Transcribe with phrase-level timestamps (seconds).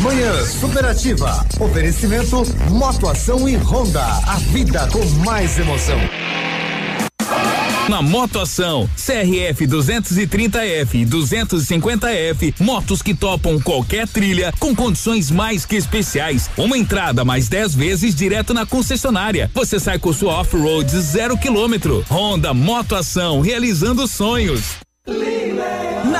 [0.00, 1.46] Manhã Superativa.
[1.60, 4.02] Oferecimento Motoação e Honda.
[4.02, 5.98] A vida com mais emoção.
[7.86, 15.76] Na Motoação, CRF 230F e 250F, motos que topam qualquer trilha com condições mais que
[15.76, 16.48] especiais.
[16.56, 19.50] Uma entrada mais 10 vezes direto na concessionária.
[19.52, 22.04] Você sai com sua off-road zero quilômetro.
[22.08, 24.78] Honda Motoação, realizando sonhos.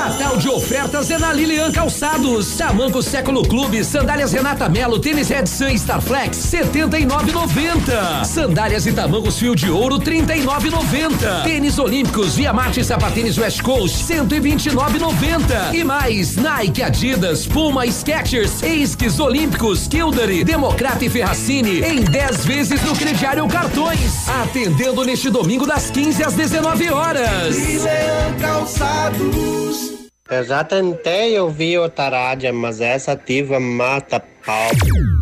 [0.01, 2.57] Natal de ofertas é na Lilian Calçados.
[2.57, 8.25] Tamanco Século Clube, sandálias Renata Melo, tênis Edson Starflex, 79,90.
[8.25, 11.43] Sandálias e tamancos fio de ouro, 39,90.
[11.43, 15.75] Tênis Olímpicos, Via Marte Sapatênis West Coast, 129,90.
[15.75, 22.81] E mais, Nike, Adidas, Puma, Skechers, Esquis Olímpicos, Kildare, Democrata e Ferracini, em 10 vezes
[22.81, 24.27] no crediário cartões.
[24.41, 27.55] Atendendo neste domingo das 15 às 19 horas.
[27.55, 29.90] Lilian Calçados.
[30.31, 34.71] Eu já tentei ouvir outra rádio, mas essa ativa mata pau.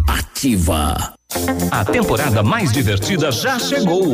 [0.08, 1.16] Ativa.
[1.72, 4.14] A temporada mais divertida já chegou.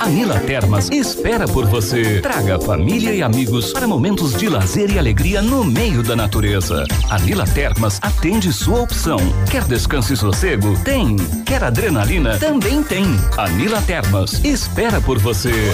[0.00, 2.20] A Nila Termas espera por você.
[2.20, 6.84] Traga família e amigos para momentos de lazer e alegria no meio da natureza.
[7.10, 9.18] A Nila Termas atende sua opção.
[9.50, 10.78] Quer descanso e sossego?
[10.84, 11.16] Tem.
[11.44, 12.38] Quer adrenalina?
[12.38, 13.04] Também tem.
[13.36, 15.72] A Nila Termas espera por você.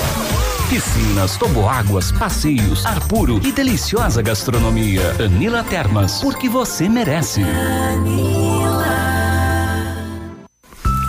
[0.68, 5.00] Piscinas, toboáguas, passeios, ar puro e deliciosa gastronomia.
[5.18, 7.40] Anila Termas, porque você merece.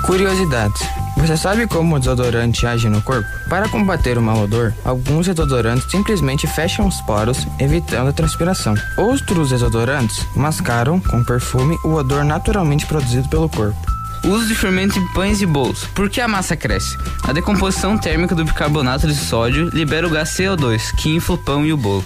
[0.05, 0.81] Curiosidades.
[1.17, 3.27] Você sabe como o desodorante age no corpo?
[3.49, 8.75] Para combater o mau odor, alguns desodorantes simplesmente fecham os poros, evitando a transpiração.
[8.97, 13.98] Outros desodorantes mascaram com perfume o odor naturalmente produzido pelo corpo.
[14.23, 15.85] Uso de fermento em pães e bolos.
[15.95, 16.97] Por que a massa cresce?
[17.23, 21.65] A decomposição térmica do bicarbonato de sódio libera o gás CO2, que infla o pão
[21.65, 22.05] e o bolo.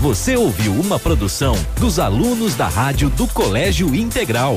[0.00, 4.56] Você ouviu uma produção dos alunos da rádio do Colégio Integral.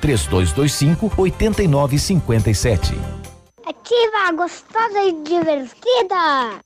[0.00, 2.98] 3225 8957.
[3.64, 6.65] Ativa, gostosa e divertida.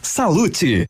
[0.00, 0.86] Salute.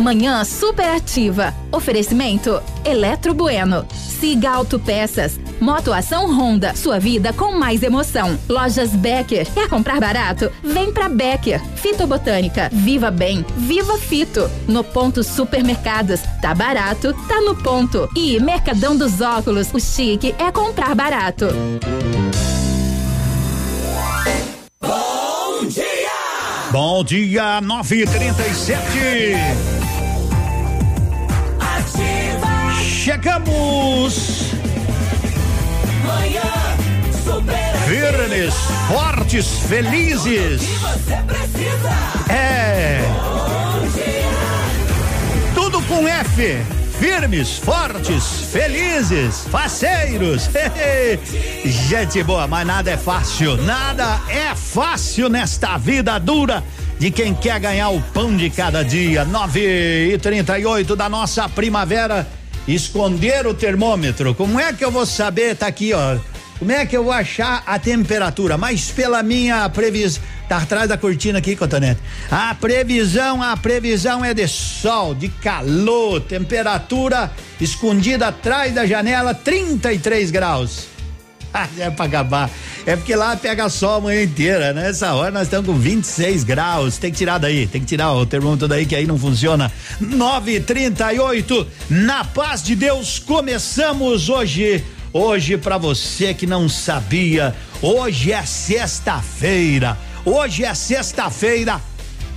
[0.00, 1.54] Manhã superativa.
[1.70, 3.86] Oferecimento Eletro Bueno.
[3.90, 5.38] Siga Autopeças.
[5.60, 6.74] Motoação Honda.
[6.74, 8.38] Sua vida com mais emoção.
[8.48, 9.46] Lojas Becker.
[9.52, 10.50] Quer comprar barato?
[10.62, 11.62] Vem pra Becker.
[11.76, 12.70] Fitobotânica.
[12.72, 13.44] Viva Bem.
[13.56, 14.50] Viva Fito.
[14.66, 16.20] No ponto Supermercados.
[16.40, 18.08] Tá barato, tá no ponto.
[18.16, 19.72] E Mercadão dos Óculos.
[19.72, 21.46] O chique é comprar barato.
[21.46, 22.59] Bom
[26.70, 29.34] Bom dia, 937.
[32.84, 34.52] Chegamos.
[36.06, 36.42] Manhã
[37.88, 38.54] Firmes,
[38.86, 40.62] fortes, felizes.
[42.28, 43.00] É.
[45.54, 46.79] Tudo com F.
[47.00, 50.50] Firmes, fortes, felizes, faceiros.
[51.64, 53.56] Gente boa, mas nada é fácil.
[53.56, 56.62] Nada é fácil nesta vida dura
[56.98, 59.24] de quem quer ganhar o pão de cada dia.
[59.24, 62.28] 9 e 38 da nossa primavera.
[62.68, 64.34] Esconder o termômetro.
[64.34, 65.56] Como é que eu vou saber?
[65.56, 66.18] Tá aqui, ó.
[66.60, 68.58] Como é que eu vou achar a temperatura?
[68.58, 70.22] Mas pela minha previsão.
[70.46, 72.00] Tá atrás da cortina aqui, Cotonete.
[72.30, 80.30] A previsão, a previsão é de sol, de calor, temperatura escondida atrás da janela, 33
[80.30, 80.88] graus.
[81.78, 82.50] é pra acabar.
[82.84, 84.90] É porque lá pega sol a manhã inteira, né?
[84.90, 86.98] Essa hora nós estamos com 26 graus.
[86.98, 89.72] Tem que tirar daí, tem que tirar o termômetro daí que aí não funciona.
[89.98, 94.84] 9:38 Na paz de Deus, começamos hoje.
[95.12, 97.52] Hoje para você que não sabia,
[97.82, 99.98] hoje é sexta-feira.
[100.24, 101.80] Hoje é sexta-feira,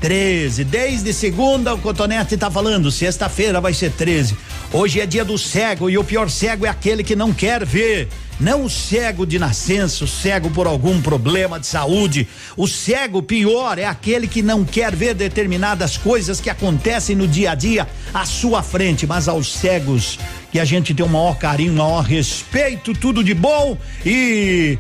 [0.02, 0.64] 13.
[0.64, 4.36] Desde segunda o Cotonete tá falando, sexta-feira vai ser 13.
[4.76, 8.10] Hoje é dia do cego e o pior cego é aquele que não quer ver.
[8.40, 12.28] Não o cego de nascença, o cego por algum problema de saúde.
[12.58, 17.52] O cego pior é aquele que não quer ver determinadas coisas que acontecem no dia
[17.52, 20.18] a dia à sua frente, mas aos cegos
[20.52, 24.80] que a gente tem o maior carinho, o maior respeito, tudo de bom e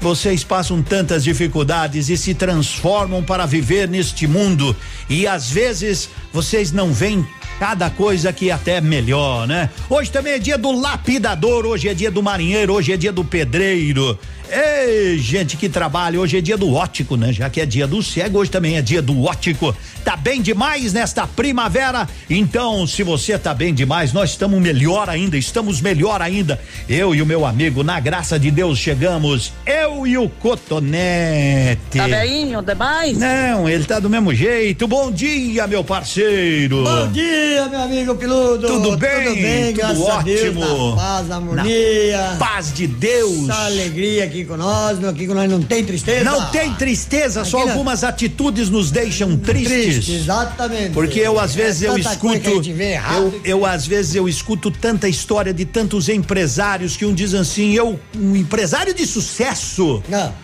[0.00, 4.74] vocês passam tantas dificuldades e se transformam para viver neste mundo
[5.10, 7.26] e às vezes vocês não veem
[7.58, 9.70] cada coisa que até melhor, né?
[9.88, 13.24] Hoje também é dia do lapidador, hoje é dia do marinheiro, hoje é dia do
[13.24, 14.18] pedreiro.
[14.56, 17.32] Ei, gente que trabalha, hoje é dia do ótico, né?
[17.32, 19.74] Já que é dia do cego, hoje também é dia do ótico.
[20.04, 22.08] Tá bem demais nesta primavera?
[22.30, 26.60] Então, se você tá bem demais, nós estamos melhor ainda, estamos melhor ainda.
[26.88, 29.52] Eu e o meu amigo, na graça de Deus, chegamos.
[29.66, 31.98] Eu e o Cotonete.
[31.98, 33.18] Tá bem, demais?
[33.18, 34.86] Não, ele tá do mesmo jeito.
[34.86, 36.84] Bom dia, meu parceiro.
[36.84, 38.68] Bom dia, meu amigo Piludo.
[38.68, 39.24] Tudo bem?
[39.24, 40.60] Tudo bem, Tudo ótimo.
[40.60, 42.30] Deus, na paz, harmonia.
[42.30, 43.48] Na paz de Deus.
[43.48, 46.24] Essa alegria aqui com nós, aqui com nós não tem tristeza.
[46.24, 47.70] Não tem tristeza, aqui só não.
[47.70, 49.94] algumas atitudes nos deixam tristes.
[49.94, 50.90] Triste, exatamente.
[50.90, 55.52] Porque eu às vezes é eu escuto eu, eu às vezes eu escuto tanta história
[55.52, 60.02] de tantos empresários que um diz assim, eu um empresário de sucesso.
[60.08, 60.43] Não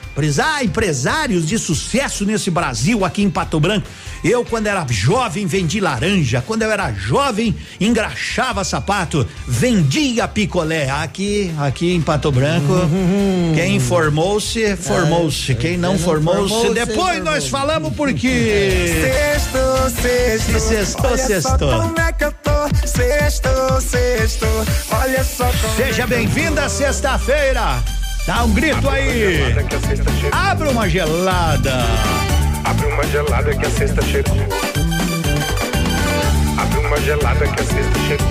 [0.63, 3.87] empresários de sucesso nesse Brasil, aqui em Pato Branco.
[4.23, 6.43] Eu, quando era jovem, vendi laranja.
[6.47, 10.91] Quando eu era jovem, engraxava sapato, vendia picolé.
[10.91, 13.53] Aqui, aqui em Pato Branco, uhum.
[13.55, 15.55] quem formou-se, formou-se.
[15.55, 18.95] Quem não formou-se, formou depois formou nós falamos porque.
[19.01, 20.61] Sexto, sexto.
[20.61, 21.59] Sexto, sexto.
[21.59, 22.87] Como é que eu tô?
[22.87, 23.49] Sexto,
[23.81, 24.47] sexto.
[24.91, 25.77] Olha só como.
[25.77, 27.83] Seja bem-vinda sexta-feira.
[28.31, 29.57] Dá um grito aí.
[30.31, 31.85] Abre uma gelada.
[32.65, 34.37] Abre uma gelada que a cesta chegou.
[36.57, 38.29] Abre uma gelada que a cesta chegou.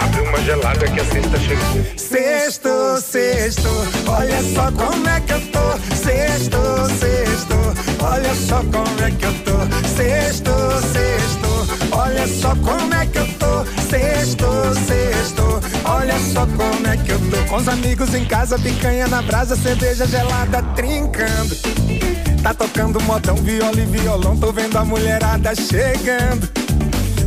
[0.00, 1.84] Abre uma gelada que a cesta chegou.
[1.96, 3.68] Sexto, sexto,
[4.08, 5.94] olha só como é que eu tô.
[5.94, 6.58] Sexto,
[6.98, 7.54] sexto,
[8.02, 9.56] olha só como é que eu tô.
[9.86, 10.50] Sexto,
[10.92, 13.37] sexto, olha só como é que eu tô.
[13.88, 14.46] Sexto,
[14.86, 17.48] sexto, olha só como é que eu tô.
[17.48, 21.56] Com os amigos em casa, picanha na brasa, cerveja gelada trincando.
[22.42, 26.48] Tá tocando modão, viola e violão, tô vendo a mulherada chegando.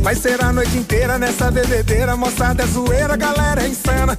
[0.02, 4.16] Vai ser a noite inteira nessa bebedeira, moçada é zoeira, galera é insana.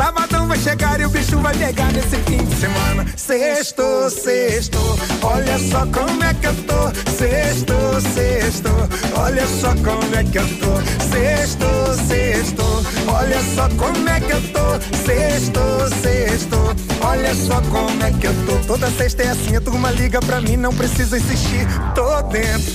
[0.00, 3.06] Sabadão vai chegar e o bicho vai pegar nesse fim de semana.
[3.14, 4.78] Sexto, sexto,
[5.22, 7.10] olha só como é que eu tô.
[7.10, 7.74] Sexto,
[8.14, 8.70] sexto,
[9.14, 10.80] olha só como é que eu tô.
[11.12, 11.66] Sexto,
[12.08, 12.62] sexto,
[13.08, 14.96] olha só como é que eu tô.
[15.04, 15.60] Sexto,
[16.02, 18.56] sexto, olha só como é que eu tô.
[18.66, 22.72] Toda sexta é assim, a turma liga pra mim, não precisa insistir, tô dentro.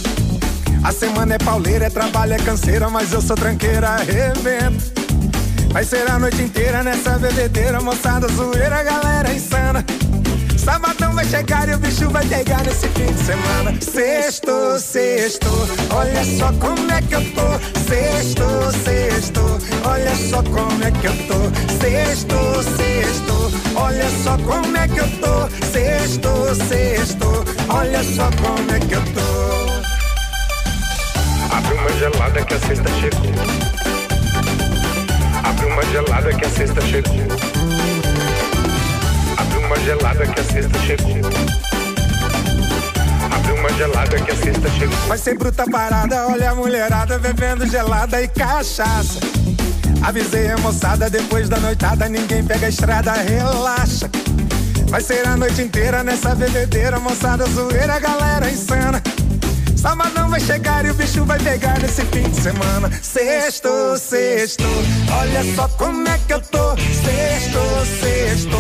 [0.84, 5.05] A semana é pauleira, é trabalho, é canseira, mas eu sou tranqueira, arrebento.
[5.76, 9.84] Vai ser a noite inteira nessa bebedeira, moçada zoeira, galera insana.
[10.58, 13.82] Sabadão vai chegar e o bicho vai pegar nesse fim de semana.
[13.82, 15.50] Sexto, sexto,
[15.94, 17.60] olha só como é que eu tô.
[17.90, 18.46] Sexto,
[18.86, 19.42] sexto,
[19.86, 21.52] olha só como é que eu tô.
[21.78, 22.38] Sexto,
[22.78, 25.50] sexto, olha só como é que eu tô.
[25.74, 29.22] Sexto, sexto, olha só como é que eu tô.
[31.54, 33.95] Abre uma gelada que a sexta chegou.
[35.76, 37.16] Abre uma gelada que a cesta chegou.
[39.38, 41.66] Abre uma gelada que a cesta chegou.
[43.78, 44.98] gelada que a sexta chegou.
[45.08, 49.20] Vai ser bruta parada, olha a mulherada bebendo gelada e cachaça.
[50.02, 54.10] Avisei a moçada, depois da noitada ninguém pega a estrada, relaxa.
[54.88, 59.04] Vai ser a noite inteira nessa bebedeira, moçada zoeira, galera insana.
[59.86, 62.92] Sabadão vai chegar e o bicho vai pegar nesse fim de semana.
[63.04, 64.64] Sexto, sexto,
[65.16, 66.76] olha só como é que eu tô.
[66.76, 67.60] Sexto,
[68.02, 68.58] sexto,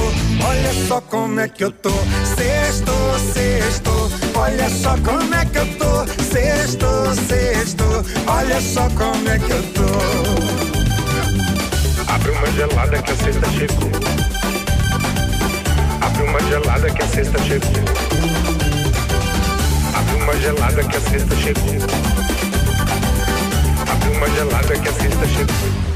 [0.47, 1.89] olha só como é que eu tô.
[2.37, 2.91] Sexto,
[3.33, 6.05] sexto, olha só como é que eu tô.
[6.31, 6.85] Sexto,
[7.27, 9.81] sexto, olha só como é que eu tô.
[12.13, 13.89] Abre uma gelada que a sexta chegou.
[16.01, 18.64] Abre uma gelada que a sexta chegou.
[19.95, 21.73] Abre uma gelada que a sexta chegou.
[23.89, 25.94] Abre uma gelada que a sexta chegou.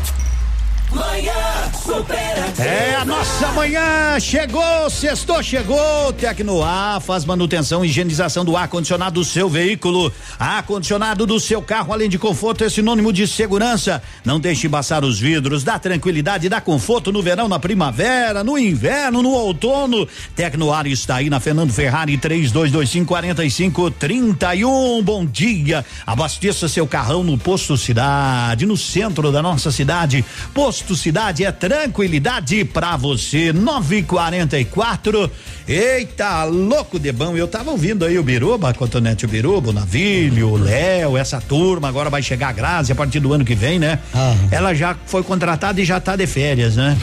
[0.92, 2.64] Manhã superativa.
[2.64, 6.12] É, a nossa manhã chegou, sextou, chegou.
[6.14, 10.12] Tecnoar faz manutenção e higienização do ar-condicionado do seu veículo.
[10.40, 14.02] Ar-condicionado do seu carro, além de conforto, é sinônimo de segurança.
[14.26, 19.22] Não deixe embaçar os vidros, dá tranquilidade, dá conforto no verão, na primavera, no inverno,
[19.22, 20.08] no outono.
[20.36, 25.04] Tecnoar está aí na Fernando Ferrari 3225 4531.
[25.04, 25.86] Bom dia.
[26.06, 30.26] Abasteça seu carrão no Posto Cidade, no centro da nossa cidade.
[30.54, 33.52] Posto Posto Cidade é tranquilidade pra você.
[33.52, 35.30] 944.
[35.72, 37.38] Eita, louco de bom.
[37.38, 41.40] Eu tava ouvindo aí o Biruba, a Cotonete o Biruba, o Navilho, o Léo, essa
[41.40, 41.88] turma.
[41.88, 44.00] Agora vai chegar a Grazi a partir do ano que vem, né?
[44.12, 44.34] Ah.
[44.50, 46.98] Ela já foi contratada e já tá de férias, né?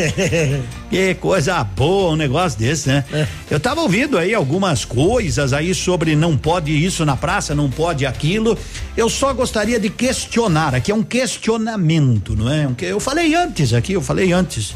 [0.88, 3.04] que coisa boa um negócio desse, né?
[3.12, 3.26] É.
[3.50, 8.06] Eu tava ouvindo aí algumas coisas aí sobre não pode isso na praça, não pode
[8.06, 8.56] aquilo.
[8.96, 12.66] Eu só gostaria de questionar, aqui é um questionamento, não é?
[12.74, 14.72] Que- Eu falei antes aqui, eu falei antes.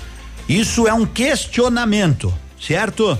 [0.47, 3.19] Isso é um questionamento, certo?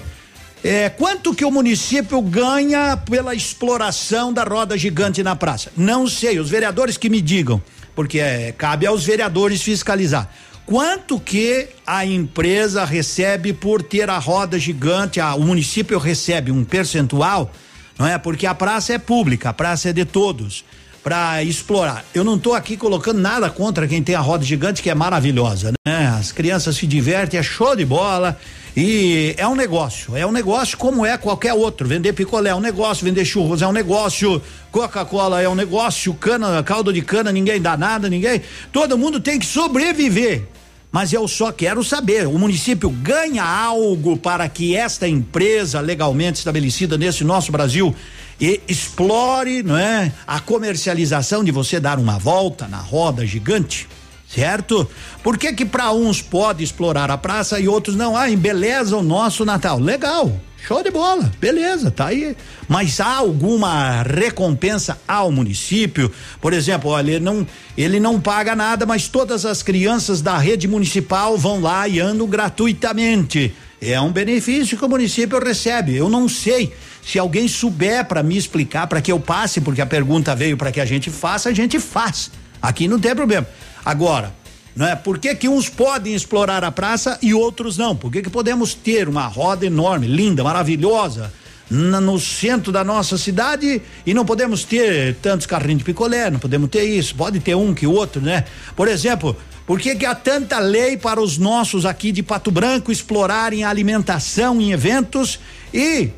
[0.63, 5.71] É, quanto que o município ganha pela exploração da roda gigante na praça?
[5.77, 7.63] Não sei, os vereadores que me digam,
[7.95, 10.31] porque é, cabe aos vereadores fiscalizar.
[10.65, 15.21] Quanto que a empresa recebe por ter a roda gigante?
[15.21, 17.53] A, o município recebe um percentual,
[17.99, 18.17] não é?
[18.17, 20.65] Porque a praça é pública, a praça é de todos
[21.03, 22.03] para explorar.
[22.15, 25.73] Eu não estou aqui colocando nada contra quem tem a roda gigante que é maravilhosa,
[25.87, 26.07] né?
[26.19, 28.39] As crianças se divertem, é show de bola
[28.77, 31.87] e é um negócio, é um negócio como é qualquer outro.
[31.87, 36.61] Vender picolé é um negócio, vender churros é um negócio, Coca-Cola é um negócio, cana,
[36.65, 38.43] caldo de cana, ninguém dá nada, ninguém.
[38.73, 40.49] Todo mundo tem que sobreviver.
[40.91, 46.97] Mas eu só quero saber, o município ganha algo para que esta empresa legalmente estabelecida
[46.97, 47.95] nesse nosso Brasil
[48.41, 53.89] e explore, não é, a comercialização de você dar uma volta na roda gigante,
[54.35, 54.89] certo?
[55.23, 58.17] Por que que para uns pode explorar a praça e outros não?
[58.17, 59.79] Ah, embeleza o nosso Natal.
[59.79, 60.33] Legal.
[60.67, 62.35] Show de bola, beleza, tá aí.
[62.67, 66.11] Mas há alguma recompensa ao município?
[66.41, 70.67] Por exemplo, olha, ele não, ele não paga nada, mas todas as crianças da rede
[70.67, 73.55] municipal vão lá e andam gratuitamente.
[73.79, 75.95] É um benefício que o município recebe.
[75.95, 76.73] Eu não sei
[77.05, 80.73] se alguém souber para me explicar, para que eu passe, porque a pergunta veio para
[80.73, 82.31] que a gente faça, a gente faz.
[82.63, 83.47] Aqui não tem problema.
[83.85, 84.35] Agora,
[84.75, 84.97] não é?
[84.97, 87.95] Por que que uns podem explorar a praça e outros não?
[87.95, 91.33] Por que que podemos ter uma roda enorme, linda, maravilhosa
[91.71, 96.69] no centro da nossa cidade e não podemos ter tantos carrinhos de picolé, não podemos
[96.69, 98.45] ter isso, pode ter um que outro, né?
[98.77, 99.37] Por exemplo,
[99.67, 103.71] por que que há tanta lei para os nossos aqui de Pato Branco explorarem a
[103.71, 105.41] alimentação em eventos
[105.73, 106.11] e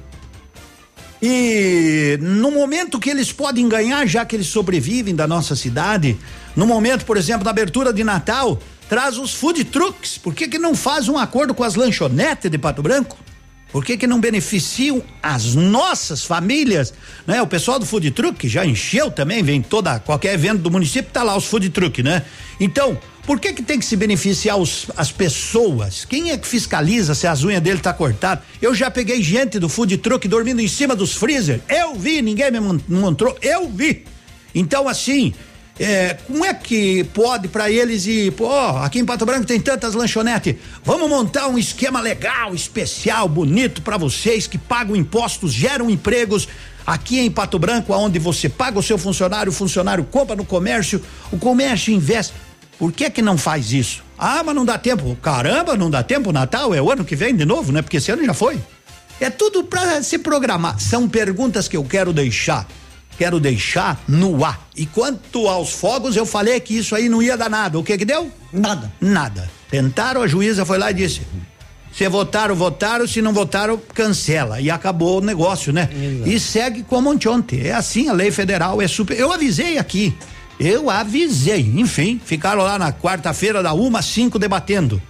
[1.23, 6.17] e no momento que eles podem ganhar, já que eles sobrevivem da nossa cidade,
[6.55, 10.19] no momento, por exemplo, da abertura de Natal, traz os food trucks.
[10.19, 13.17] Por que que não faz um acordo com as lanchonetes de Pato Branco?
[13.73, 16.95] Por que que não beneficiam as nossas famílias?
[17.27, 17.43] Né?
[17.43, 21.23] O pessoal do food truck já encheu também, vem toda qualquer evento do município tá
[21.23, 22.23] lá os food truck, né?
[22.61, 26.05] Então, por que que tem que se beneficiar os, as pessoas?
[26.05, 28.45] Quem é que fiscaliza se as unhas dele tá cortadas?
[28.63, 31.61] Eu já peguei gente do food truck dormindo em cima dos freezer.
[31.69, 34.05] Eu vi, ninguém me mostrou, eu vi.
[34.55, 35.35] Então, assim,
[35.79, 39.95] é, como é que pode para eles ir, pô, aqui em Pato Branco tem tantas
[39.95, 40.55] lanchonetes,
[40.85, 46.49] vamos montar um esquema legal, especial, bonito para vocês que pagam impostos, geram empregos
[46.87, 51.03] aqui em Pato Branco, aonde você paga o seu funcionário, o funcionário compra no comércio,
[51.33, 52.33] o comércio investe.
[52.79, 54.05] Por que que não faz isso?
[54.19, 55.17] Ah, mas não dá tempo.
[55.23, 57.83] Caramba, não dá tempo, Natal é o ano que vem de novo, né?
[57.83, 58.59] Porque esse ano já foi.
[59.21, 60.79] É tudo para se programar.
[60.79, 62.67] São perguntas que eu quero deixar.
[63.17, 64.69] Quero deixar no ar.
[64.77, 67.79] E quanto aos fogos, eu falei que isso aí não ia dar nada.
[67.79, 68.31] O que que deu?
[68.53, 68.93] Nada.
[69.01, 69.51] Nada.
[69.71, 71.23] Tentaram, a juíza foi lá e disse:
[71.93, 74.61] Se votaram, votaram, se não votaram, cancela.
[74.61, 75.89] E acabou o negócio, né?
[75.91, 76.29] Exato.
[76.29, 77.67] E segue como ontem.
[77.67, 79.19] É assim, a lei federal é super.
[79.19, 80.15] Eu avisei aqui.
[80.59, 81.61] Eu avisei.
[81.77, 85.01] Enfim, ficaram lá na quarta-feira, da uma às cinco, debatendo.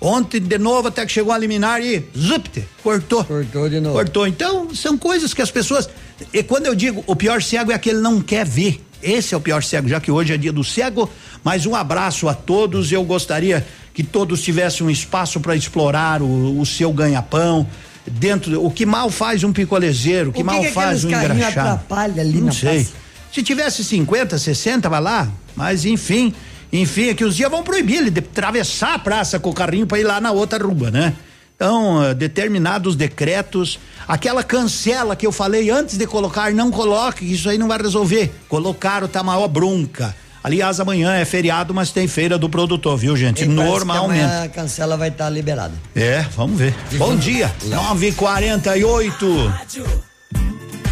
[0.00, 3.24] Ontem, de novo, até que chegou a liminar e zupte, cortou.
[3.24, 3.96] Cortou de novo.
[3.96, 4.26] Cortou.
[4.26, 5.88] Então, são coisas que as pessoas.
[6.32, 8.80] E quando eu digo o pior cego é aquele que não quer ver.
[9.02, 11.10] Esse é o pior cego, já que hoje é dia do cego.
[11.42, 12.92] Mas um abraço a todos.
[12.92, 17.66] Eu gostaria que todos tivessem um espaço para explorar o, o seu ganha-pão.
[18.06, 21.58] Dentro, o que mal faz um picolezeiro, o que, que mal que faz um engraxado.
[21.58, 22.84] atrapalha ali não na sei.
[22.84, 23.07] Praça?
[23.32, 25.28] Se tivesse 50, 60, vai lá.
[25.54, 26.32] Mas enfim,
[26.72, 29.86] enfim, é que os dias vão proibir ele de atravessar a praça com o carrinho
[29.86, 31.14] para ir lá na outra rua, né?
[31.56, 37.48] Então, uh, determinados decretos, aquela cancela que eu falei antes de colocar, não coloque, isso
[37.48, 38.32] aí não vai resolver.
[38.48, 40.14] Colocaram, tá maior bronca.
[40.42, 43.42] Aliás, amanhã é feriado, mas tem feira do produtor, viu, gente?
[43.42, 44.22] E Normalmente.
[44.22, 45.74] Amanhã a cancela vai estar tá liberada.
[45.96, 46.76] É, vamos ver.
[46.92, 49.52] Bom dia, 9h48.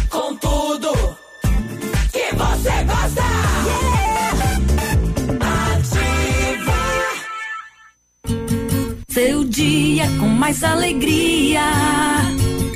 [0.09, 1.16] Com tudo
[9.17, 11.63] Seu dia com mais alegria.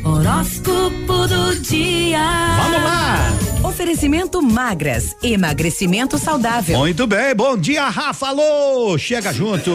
[0.04, 2.18] Horóscopo do dia.
[2.64, 3.70] Vamos lá!
[3.70, 6.80] Oferecimento magras, emagrecimento saudável.
[6.80, 8.30] Muito bem, bom dia, Rafa.
[8.30, 9.70] Alô, chega junto.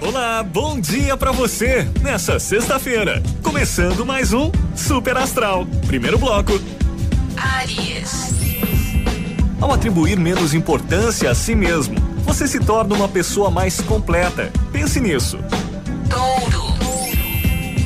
[0.00, 3.22] Olá, bom dia para você nessa sexta-feira.
[3.40, 5.64] Começando mais um Super Astral.
[5.86, 6.60] Primeiro bloco.
[7.36, 8.34] Aries.
[9.60, 14.50] Ao atribuir menos importância a si mesmo, você se torna uma pessoa mais completa.
[14.72, 15.38] Pense nisso.
[16.08, 16.72] Touro.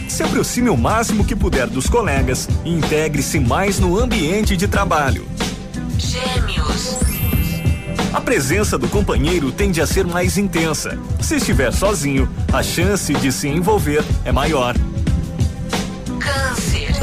[0.09, 5.28] Se aproxime o máximo que puder dos colegas e integre-se mais no ambiente de trabalho.
[5.99, 6.97] Gêmeos.
[8.14, 10.99] A presença do companheiro tende a ser mais intensa.
[11.21, 14.75] Se estiver sozinho, a chance de se envolver é maior.
[16.19, 16.95] Câncer.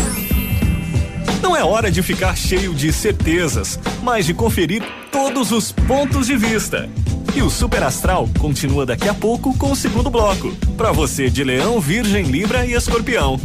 [1.40, 6.36] Não é hora de ficar cheio de certezas, mas de conferir todos os pontos de
[6.36, 6.90] vista.
[7.36, 10.52] E o Super Astral continua daqui a pouco com o segundo bloco.
[10.78, 13.40] Para você de Leão, Virgem, Libra e Escorpião.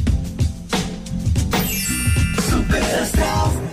[2.51, 3.67] Super Astral.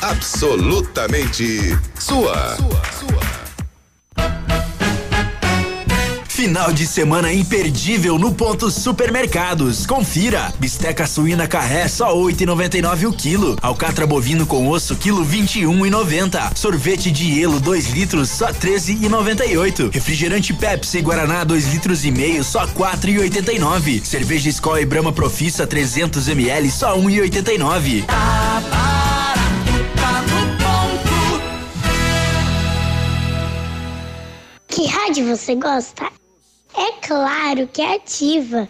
[0.01, 2.55] Absolutamente sua.
[2.55, 2.81] sua,
[6.37, 9.87] Final de semana imperdível no ponto supermercados.
[9.87, 10.53] Confira.
[10.59, 13.57] Bisteca suína carré só 8,99 o quilo.
[13.59, 16.55] Alcatra bovino com osso quilo 21,90.
[16.55, 19.91] Sorvete de hielo 2 litros só 13,98.
[19.91, 24.05] Refrigerante Pepsi Guaraná 2 litros e meio só 4,89.
[24.05, 28.05] Cerveja Skol e Brahma Profissa 300 ml só 1,89.
[28.05, 31.41] Tá barato, tá no ponto.
[34.67, 36.05] Que rádio você gosta?
[36.77, 38.69] É claro que é ativa.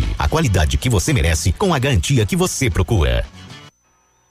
[0.17, 3.25] a qualidade que você merece com a garantia que você procura.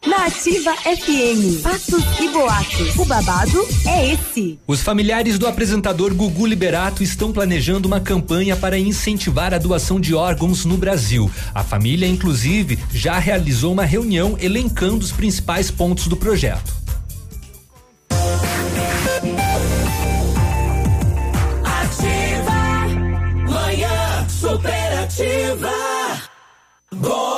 [0.06, 2.96] Na Ativa FM, fatos e boatos.
[2.96, 4.58] O babado é esse.
[4.66, 10.14] Os familiares do apresentador Gugu Liberato estão planejando uma campanha para incentivar a doação de
[10.14, 11.30] órgãos no Brasil.
[11.54, 16.79] A família, inclusive, já realizou uma reunião elencando os principais pontos do projeto.
[24.50, 25.70] Superativa.
[26.90, 27.29] Bom.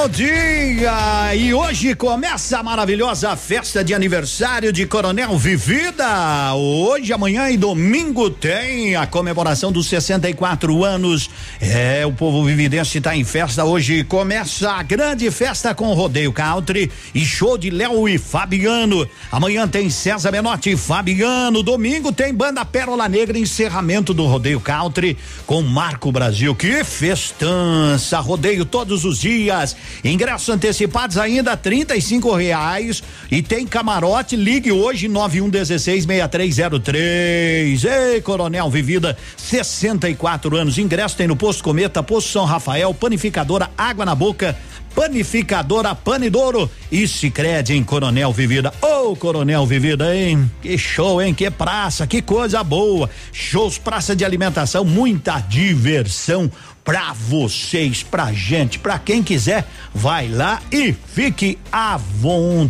[0.00, 1.34] Bom dia!
[1.34, 6.54] E hoje começa a maravilhosa festa de aniversário de Coronel Vivida.
[6.54, 11.28] Hoje, amanhã e domingo tem a comemoração dos 64 anos.
[11.60, 13.64] É, o povo vividense está em festa.
[13.64, 19.04] Hoje começa a grande festa com rodeio country e show de Léo e Fabiano.
[19.32, 21.60] Amanhã tem César Menotti e Fabiano.
[21.60, 26.54] Domingo tem banda Pérola Negra, encerramento do rodeio country com Marco Brasil.
[26.54, 28.20] Que festança!
[28.20, 29.76] Rodeio todos os dias.
[30.04, 34.36] Ingressos antecipados ainda trinta e cinco reais e tem camarote.
[34.36, 37.84] Ligue hoje nove um dezesseis meia três zero três.
[37.84, 40.78] Ei, Coronel Vivida, 64 anos.
[40.78, 44.56] Ingresso tem no Posto Cometa, Posto São Rafael, Panificadora Água na Boca.
[44.94, 48.72] Panificadora Panidouro e Sicredi em Coronel Vivida.
[48.82, 50.50] Ô, oh, Coronel Vivida, hein?
[50.60, 51.32] Que show, hein?
[51.32, 53.08] Que praça, que coisa boa.
[53.32, 56.50] Shows, praça de alimentação, muita diversão
[56.88, 62.66] pra vocês, pra gente, pra quem quiser, vai lá e fique à vontade.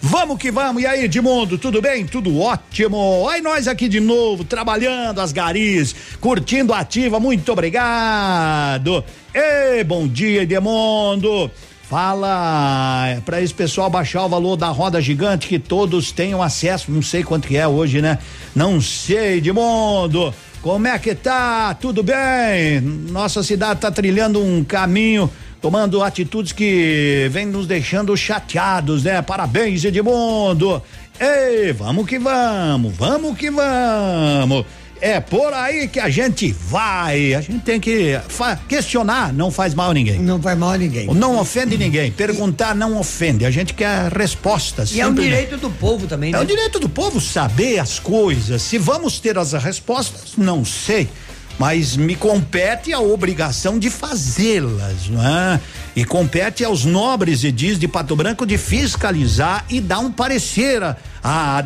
[0.00, 0.82] Vamos que vamos.
[0.82, 2.04] E aí, Edmundo, tudo bem?
[2.04, 3.28] Tudo ótimo.
[3.30, 7.20] Aí nós aqui de novo, trabalhando as garis, curtindo ativa.
[7.20, 9.04] Muito obrigado.
[9.32, 11.48] Ei, bom dia, Edmundo.
[11.88, 16.90] Fala para esse pessoal baixar o valor da roda gigante que todos tenham acesso.
[16.90, 18.18] Não sei quanto que é hoje, né?
[18.52, 20.34] Não sei, Edmundo.
[20.62, 21.74] Como é que tá?
[21.74, 22.80] Tudo bem?
[22.80, 25.28] Nossa cidade tá trilhando um caminho,
[25.60, 29.20] tomando atitudes que vem nos deixando chateados, né?
[29.22, 30.80] Parabéns, Edmundo.
[31.18, 34.64] Ei, vamos que vamos, vamos que vamos.
[35.02, 37.34] É por aí que a gente vai.
[37.34, 38.16] A gente tem que
[38.68, 40.20] questionar, não faz mal a ninguém.
[40.20, 41.08] Não faz mal a ninguém.
[41.12, 42.12] Não ofende ninguém.
[42.12, 43.44] Perguntar não ofende.
[43.44, 44.94] A gente quer respostas.
[44.94, 46.38] E é um direito do povo também, né?
[46.38, 48.62] É o direito do povo saber as coisas.
[48.62, 51.08] Se vamos ter as respostas, não sei.
[51.58, 55.60] Mas me compete a obrigação de fazê-las, não é?
[55.96, 60.96] E compete aos nobres edis de Pato Branco de fiscalizar e dar um parecer à
[61.24, 61.58] a,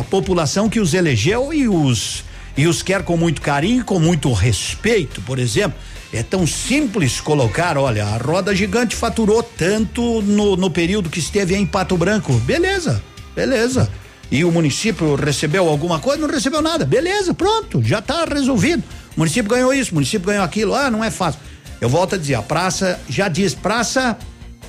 [0.00, 2.24] a população que os elegeu e os
[2.56, 5.78] e os quer com muito carinho, com muito respeito, por exemplo.
[6.12, 11.56] É tão simples colocar, olha, a roda gigante faturou tanto no, no período que esteve
[11.56, 12.34] em Pato Branco.
[12.40, 13.02] Beleza,
[13.34, 13.90] beleza.
[14.30, 16.20] E o município recebeu alguma coisa?
[16.20, 16.84] Não recebeu nada.
[16.84, 18.82] Beleza, pronto, já está resolvido.
[19.16, 20.74] O município ganhou isso, o município ganhou aquilo.
[20.74, 21.40] Ah, não é fácil.
[21.80, 24.16] Eu volto a dizer, a praça já diz praça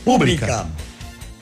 [0.04, 0.48] pública.
[0.48, 0.68] pública.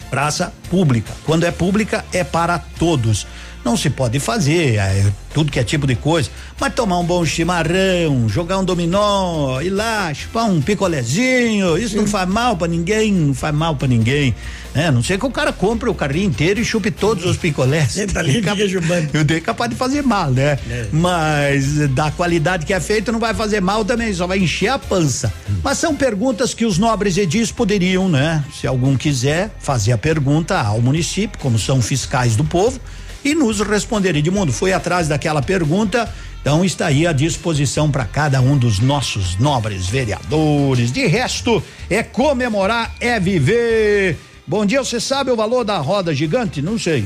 [0.09, 1.13] Praça pública.
[1.25, 3.25] Quando é pública, é para todos.
[3.63, 7.23] Não se pode fazer é, tudo que é tipo de coisa, mas tomar um bom
[7.25, 13.13] chimarrão, jogar um dominó, ir lá, chupar um picolézinho, isso não faz mal para ninguém,
[13.13, 14.35] não faz mal para ninguém.
[14.73, 14.89] Né?
[14.89, 17.91] Não sei que o cara compre o carrinho inteiro e chupe todos os picolés.
[17.91, 19.09] Senta ali e fica chupando.
[19.13, 20.57] Eu dei capaz de fazer mal, né?
[20.69, 20.87] É.
[20.91, 24.79] Mas da qualidade que é feito não vai fazer mal também, só vai encher a
[24.79, 25.31] pança.
[25.49, 25.55] Hum.
[25.61, 28.43] Mas são perguntas que os nobres edis poderiam, né?
[28.59, 32.79] Se algum quiser fazer a pergunta ao município, como são fiscais do povo,
[33.23, 34.15] e nos responder.
[34.15, 39.37] Edmundo foi atrás daquela pergunta, então está aí à disposição para cada um dos nossos
[39.37, 40.91] nobres vereadores.
[40.91, 44.17] De resto, é comemorar, é viver.
[44.45, 46.61] Bom dia, você sabe o valor da roda gigante?
[46.61, 47.05] Não sei.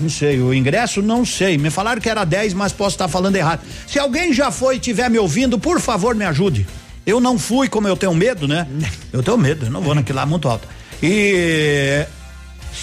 [0.00, 1.58] Não sei, o ingresso não sei.
[1.58, 3.62] Me falaram que era 10, mas posso estar falando errado.
[3.86, 6.66] Se alguém já foi e estiver me ouvindo, por favor, me ajude.
[7.04, 8.66] Eu não fui, como eu tenho medo, né?
[9.10, 10.68] Eu tenho medo, eu não vou naquilo lá muito alto.
[11.02, 12.04] E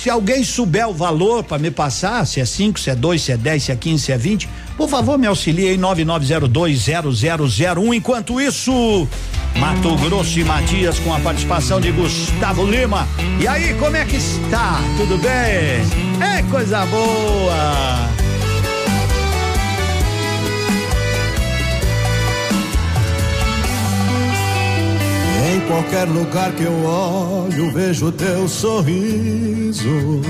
[0.01, 3.31] se alguém souber o valor para me passar, se é 5, se é 2, se
[3.31, 7.95] é 10, se é 15, se é 20, por favor, me auxilie em 99020001.
[7.95, 9.07] Enquanto isso,
[9.57, 13.07] Mato Grosso e Matias com a participação de Gustavo Lima.
[13.39, 14.81] E aí, como é que está?
[14.97, 15.31] Tudo bem?
[16.21, 18.24] É coisa boa.
[25.67, 30.21] Qualquer lugar que eu olho, vejo teu sorriso.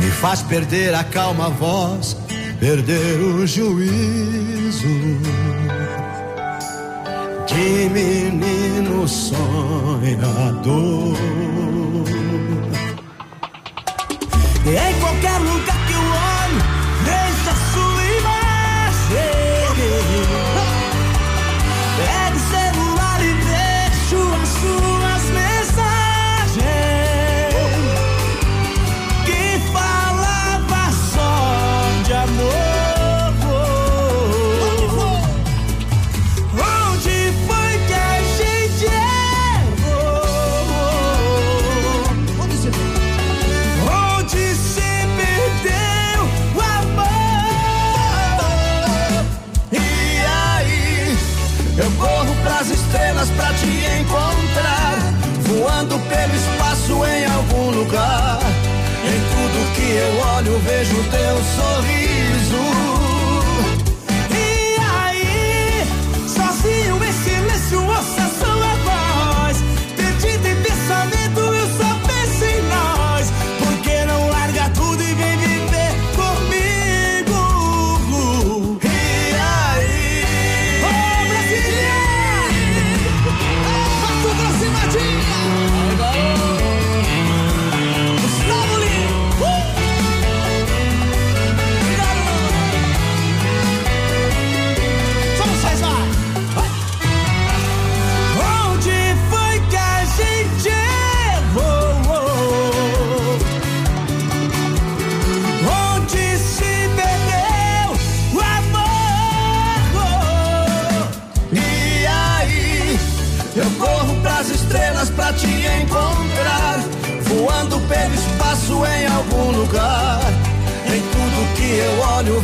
[0.00, 2.16] Me faz perder a calma voz,
[2.60, 4.86] perder o juízo.
[7.46, 10.76] De menino sonhador.
[14.66, 15.85] Em qualquer lugar
[60.86, 61.95] vejo teu sorriso.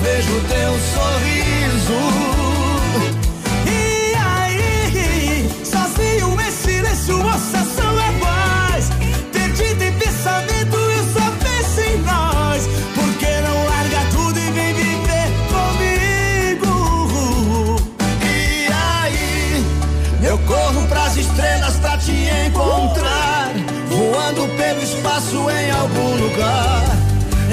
[0.03, 0.62] Vejo teu sorriso.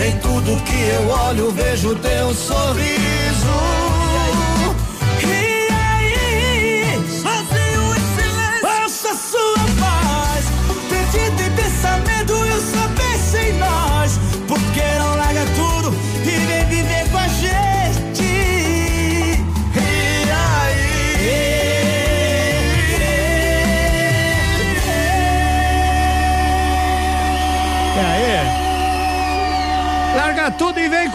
[0.10, 3.79] Em tudo que eu olho, vejo teu sorriso.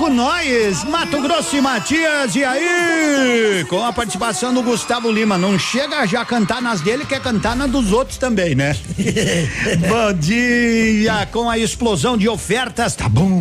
[0.09, 3.64] E nós, Mato Grosso e Matias, e aí?
[3.69, 7.57] Com a participação do Gustavo Lima, não chega já a cantar nas dele, quer cantar
[7.57, 8.77] nas dos outros também, né?
[9.88, 13.40] bom dia, com a explosão de ofertas, tá bom,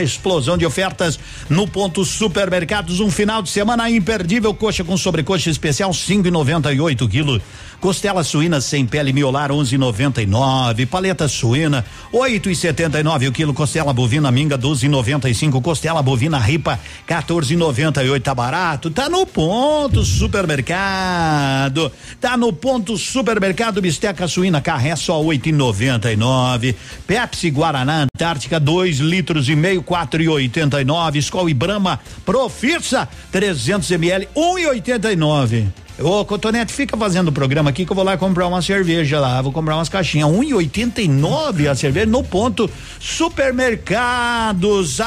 [0.00, 5.92] explosão de ofertas no ponto supermercados, um final de semana imperdível, coxa com sobrecoxa especial,
[5.92, 7.42] cinco e noventa e oito quilos.
[7.80, 10.86] Costela suína sem pele miolar 11,99.
[10.86, 13.54] Paleta suína 8,79 o quilo.
[13.54, 15.62] Costela bovina minga 12,95.
[15.62, 18.22] Costela bovina ripa 14,98.
[18.22, 18.90] Tá barato?
[18.90, 21.90] Tá no ponto supermercado.
[22.20, 23.80] Tá no ponto supermercado.
[23.80, 26.74] Bisteca suína carré só 8,99.
[27.06, 31.16] Pepsi Guaraná Antártica 2 litros e meio 4,89.
[31.16, 35.68] Skol e Brahma Profissa 300 ml 1,89.
[36.00, 39.42] Ô, Cotonete, fica fazendo o programa aqui que eu vou lá comprar uma cerveja lá.
[39.42, 40.28] Vou comprar umas caixinhas.
[40.28, 42.70] 1,89 a cerveja no ponto.
[43.00, 45.00] Supermercados.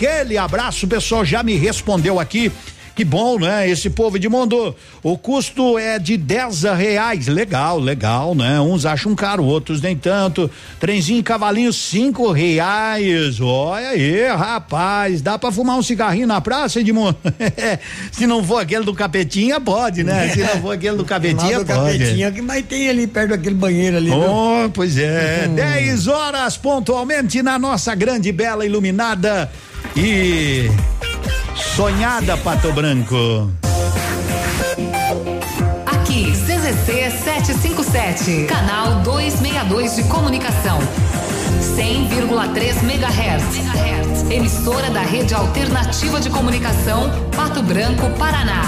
[0.00, 2.50] Aquele abraço, o pessoal já me respondeu aqui.
[2.96, 3.68] Que bom, né?
[3.68, 4.74] Esse povo de mundo.
[5.02, 7.26] O custo é de 10 reais.
[7.28, 8.58] Legal, legal, né?
[8.60, 10.50] Uns acham caro, outros nem tanto.
[10.78, 13.40] Trenzinho e cavalinho, cinco reais.
[13.40, 15.20] Olha aí, rapaz.
[15.22, 17.16] Dá pra fumar um cigarrinho na praça, Edmundo?
[18.10, 20.30] Se não for aquele do capetinha, pode, né?
[20.30, 21.98] Se não for aquele do capetinha, do pode.
[21.98, 24.10] capetinha que mais tem ali perto daquele banheiro ali.
[24.10, 24.18] viu?
[24.18, 25.46] Oh, pois é.
[25.48, 25.54] Hum.
[25.54, 29.50] 10 horas pontualmente na nossa grande, bela, iluminada
[29.96, 30.70] e
[31.76, 33.50] sonhada Pato Branco.
[35.86, 40.78] Aqui, CZC 757, canal 262 de comunicação.
[41.76, 44.30] 100,3 MHz.
[44.30, 48.62] Emissora da Rede Alternativa de Comunicação, Pato Branco, Paraná.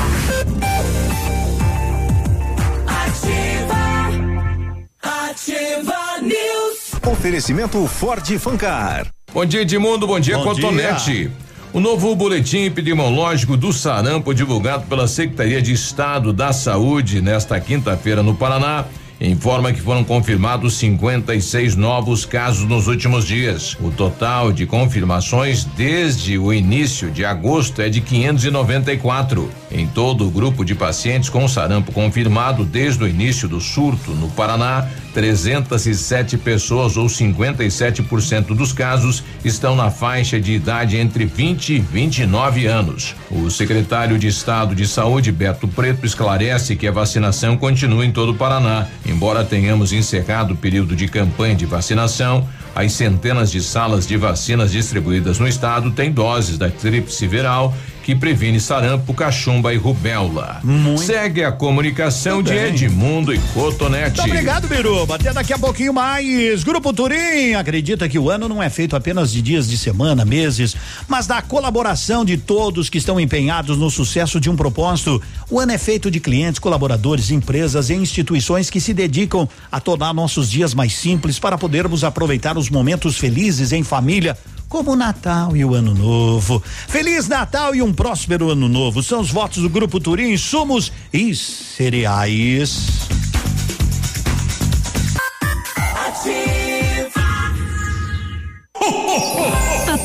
[5.02, 6.92] Ativa News.
[7.06, 9.06] Oferecimento Ford Fancar.
[9.32, 10.06] Bom dia, Edmundo.
[10.06, 11.12] Bom dia, Bom Cotonete.
[11.12, 11.32] dia.
[11.72, 18.22] O novo boletim epidemiológico do sarampo, divulgado pela Secretaria de Estado da Saúde nesta quinta-feira
[18.22, 18.84] no Paraná,
[19.30, 23.76] informa que foram confirmados 56 novos casos nos últimos dias.
[23.80, 29.48] O total de confirmações desde o início de agosto é de 594.
[29.70, 34.28] Em todo o grupo de pacientes com sarampo confirmado desde o início do surto no
[34.28, 41.78] Paraná, 307 pessoas ou 57% dos casos estão na faixa de idade entre 20 e
[41.78, 43.14] 29 anos.
[43.30, 48.32] O secretário de Estado de Saúde, Beto Preto, esclarece que a vacinação continua em todo
[48.32, 48.86] o Paraná.
[49.12, 54.72] Embora tenhamos encerrado o período de campanha de vacinação, as centenas de salas de vacinas
[54.72, 60.60] distribuídas no estado têm doses da tríplice viral que previne sarampo, cachumba e rubéola.
[60.98, 62.58] Segue a comunicação Muito de.
[62.58, 64.20] Edmundo e Cotonete.
[64.20, 65.14] Muito obrigado, Biruba.
[65.14, 66.64] Até daqui a pouquinho mais.
[66.64, 70.76] Grupo Turim acredita que o ano não é feito apenas de dias de semana, meses,
[71.06, 75.22] mas da colaboração de todos que estão empenhados no sucesso de um propósito.
[75.50, 80.12] O ano é feito de clientes, colaboradores, empresas e instituições que se dedicam a tornar
[80.12, 84.36] nossos dias mais simples para podermos aproveitar os momentos felizes em família.
[84.72, 86.62] Como o Natal e o Ano Novo.
[86.88, 89.02] Feliz Natal e um próspero Ano Novo.
[89.02, 93.06] São os votos do Grupo Turim, insumos e cereais.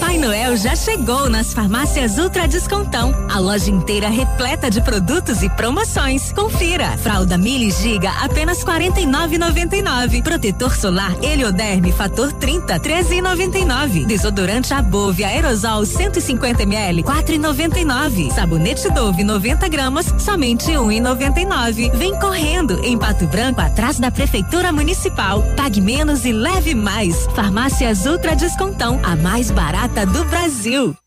[0.08, 3.14] Papai Noel já chegou nas farmácias Ultra Descontão.
[3.30, 6.32] A loja inteira repleta de produtos e promoções.
[6.32, 6.96] Confira.
[6.96, 10.24] Fralda Mili Giga apenas 49,99.
[10.24, 14.06] Protetor solar Helioderme Fator 30 13,99.
[14.06, 18.32] Desodorante Above Aerosol 150 ml 4,99.
[18.32, 21.92] Sabonete Dove 90 gramas somente 1,99.
[21.98, 25.44] Vem correndo em Pato Branco atrás da prefeitura municipal.
[25.58, 27.28] Pague menos e leve mais.
[27.36, 30.96] Farmácias Ultra Descontão, a mais barata do Brasil.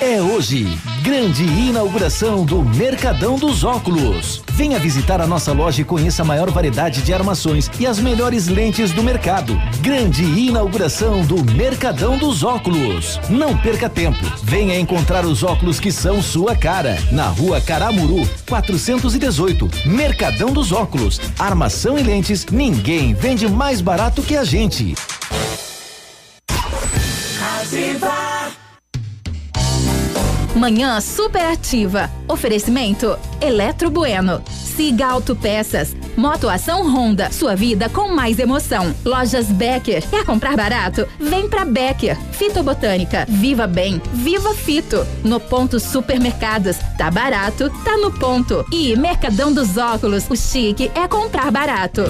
[0.00, 0.64] É hoje,
[1.02, 4.40] grande inauguração do Mercadão dos Óculos.
[4.52, 8.46] Venha visitar a nossa loja e conheça a maior variedade de armações e as melhores
[8.46, 9.60] lentes do mercado.
[9.80, 13.18] Grande inauguração do Mercadão dos Óculos.
[13.28, 14.24] Não perca tempo.
[14.44, 16.96] Venha encontrar os óculos que são sua cara.
[17.10, 19.68] Na rua Caramuru, 418.
[19.84, 21.20] Mercadão dos Óculos.
[21.36, 24.94] Armação e lentes, ninguém vende mais barato que a gente.
[30.58, 32.10] Manhã superativa.
[32.26, 34.42] Oferecimento Eletro Bueno.
[34.48, 35.94] Siga Autopeças.
[36.16, 37.30] Motoação Honda.
[37.30, 38.94] Sua vida com mais emoção.
[39.04, 40.06] Lojas Becker.
[40.08, 41.06] Quer comprar barato?
[41.18, 42.18] Vem pra Becker.
[42.32, 43.24] Fitobotânica.
[43.28, 44.02] Viva Bem.
[44.12, 45.06] Viva Fito.
[45.24, 46.76] No ponto Supermercados.
[46.96, 48.64] Tá barato, tá no ponto.
[48.72, 50.28] E Mercadão dos Óculos.
[50.28, 52.02] O chique é comprar barato.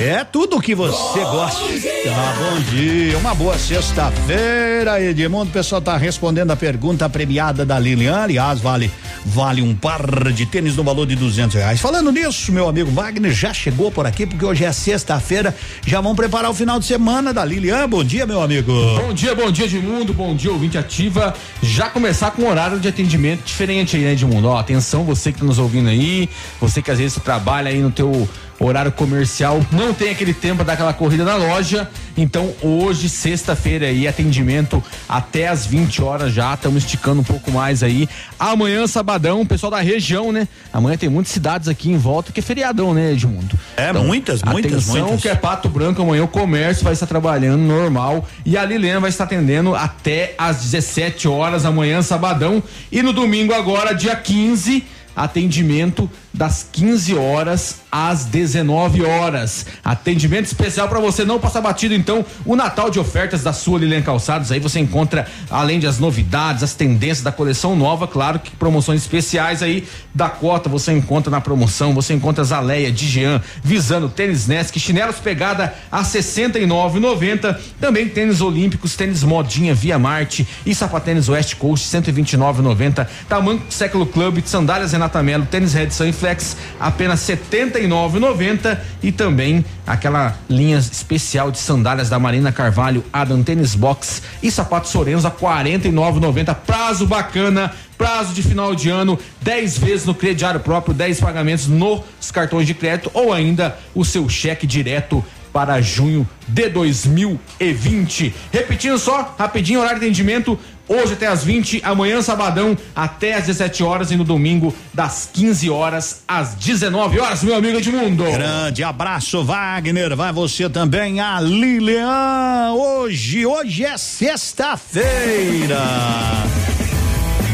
[0.00, 1.62] É tudo que você gosta.
[2.08, 5.50] Ah, bom dia, uma boa sexta-feira, Edmundo.
[5.50, 8.16] O pessoal tá respondendo a pergunta premiada da Lilian.
[8.16, 8.90] Aliás, vale,
[9.24, 11.80] vale um par de tênis no valor de duzentos reais.
[11.80, 15.54] Falando nisso, meu amigo Wagner já chegou por aqui porque hoje é sexta-feira.
[15.86, 17.88] Já vão preparar o final de semana da Lilian.
[17.88, 18.72] Bom dia, meu amigo.
[18.96, 20.12] Bom dia, bom dia, Edmundo.
[20.12, 21.32] Bom dia, ouvinte ativa.
[21.62, 24.48] Já começar com um horário de atendimento diferente aí, né, Edmundo?
[24.48, 26.28] Ó, atenção, você que tá nos ouvindo aí,
[26.60, 30.64] você que às vezes trabalha aí no teu horário comercial, não tem aquele tempo pra
[30.64, 31.88] dar aquela corrida na loja.
[32.16, 37.82] Então, hoje, sexta-feira aí, atendimento até às 20 horas já, estamos esticando um pouco mais
[37.82, 38.08] aí.
[38.38, 40.46] Amanhã, sabadão, pessoal da região, né?
[40.72, 43.58] Amanhã tem muitas cidades aqui em volta que é feriadão, né, Edmundo?
[43.76, 45.22] É, muitas, muitas, atenção muitas.
[45.22, 49.10] que é Pato Branco, amanhã o comércio vai estar trabalhando normal e a Liliana vai
[49.10, 52.62] estar atendendo até às 17 horas amanhã, sabadão.
[52.92, 54.84] E no domingo agora, dia 15,
[55.16, 59.66] atendimento das 15 horas às 19 horas.
[59.84, 64.02] Atendimento especial para você não passar batido então o Natal de ofertas da sua Lilian
[64.02, 64.50] Calçados.
[64.50, 69.62] Aí você encontra além das novidades, as tendências da coleção nova, claro que promoções especiais
[69.62, 71.94] aí da cota você encontra na promoção.
[71.94, 77.56] Você encontra Zaleia, Dijean, Visano, tênis Nesk, chinelos pegada a 69,90.
[77.80, 83.06] Também tênis olímpicos, tênis modinha Via Marte e sapatênis West Coast 129,90.
[83.28, 90.34] Tamanco Século Club, sandálias Renata Melo, tênis Redson e Flex apenas 79,90 e também aquela
[90.48, 96.54] linha especial de sandálias da Marina Carvalho, Adam Tênis Box e sapato Sorenzo a 49,90.
[96.54, 102.30] Prazo bacana, prazo de final de ano, 10 vezes no crediário próprio, 10 pagamentos nos
[102.32, 105.22] cartões de crédito ou ainda o seu cheque direto
[105.52, 108.34] para junho de 2020.
[108.50, 110.58] Repetindo só, rapidinho, horário de atendimento.
[110.86, 115.70] Hoje até às 20, amanhã sabadão até às 17 horas e no domingo das 15
[115.70, 118.24] horas às 19 horas, meu amigo Edmundo.
[118.24, 120.14] Grande abraço, Wagner.
[120.14, 122.72] Vai você também, a Lilian.
[122.74, 125.80] Hoje, hoje é sexta-feira.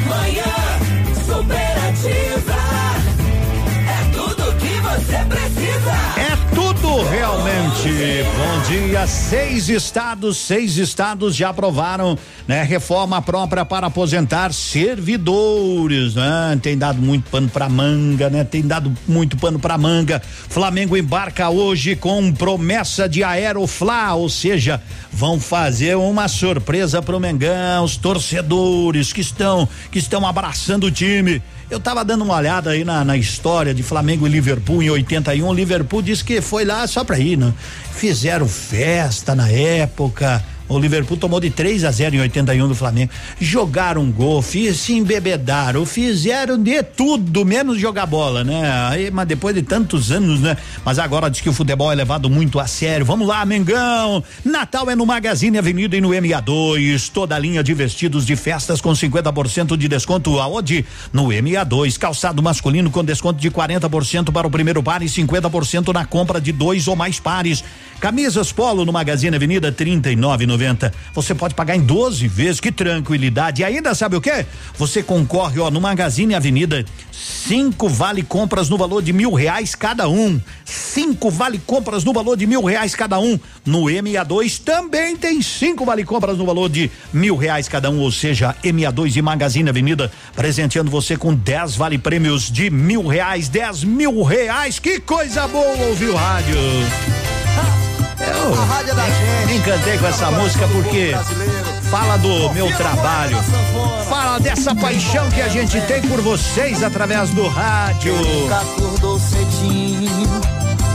[0.08, 0.42] Manhã
[1.24, 2.49] superativa.
[7.20, 8.24] Realmente.
[8.34, 9.06] Bom dia.
[9.06, 12.16] Seis estados, seis estados já aprovaram,
[12.48, 12.62] né?
[12.62, 16.58] Reforma própria para aposentar servidores, né?
[16.62, 18.42] Tem dado muito pano para manga, né?
[18.42, 20.22] Tem dado muito pano para manga.
[20.24, 27.84] Flamengo embarca hoje com promessa de Aeroflá, ou seja, vão fazer uma surpresa pro Mengão,
[27.84, 31.42] os torcedores que estão que estão abraçando o time.
[31.70, 35.46] Eu tava dando uma olhada aí na, na história de Flamengo e Liverpool em 81.
[35.46, 37.54] O Liverpool disse que foi lá só pra ir, né?
[37.92, 40.44] Fizeram festa na época.
[40.70, 43.10] O Liverpool tomou de 3 a 0 em 81 do Flamengo.
[43.40, 48.70] Jogaram gol, fiz, se embebedaram, fizeram de tudo, menos jogar bola, né?
[48.88, 50.56] Aí, mas depois de tantos anos, né?
[50.84, 53.04] Mas agora diz que o futebol é levado muito a sério.
[53.04, 54.22] Vamos lá, Mengão!
[54.44, 57.10] Natal é no Magazine Avenida e no MA2.
[57.12, 60.38] Toda a linha de vestidos de festas com 50% de desconto.
[60.38, 60.86] Aonde?
[61.12, 61.98] No MA2.
[61.98, 66.52] Calçado masculino com desconto de 40% para o primeiro par e 50% na compra de
[66.52, 67.64] dois ou mais pares.
[68.00, 70.90] Camisas Polo no Magazine Avenida 39,90.
[71.12, 73.60] Você pode pagar em 12 vezes, que tranquilidade.
[73.60, 74.46] E ainda sabe o que?
[74.78, 76.82] Você concorre, ó, no Magazine Avenida,
[77.12, 80.40] cinco vale compras no valor de mil reais cada um.
[80.64, 83.38] Cinco vale compras no valor de mil reais cada um.
[83.66, 88.10] No MA2 também tem cinco vale compras no valor de mil reais cada um, ou
[88.10, 93.84] seja, MA2 e Magazine Avenida presenteando você com 10 vale prêmios de mil reais, 10
[93.84, 94.78] mil reais.
[94.78, 96.56] Que coisa boa ouvir o rádio.
[98.20, 101.14] Eu é me encantei com essa música porque
[101.90, 103.36] fala do meu trabalho,
[104.08, 108.14] fala dessa paixão que a gente tem por vocês através do rádio.
[108.52, 110.40] Acordou cedinho,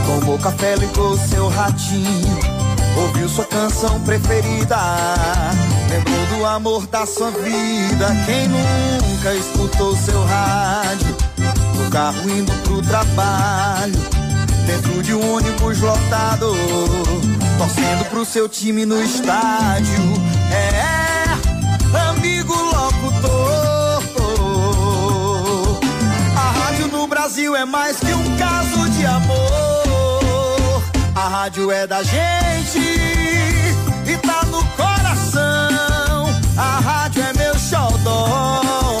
[0.06, 2.38] tomou café, ligou seu ratinho,
[2.96, 4.78] ouviu sua canção preferida,
[5.90, 8.06] lembrou do amor da sua vida.
[8.24, 11.16] Quem nunca escutou seu rádio,
[11.74, 14.25] no carro indo pro trabalho,
[14.66, 16.52] dentro de um ônibus lotado,
[17.56, 20.02] torcendo pro seu time no estádio.
[20.50, 21.26] É,
[22.10, 24.02] amigo locutor.
[26.36, 30.82] A rádio no Brasil é mais que um caso de amor.
[31.14, 36.26] A rádio é da gente e tá no coração.
[36.56, 38.98] A rádio é meu xodó.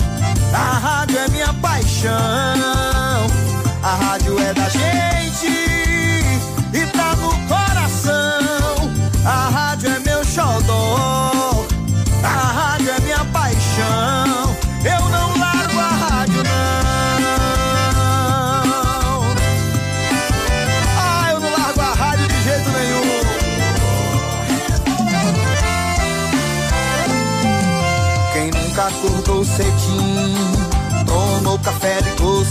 [0.54, 2.75] A rádio é minha paixão.
[3.96, 5.46] A rádio é da gente
[6.70, 8.90] e tá no coração.
[9.24, 11.25] A rádio é meu xodó.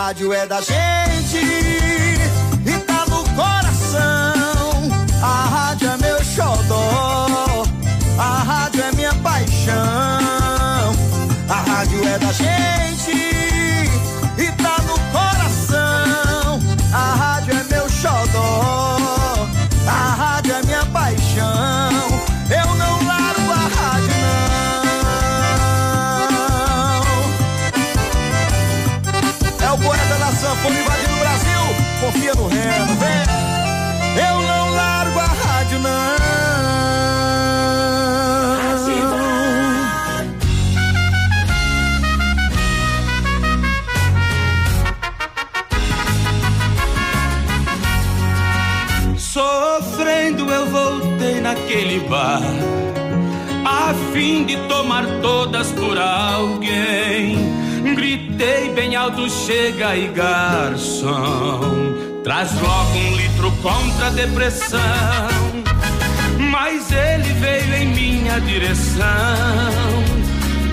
[0.00, 1.38] Rádio é da gente
[2.64, 4.88] e tá no coração.
[5.20, 7.64] A rádio é meu xodó.
[8.16, 9.74] A rádio é minha paixão.
[11.48, 12.97] A rádio é da gente
[54.48, 57.36] de tomar todas por alguém.
[57.94, 61.92] Gritei bem alto, chega aí, garçom.
[62.24, 64.80] Traz logo um litro contra a depressão.
[66.50, 69.04] Mas ele veio em minha direção.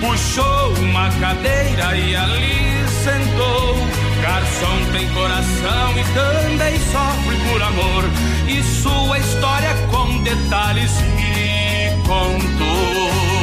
[0.00, 3.76] Puxou uma cadeira e ali sentou.
[4.22, 8.04] Garçom tem coração e também sofre por amor.
[8.48, 13.35] E sua história com detalhes me contou.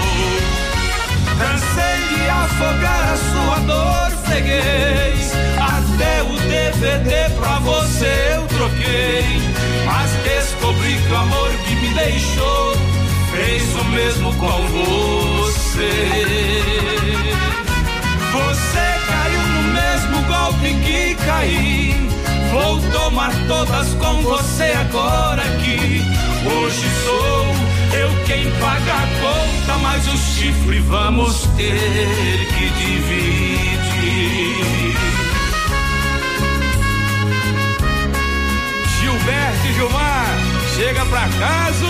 [1.39, 5.31] Cansei de afogar a sua dor, freguês.
[5.57, 9.41] Até o DVD pra você eu troquei.
[9.85, 12.75] Mas descobri que o amor que me deixou
[13.31, 15.93] fez o mesmo com você.
[18.31, 22.09] Você caiu no mesmo golpe que caí.
[22.51, 26.03] Vou tomar todas com você agora aqui.
[26.45, 27.62] Hoje sou
[27.99, 34.23] eu quem paga a conta, mas o chifre vamos ter que dividir.
[38.99, 40.25] Gilberto e Gilmar,
[40.75, 41.85] chega pra casa.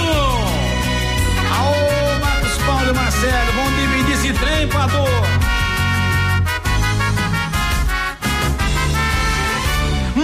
[1.55, 5.23] Aô, Marcos Paulo e Marcelo, vamos dividir esse trem pra dor.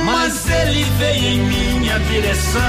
[0.05, 2.59] Mas ele veio em minha direção,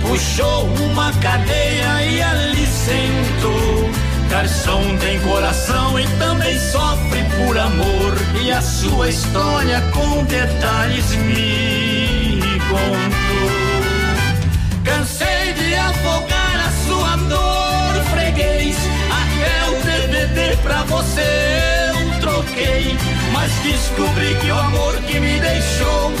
[0.00, 3.90] puxou uma cadeira e ali sentou.
[4.30, 8.14] Garçom tem coração e também sofre por amor.
[8.40, 13.50] E a sua história com detalhes me contou.
[14.84, 18.76] Cansei de afogar a sua dor, freguês.
[19.10, 22.96] Até o DVD pra você eu troquei.
[23.32, 26.12] Mas descobri que o amor que me deixou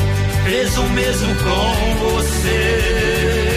[0.44, 2.10] fez o mesmo com.
[2.10, 3.49] Você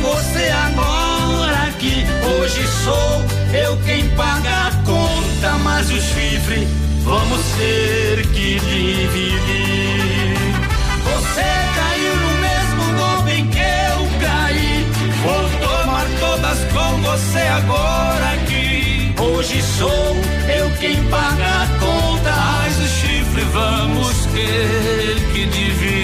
[0.00, 2.04] você agora aqui.
[2.24, 6.66] Hoje sou eu quem paga a conta, mas o chifre
[7.02, 10.34] vamos ter que dividir.
[11.04, 11.44] Você
[11.76, 14.86] caiu no mesmo golpe em que eu caí.
[15.22, 19.14] Vou tomar todas com você agora aqui.
[19.18, 20.16] Hoje sou
[20.56, 25.99] eu quem paga a conta, mas o chifre vamos ter que dividir.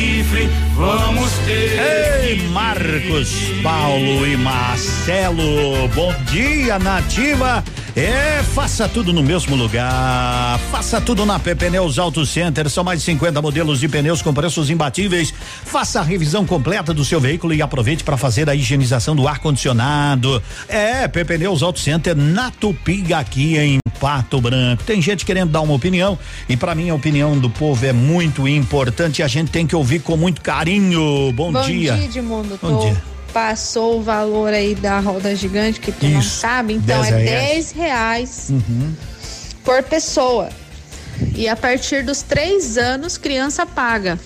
[0.00, 1.78] Chifre vamos ter.
[2.22, 3.30] Ei, Marcos
[3.62, 7.62] Paulo e Marcelo, bom dia, Nativa.
[7.96, 10.58] É, faça tudo no mesmo lugar.
[10.70, 12.68] Faça tudo na P Pneus Auto Center.
[12.70, 15.34] São mais de 50 modelos de pneus com preços imbatíveis.
[15.64, 19.38] Faça a revisão completa do seu veículo e aproveite para fazer a higienização do ar
[19.40, 20.40] condicionado.
[20.68, 24.84] É, P Pneus Auto Center na Tupiga aqui em Pato Branco.
[24.84, 26.18] Tem gente querendo dar uma opinião
[26.48, 29.74] e para mim a opinião do povo é muito importante e a gente tem que
[29.74, 31.32] ouvir com muito carinho.
[31.32, 31.94] Bom, Bom dia.
[31.94, 32.58] dia, Edmundo.
[32.62, 33.02] Bom Tô- dia.
[33.32, 37.18] Passou o valor aí da roda gigante que tu não Isso, sabe, então 10 é
[37.18, 37.48] reais.
[37.54, 38.94] 10 reais Uhum.
[39.64, 40.48] por pessoa.
[41.34, 44.18] E a partir dos três anos, criança paga.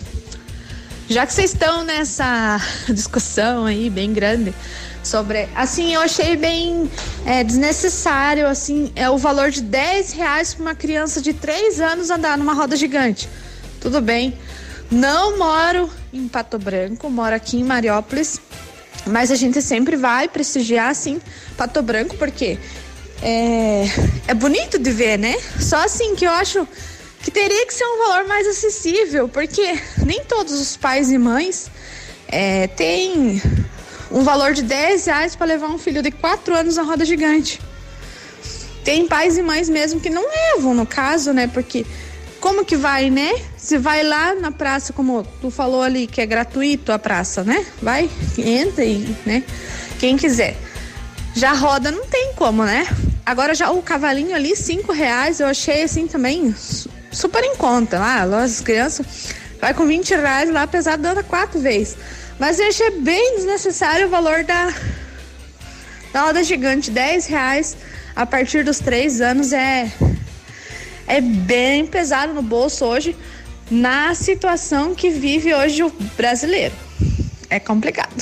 [1.09, 4.55] Já que vocês estão nessa discussão aí bem grande
[5.03, 6.91] sobre, assim, eu achei bem
[7.27, 12.09] é, desnecessário, assim, é o valor de 10 reais para uma criança de três anos
[12.09, 13.29] andar numa roda gigante.
[13.83, 14.39] Tudo bem.
[14.91, 18.41] Não moro em Pato Branco, moro aqui em Mariópolis,
[19.07, 21.21] mas a gente sempre vai prestigiar, assim,
[21.57, 22.59] Pato Branco, porque
[23.23, 23.85] é,
[24.29, 25.37] é bonito de ver, né?
[25.61, 26.67] Só assim que eu acho
[27.23, 31.71] que teria que ser um valor mais acessível, porque nem todos os pais e mães
[32.29, 33.41] é, têm
[34.11, 37.61] um valor de 10 reais para levar um filho de 4 anos na roda gigante.
[38.85, 41.47] Tem pais e mães mesmo que não levam, no caso, né?
[41.47, 41.87] Porque
[42.41, 43.33] como que vai, né?
[43.65, 47.65] Se vai lá na praça, como tu falou ali, que é gratuito a praça, né?
[47.81, 49.43] Vai, entra e, né?
[49.99, 50.55] Quem quiser.
[51.35, 52.87] Já roda não tem como, né?
[53.25, 57.99] Agora já o cavalinho ali, cinco reais, eu achei assim também su- super em conta.
[57.99, 59.07] Lá, as crianças
[59.59, 61.97] vai com 20 reais lá, apesar de andar quatro vezes.
[62.39, 64.75] Mas eu achei bem desnecessário o valor da,
[66.13, 67.79] da roda gigante, 10 reais
[68.15, 69.91] a partir dos três anos é
[71.07, 73.15] é bem pesado no bolso hoje
[73.71, 76.75] na situação que vive hoje o brasileiro.
[77.51, 78.13] É complicado.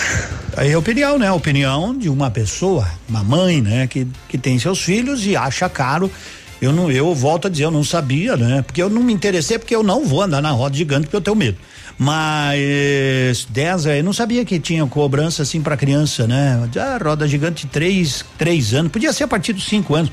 [0.57, 1.31] Aí é opinião, né?
[1.33, 3.87] Opinião de uma pessoa, uma mãe, né?
[3.87, 6.11] Que, que tem seus filhos e acha caro
[6.61, 8.63] Eu não, eu volto a dizer, eu não sabia, né?
[8.63, 11.21] Porque eu não me interessei, porque eu não vou andar na roda gigante, porque eu
[11.21, 11.59] tenho medo.
[11.99, 16.69] Mas 10, eu não sabia que tinha cobrança assim para criança, né?
[16.77, 20.11] Ah, roda gigante três, três anos, podia ser a partir dos cinco anos.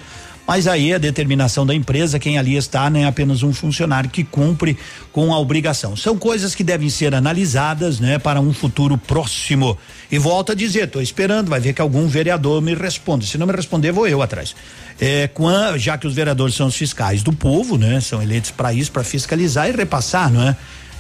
[0.49, 3.05] Mas aí é a determinação da empresa, quem ali está, né?
[3.05, 4.75] Apenas um funcionário que cumpre
[5.13, 5.95] com a obrigação.
[5.95, 8.17] São coisas que devem ser analisadas, né?
[8.17, 9.77] Para um futuro próximo.
[10.11, 13.27] E volto a dizer, estou esperando, vai ver que algum vereador me responde.
[13.27, 14.55] Se não me responder, vou eu atrás.
[14.99, 18.01] É, quan- já que os vereadores são os fiscais do povo, né?
[18.01, 20.55] São eleitos para isso, para fiscalizar e repassar, não é?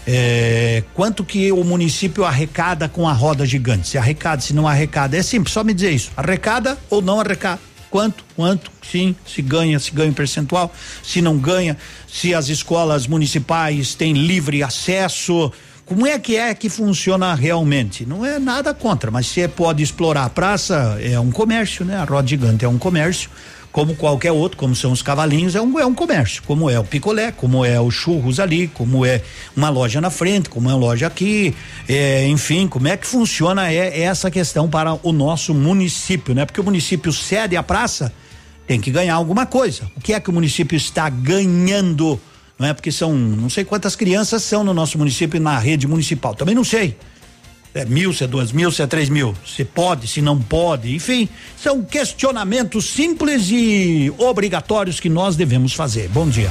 [0.07, 3.87] É, quanto que o município arrecada com a roda gigante?
[3.87, 6.11] Se arrecada, se não arrecada, é simples, só me dizer isso.
[6.15, 7.59] Arrecada ou não arrecada?
[7.89, 8.23] Quanto?
[8.35, 8.71] Quanto?
[8.89, 10.73] Sim, se ganha, se ganha um percentual,
[11.03, 11.77] se não ganha,
[12.07, 15.51] se as escolas municipais têm livre acesso.
[15.85, 18.05] Como é que é que funciona realmente?
[18.05, 21.97] Não é nada contra, mas se pode explorar a praça, é um comércio, né?
[21.97, 23.29] A roda gigante é um comércio
[23.71, 26.83] como qualquer outro, como são os cavalinhos, é um, é um comércio, como é o
[26.83, 29.21] picolé, como é o churros ali, como é
[29.55, 31.53] uma loja na frente, como é uma loja aqui,
[31.87, 36.45] é, enfim, como é que funciona é, essa questão para o nosso município, né?
[36.45, 38.11] Porque o município cede a praça,
[38.65, 39.89] tem que ganhar alguma coisa.
[39.95, 42.19] O que é que o município está ganhando?
[42.57, 46.35] Não é porque são, não sei quantas crianças são no nosso município na rede municipal,
[46.35, 46.97] também não sei.
[47.73, 49.35] É mil, se é duas mil, se é três mil.
[49.45, 50.95] Se pode, se não pode.
[50.95, 56.09] Enfim, são questionamentos simples e obrigatórios que nós devemos fazer.
[56.09, 56.49] Bom dia.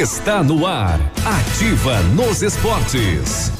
[0.00, 1.00] Está no ar.
[1.24, 3.50] Ativa nos esportes.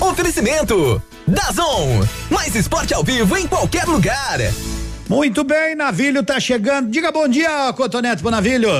[0.00, 4.38] Oferecimento Dazon, mais esporte ao vivo em qualquer lugar.
[5.08, 6.90] Muito bem, Navilho tá chegando.
[6.90, 8.70] Diga bom dia, Cotonete pro Navilho.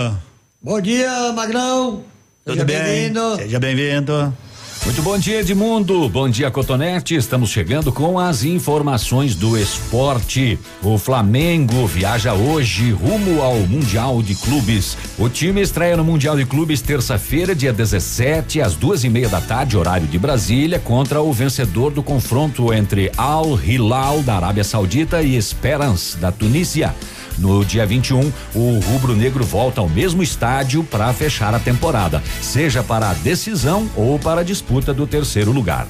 [0.60, 2.04] Bom dia, Magrão.
[2.44, 3.12] Tudo Seja bem?
[3.36, 4.36] Seja bem-vindo.
[4.84, 6.06] Muito bom dia, Edmundo.
[6.10, 7.14] Bom dia, Cotonete.
[7.14, 10.58] Estamos chegando com as informações do esporte.
[10.82, 14.94] O Flamengo viaja hoje rumo ao Mundial de Clubes.
[15.18, 19.40] O time estreia no Mundial de Clubes terça-feira, dia 17, às duas e meia da
[19.40, 25.22] tarde, horário de Brasília, contra o vencedor do confronto entre Al Hilal da Arábia Saudita
[25.22, 26.94] e Esperance da Tunísia.
[27.38, 33.10] No dia 21, o rubro-negro volta ao mesmo estádio para fechar a temporada, seja para
[33.10, 35.86] a decisão ou para a disputa do terceiro lugar.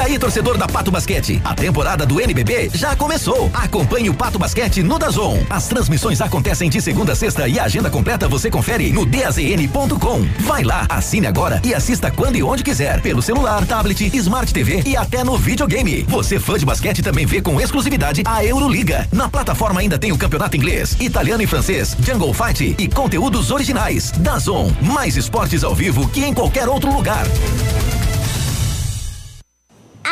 [0.00, 3.50] Aí, torcedor da Pato Basquete, a temporada do NBB já começou.
[3.52, 5.38] Acompanhe o Pato Basquete no Dazon.
[5.50, 10.26] As transmissões acontecem de segunda a sexta e a agenda completa você confere no dazn.com.
[10.40, 14.82] Vai lá, assine agora e assista quando e onde quiser, pelo celular, tablet, Smart TV
[14.86, 16.04] e até no videogame.
[16.08, 19.06] Você fã de basquete também vê com exclusividade a Euroliga.
[19.12, 24.12] Na plataforma ainda tem o campeonato inglês, italiano e francês, Jungle Fight e conteúdos originais.
[24.12, 27.26] Dazon, mais esportes ao vivo que em qualquer outro lugar.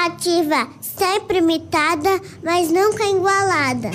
[0.06, 3.90] Ativa, sempre imitada, mas nunca igualada.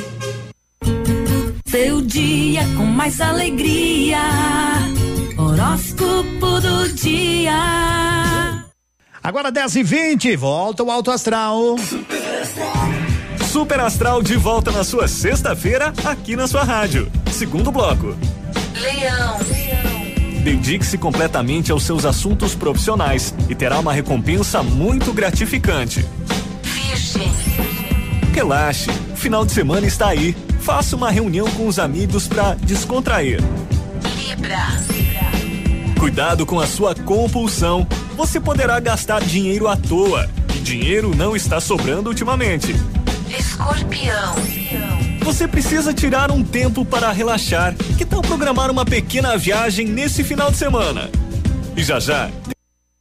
[1.66, 4.20] Seu dia com mais alegria.
[5.38, 7.54] Horóscopo do dia.
[9.24, 11.78] Agora 10 e 20 volta o Alto Astral.
[13.49, 17.10] Super Astral de volta na sua sexta-feira, aqui na sua rádio.
[17.32, 18.18] Segundo bloco.
[18.76, 19.53] Leão.
[20.43, 26.05] Dedique-se completamente aos seus assuntos profissionais e terá uma recompensa muito gratificante.
[26.61, 27.31] Virgem.
[28.33, 30.35] Relaxe, o final de semana está aí.
[30.59, 33.39] Faça uma reunião com os amigos para descontrair.
[34.17, 34.83] Libra.
[35.97, 37.87] Cuidado com a sua compulsão.
[38.17, 40.29] Você poderá gastar dinheiro à toa.
[40.53, 42.75] E dinheiro não está sobrando ultimamente.
[43.29, 44.35] Escorpião.
[45.24, 47.74] Você precisa tirar um tempo para relaxar.
[47.97, 51.09] Que tal programar uma pequena viagem nesse final de semana?
[51.78, 52.30] E já já,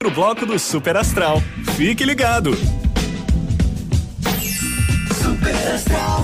[0.05, 1.43] o bloco do Super Astral.
[1.77, 2.57] Fique ligado.
[5.20, 6.22] Super Astral.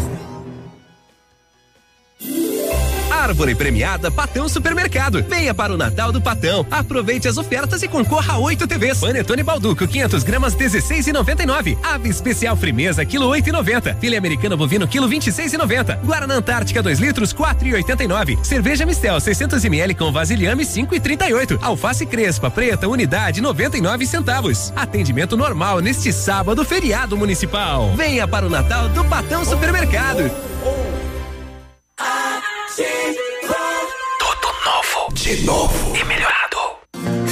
[3.28, 5.22] Árvore premiada Patão Supermercado.
[5.28, 6.66] Venha para o Natal do Patão.
[6.70, 9.00] Aproveite as ofertas e concorra a 8 TVs.
[9.00, 11.76] Panetone Balduco 500 gramas 16,99.
[11.82, 13.98] Ave especial Frimeza quilo 8,90.
[13.98, 16.00] Filé americano bovino quilo 26,90.
[16.06, 18.42] Guaraná Antártica 2 litros 4,89.
[18.42, 21.58] Cerveja Mistel 600 ml com vasilhame 5,38.
[21.60, 24.72] Alface Crespa preta unidade 99 centavos.
[24.74, 27.92] Atendimento normal neste sábado feriado municipal.
[27.94, 30.47] Venha para o Natal do Patão Supermercado.
[32.78, 35.12] Tudo novo.
[35.12, 35.96] De novo.
[35.96, 36.56] E melhorado.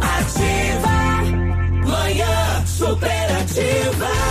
[0.00, 0.88] Ativa,
[1.86, 4.25] manhã superativa.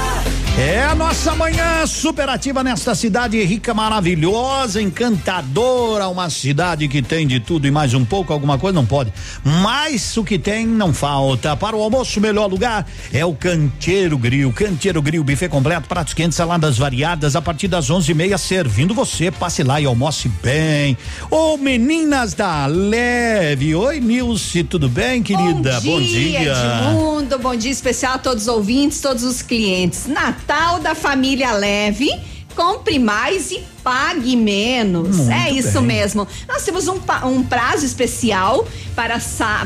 [0.96, 7.68] A nossa manhã superativa nesta cidade rica, maravilhosa, encantadora, uma cidade que tem de tudo
[7.68, 9.12] e mais um pouco, alguma coisa não pode.
[9.44, 11.54] Mas o que tem não falta.
[11.58, 14.54] Para o almoço, o melhor lugar é o Canteiro Grill.
[14.54, 18.94] Canteiro Grill, buffet completo, pratos quentes, saladas variadas, a partir das onze e meia, servindo
[18.94, 19.30] você.
[19.30, 20.98] Passe lá e almoce bem.
[21.30, 23.76] Ô, meninas da Leve.
[23.76, 25.82] Oi, Nilce, tudo bem, querida?
[25.82, 27.38] Bom dia, Edmundo.
[27.38, 30.08] Bom dia especial a todos os ouvintes, todos os clientes.
[30.08, 32.12] Natal da família Leve.
[32.56, 35.18] Compre mais e pague menos.
[35.18, 35.88] Muito é isso bem.
[35.88, 36.28] mesmo.
[36.48, 38.66] Nós temos um, um prazo especial
[38.96, 39.20] para,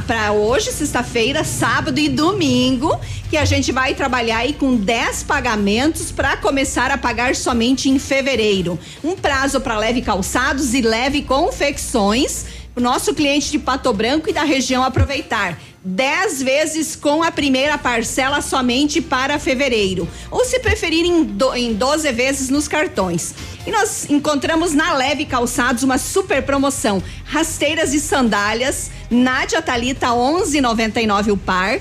[0.07, 2.99] para hoje, sexta-feira, sábado e domingo,
[3.30, 7.99] que a gente vai trabalhar aí com 10 pagamentos para começar a pagar somente em
[7.99, 8.80] fevereiro.
[9.03, 12.45] Um prazo para leve calçados e leve confecções.
[12.76, 15.59] O nosso cliente de Pato Branco e da região aproveitar.
[15.84, 20.07] 10 vezes com a primeira parcela somente para fevereiro.
[20.30, 23.34] Ou se preferirem em, do, em 12 vezes nos cartões.
[23.65, 28.91] E nós encontramos na Leve Calçados uma super promoção: rasteiras e sandálias.
[29.09, 31.80] Nádia Talita 11,99 o par.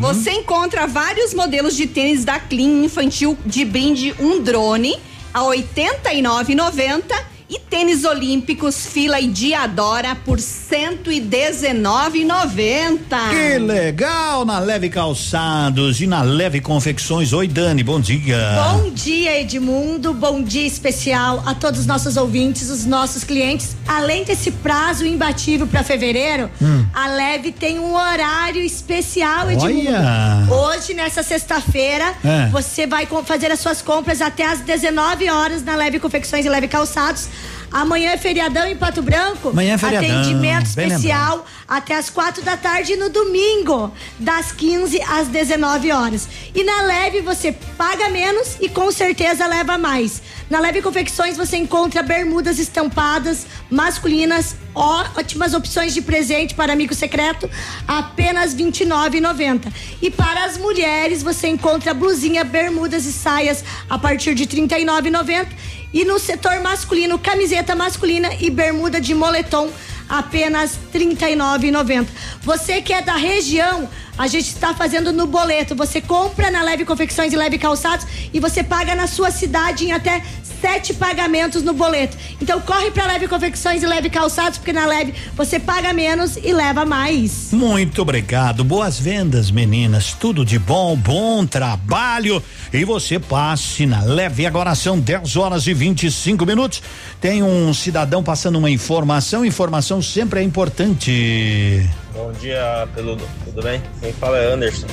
[0.00, 4.98] Você encontra vários modelos de tênis da Clean infantil de brinde um drone
[5.32, 7.02] a 89,90
[7.50, 12.98] e tênis olímpicos fila e Diadora por 119,90.
[13.30, 17.32] Que legal na Leve Calçados e na Leve Confecções.
[17.32, 18.38] Oi, Dani, bom dia.
[18.74, 20.12] Bom dia, Edmundo.
[20.12, 23.74] Bom dia especial a todos os nossos ouvintes, os nossos clientes.
[23.86, 26.84] Além desse prazo imbatível para fevereiro, Hum.
[26.92, 29.88] a Leve tem um horário especial, Edmundo.
[29.88, 30.46] Olha.
[30.50, 32.46] Hoje, nessa sexta-feira, É.
[32.48, 36.68] você vai fazer as suas compras até às 19 horas na Leve Confecções e Leve
[36.68, 37.26] Calçados.
[37.70, 39.50] Amanhã é feriadão em Pato Branco.
[39.50, 45.28] Amanhã é feriadão, Atendimento especial até às quatro da tarde no domingo, das 15 às
[45.28, 46.26] 19 horas.
[46.54, 50.22] E na Leve você paga menos e com certeza leva mais.
[50.48, 57.50] Na Leve Confecções você encontra bermudas estampadas masculinas, ótimas opções de presente para amigo secreto,
[57.86, 59.70] apenas R$ 29,90.
[60.00, 65.48] E para as mulheres você encontra blusinha, bermudas e saias a partir de R$ 39,90.
[65.92, 69.70] E no setor masculino, camiseta masculina e bermuda de moletom
[70.08, 72.06] apenas R$ 39,90.
[72.42, 73.88] Você que é da região,
[74.18, 75.76] a gente está fazendo no boleto.
[75.76, 79.92] Você compra na Leve Confecções e Leve Calçados e você paga na sua cidade em
[79.92, 80.22] até
[80.60, 82.16] sete pagamentos no boleto.
[82.40, 86.52] Então corre para Leve Confecções e Leve Calçados, porque na Leve você paga menos e
[86.52, 87.52] leva mais.
[87.52, 88.64] Muito obrigado.
[88.64, 90.12] Boas vendas, meninas.
[90.14, 92.42] Tudo de bom, bom trabalho.
[92.72, 94.46] E você passe na leve.
[94.46, 96.82] Agora são 10 horas e 25 minutos.
[97.20, 99.44] Tem um cidadão passando uma informação.
[99.44, 101.84] Informação sempre é importante.
[102.14, 103.24] Bom dia, Peludo.
[103.44, 103.82] Tudo bem?
[104.00, 104.86] Quem fala é Anderson.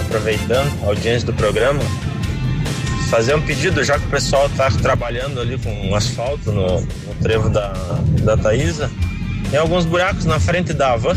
[0.00, 1.80] Aproveitando a audiência do programa,
[3.08, 7.14] fazer um pedido, já que o pessoal está trabalhando ali com um asfalto no, no
[7.22, 7.72] trevo da,
[8.22, 8.90] da Taísa.
[9.50, 11.16] Tem alguns buracos na frente da van.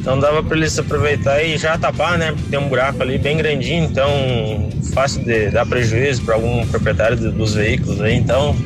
[0.00, 2.32] Então dava para eles aproveitar e já tapar, né?
[2.32, 4.10] Porque tem um buraco ali bem grandinho, então
[4.94, 8.14] fácil de dar prejuízo para algum proprietário do- dos veículos aí.
[8.16, 8.56] Então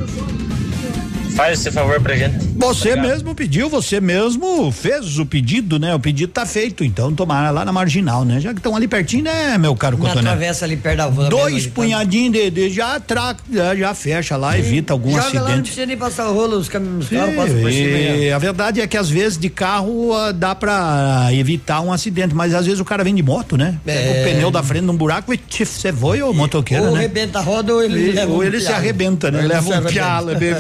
[1.35, 2.37] faz esse favor pra gente.
[2.57, 3.09] Você Obrigado.
[3.11, 5.95] mesmo pediu, você mesmo fez o pedido, né?
[5.95, 6.85] O pedido tá feito.
[6.85, 8.41] Então tomara lá na marginal, né?
[8.41, 10.25] Já que estão ali pertinho, né, meu caro Na Cotonete?
[10.27, 11.29] travessa ali perto da van.
[11.29, 11.71] Dois ali, tá?
[11.75, 13.35] punhadinhos de, de já, tra,
[13.77, 15.63] já, fecha lá, evita algum Joga lá, não acidente.
[15.63, 17.89] precisa nem passar o rolo, os, cam- os carros passam por cima.
[17.99, 18.37] E ó.
[18.37, 22.55] a verdade é que às vezes de carro ah, dá pra evitar um acidente, mas
[22.55, 23.79] às vezes o cara vem de moto, né?
[23.85, 24.21] Pega É.
[24.21, 26.99] o pneu da frente num buraco e você foi o motoqueiro, Ou né?
[27.01, 29.41] arrebenta a roda ou ele E- leva ou um ele se arrebenta, né?
[29.41, 30.55] Ele Leva um pialo, é bem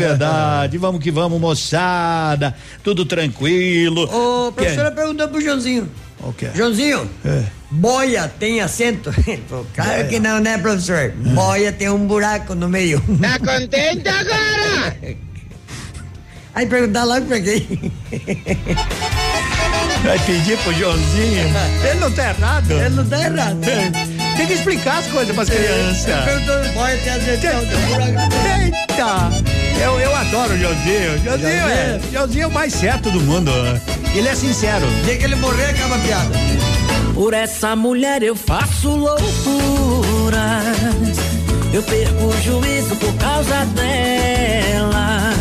[0.64, 0.78] verdade.
[0.78, 2.54] Vamos que vamos, moçada.
[2.82, 4.02] Tudo tranquilo.
[4.04, 5.88] Ô, professora perguntou pro Joãozinho.
[6.22, 6.48] Ok.
[6.54, 7.42] Joãozinho, É.
[7.70, 9.10] boia tem assento?
[9.74, 11.12] Claro que não, né, professor?
[11.34, 13.02] Boia tem um buraco no meio.
[13.20, 14.96] Tá contente agora?
[16.54, 17.92] Aí perguntar logo pra quem?
[20.04, 21.52] Vai pedir pro Joãozinho.
[21.84, 22.70] Ele não tá errado.
[22.70, 23.58] Ele não tá errado.
[24.36, 26.06] Tem que explicar as coisas pras crianças.
[26.06, 27.40] Ele perguntou, boia tem assento?
[27.40, 28.74] Tem um buraco no meio.
[28.88, 29.53] Eita!
[29.82, 31.18] Eu, eu adoro o Joãozinho.
[31.22, 33.50] Joãozinho é, Joãozinho é o mais certo do mundo.
[34.14, 34.86] Ele é sincero.
[35.04, 36.38] Dia que ele morrer, acaba a piada.
[37.14, 39.24] Por essa mulher eu faço loucuras.
[41.72, 45.32] Eu perco o juízo por causa dela.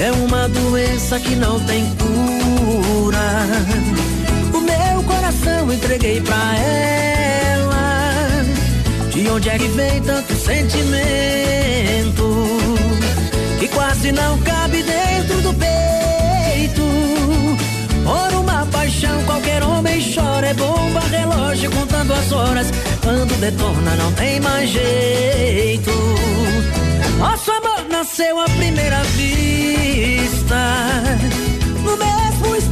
[0.00, 3.46] É uma doença que não tem cura.
[4.54, 8.10] O meu coração entreguei pra ela.
[9.10, 12.29] De onde é que vem tanto sentimento?
[14.00, 16.80] Quase não cabe dentro do peito.
[18.02, 20.46] Por uma paixão, qualquer homem chora.
[20.46, 22.72] É bomba, relógio contando as horas.
[23.02, 25.90] Quando detona, não tem mais jeito.
[27.18, 30.56] Nosso amor nasceu à primeira vista.
[31.84, 32.69] No mesmo instante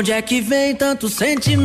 [0.00, 1.60] onde é que vem tanto sentimento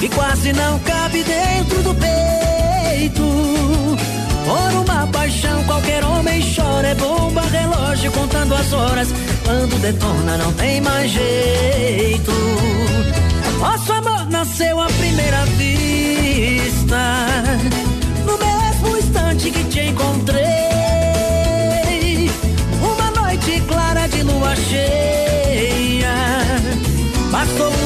[0.00, 3.22] que quase não cabe dentro do peito?
[4.46, 6.88] Por uma paixão, qualquer homem chora.
[6.88, 9.08] É bomba, relógio contando as horas.
[9.44, 12.32] Quando detona, não tem mais jeito.
[13.60, 17.26] Nosso amor nasceu à primeira vista.
[18.24, 20.47] No mesmo instante que te encontrei.
[27.38, 27.77] Hasta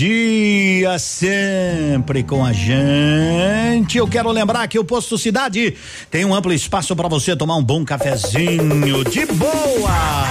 [0.00, 3.98] dia, sempre com a gente.
[3.98, 5.76] Eu quero lembrar que o Posto Cidade
[6.10, 10.24] tem um amplo espaço para você tomar um bom cafezinho de boa.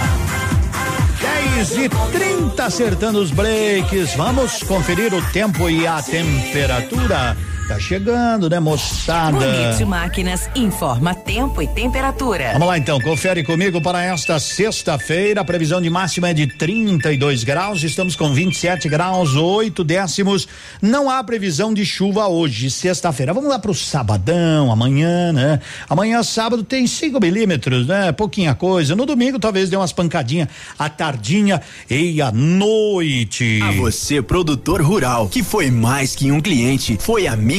[1.56, 4.16] 10 e 30 acertando os breaks.
[4.16, 7.38] Vamos conferir o tempo e a temperatura.
[7.70, 9.38] Tá chegando, né, moçada?
[9.38, 12.54] Bonito Máquinas informa tempo e temperatura.
[12.54, 15.42] Vamos lá então, confere comigo para esta sexta-feira.
[15.42, 17.84] A previsão de máxima é de 32 graus.
[17.84, 20.48] Estamos com 27 graus, 8 décimos.
[20.82, 23.36] Não há previsão de chuva hoje, sexta-feira.
[23.36, 25.60] Vamos lá para o sabadão, amanhã, né?
[25.88, 28.12] Amanhã, sábado, tem 5 milímetros, né?
[28.12, 28.96] Pouquinha coisa.
[28.96, 30.48] No domingo, talvez dê umas pancadinhas
[30.80, 33.60] à tardinha e à noite.
[33.62, 37.59] A você, produtor rural, que foi mais que um cliente, foi amigo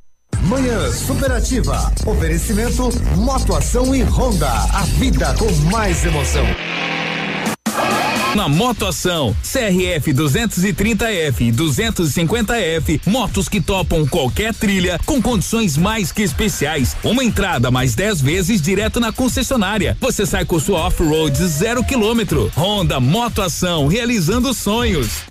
[0.43, 1.91] Manhã Superativa.
[2.05, 4.49] Oferecimento Motoação e Honda.
[4.49, 6.45] A vida com mais emoção.
[8.35, 16.21] Na Motoação, CRF 230F e 250F, motos que topam qualquer trilha com condições mais que
[16.21, 16.95] especiais.
[17.03, 19.97] Uma entrada mais 10 vezes direto na concessionária.
[19.99, 22.49] Você sai com sua off-road zero quilômetro.
[22.55, 25.30] Honda Motoação, realizando sonhos.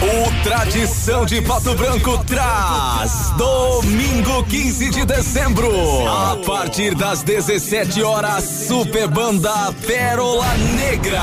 [0.00, 5.68] O Tradição de Pato Branco traz domingo 15 de dezembro,
[6.08, 10.46] a partir das 17 horas, Super Banda Pérola
[10.76, 11.20] Negra.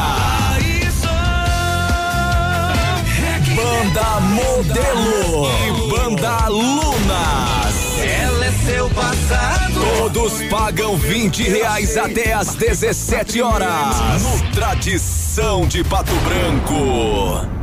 [3.56, 8.00] Banda Modelo e Banda Lunas.
[8.04, 9.80] Ela é seu passado.
[9.98, 14.22] Todos pagam 20 reais até às 17 horas.
[14.22, 17.55] No Tradição de Pato Branco.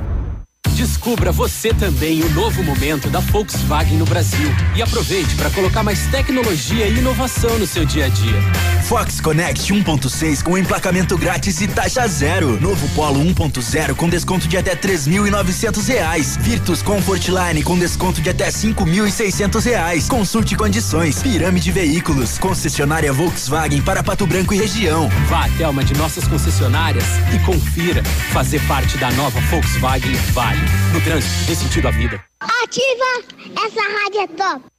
[0.83, 6.09] Descubra você também o novo momento da Volkswagen no Brasil e aproveite para colocar mais
[6.09, 8.43] tecnologia e inovação no seu dia a dia.
[8.83, 12.61] Fox Connect 1.6 com emplacamento grátis e taxa zero.
[12.61, 16.37] Novo Polo 1.0 com desconto de até 3.900 reais.
[16.41, 20.09] Virtus Comfort Line com desconto de até 5.600 reais.
[20.09, 21.23] Consulte condições.
[21.23, 22.39] Pirâmide Veículos.
[22.39, 25.09] Concessionária Volkswagen para Pato Branco e região.
[25.29, 28.03] Vá até uma de nossas concessionárias e confira.
[28.33, 30.72] Fazer parte da nova Volkswagen vale.
[30.93, 32.32] No trânsito, dê sentido à vida.
[32.43, 33.63] Ativa!
[33.65, 34.73] Essa rádio é top!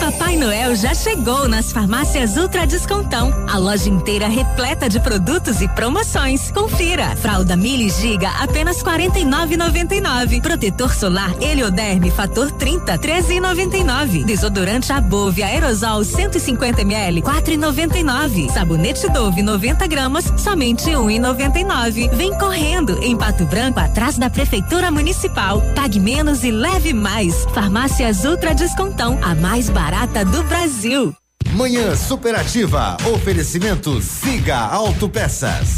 [0.00, 3.32] Papai Noel já chegou nas farmácias Ultra Descontão.
[3.48, 6.50] A loja inteira repleta de produtos e promoções.
[6.50, 7.14] Confira.
[7.16, 10.42] Fralda Mili Giga apenas 49,99.
[10.42, 14.24] Protetor solar Helioderme fator 30 13,99.
[14.24, 18.50] Desodorante Above aerosol 150 ml 4,99.
[18.52, 22.10] Sabonete Dove 90 gramas somente 1,99.
[22.14, 25.62] Vem correndo em Pato Branco atrás da prefeitura municipal.
[25.74, 27.44] Pague menos e leve mais.
[27.54, 31.14] Farmácias Ultra Descontão, a mais barata do Brasil.
[31.52, 32.96] Manhã Superativa.
[33.12, 35.76] Oferecimento Siga Autopeças.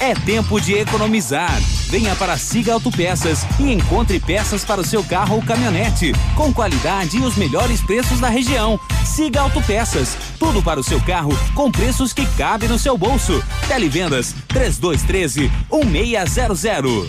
[0.00, 1.58] É tempo de economizar.
[1.88, 7.18] Venha para Siga Autopeças e encontre peças para o seu carro ou caminhonete, com qualidade
[7.18, 8.78] e os melhores preços da região.
[9.04, 13.42] Siga Autopeças, tudo para o seu carro com preços que cabem no seu bolso.
[13.68, 17.08] Televendas 3213 1600.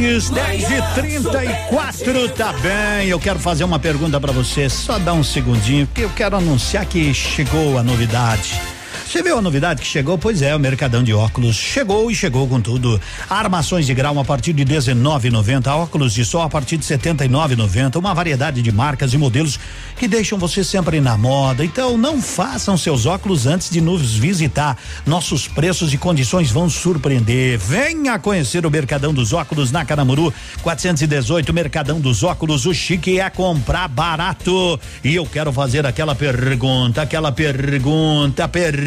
[0.00, 3.08] Demais, 10 e 34 tá bem.
[3.08, 6.86] Eu quero fazer uma pergunta pra você, só dá um segundinho, porque eu quero anunciar
[6.86, 8.58] que chegou a novidade.
[9.06, 10.16] Você viu a novidade que chegou?
[10.18, 13.00] Pois é, o Mercadão de Óculos chegou e chegou com tudo.
[13.28, 18.14] Armações de grau a partir de 19,90, óculos de sol a partir de 79,90, uma
[18.14, 19.58] variedade de marcas e modelos
[19.96, 21.64] que deixam você sempre na moda.
[21.64, 24.76] Então, não façam seus óculos antes de nos visitar.
[25.06, 27.58] Nossos preços e condições vão surpreender.
[27.58, 30.32] Venha conhecer o Mercadão dos Óculos na Caramuru,
[30.62, 32.66] 418 Mercadão dos Óculos.
[32.66, 34.78] O chique é comprar barato.
[35.02, 38.79] E eu quero fazer aquela pergunta, aquela pergunta, pergunta.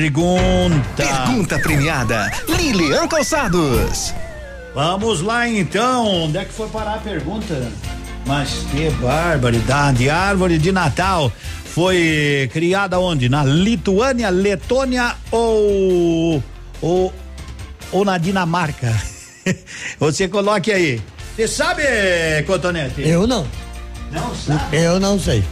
[0.95, 2.31] Pergunta premiada.
[2.47, 4.13] Lilian Calçados.
[4.73, 6.25] Vamos lá então.
[6.25, 7.71] Onde é que foi parar a pergunta?
[8.25, 10.09] Mas que barbaridade.
[10.09, 11.31] Árvore de Natal
[11.65, 13.29] foi criada onde?
[13.29, 16.43] Na Lituânia, Letônia ou
[16.81, 17.13] ou,
[17.91, 18.91] ou na Dinamarca?
[19.99, 21.01] Você coloque aí.
[21.35, 21.83] Você sabe,
[22.47, 23.01] Cotonete?
[23.07, 23.47] Eu não.
[24.11, 24.77] Não sabe?
[24.77, 25.43] Eu não sei.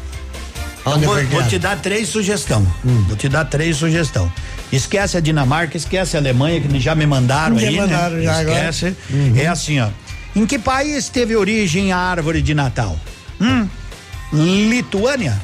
[0.83, 2.65] Vou, vou te dar três sugestão.
[2.83, 3.03] Hum.
[3.07, 4.31] Vou te dar três sugestão.
[4.71, 8.23] Esquece a Dinamarca, esquece a Alemanha, que já me mandaram Já aí, mandaram né?
[8.23, 8.41] já.
[8.41, 8.95] Esquece.
[9.09, 9.33] Uhum.
[9.37, 9.89] É assim, ó.
[10.35, 12.97] Em que país teve origem a árvore de Natal?
[13.39, 13.67] Hum?
[14.33, 15.39] Lituânia?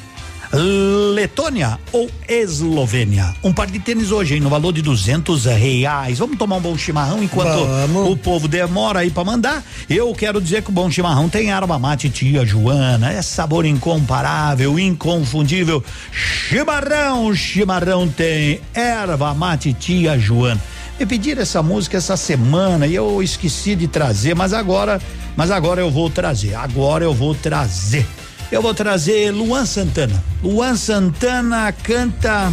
[0.53, 3.33] Letônia ou Eslovênia?
[3.43, 6.19] Um par de tênis hoje, hein, no valor de duzentos reais.
[6.19, 8.09] Vamos tomar um bom chimarrão enquanto Vamos.
[8.09, 9.63] o povo demora aí pra mandar.
[9.89, 14.79] Eu quero dizer que o bom chimarrão tem erva mate tia Joana, é sabor incomparável,
[14.79, 15.83] inconfundível.
[16.11, 20.61] Chimarrão, chimarrão tem erva mate tia Joana.
[20.99, 24.99] Me pediram essa música essa semana e eu esqueci de trazer, mas agora,
[25.35, 26.55] mas agora eu vou trazer.
[26.55, 28.05] Agora eu vou trazer.
[28.51, 30.23] Eu vou trazer Luan Santana.
[30.41, 32.51] Luan Santana canta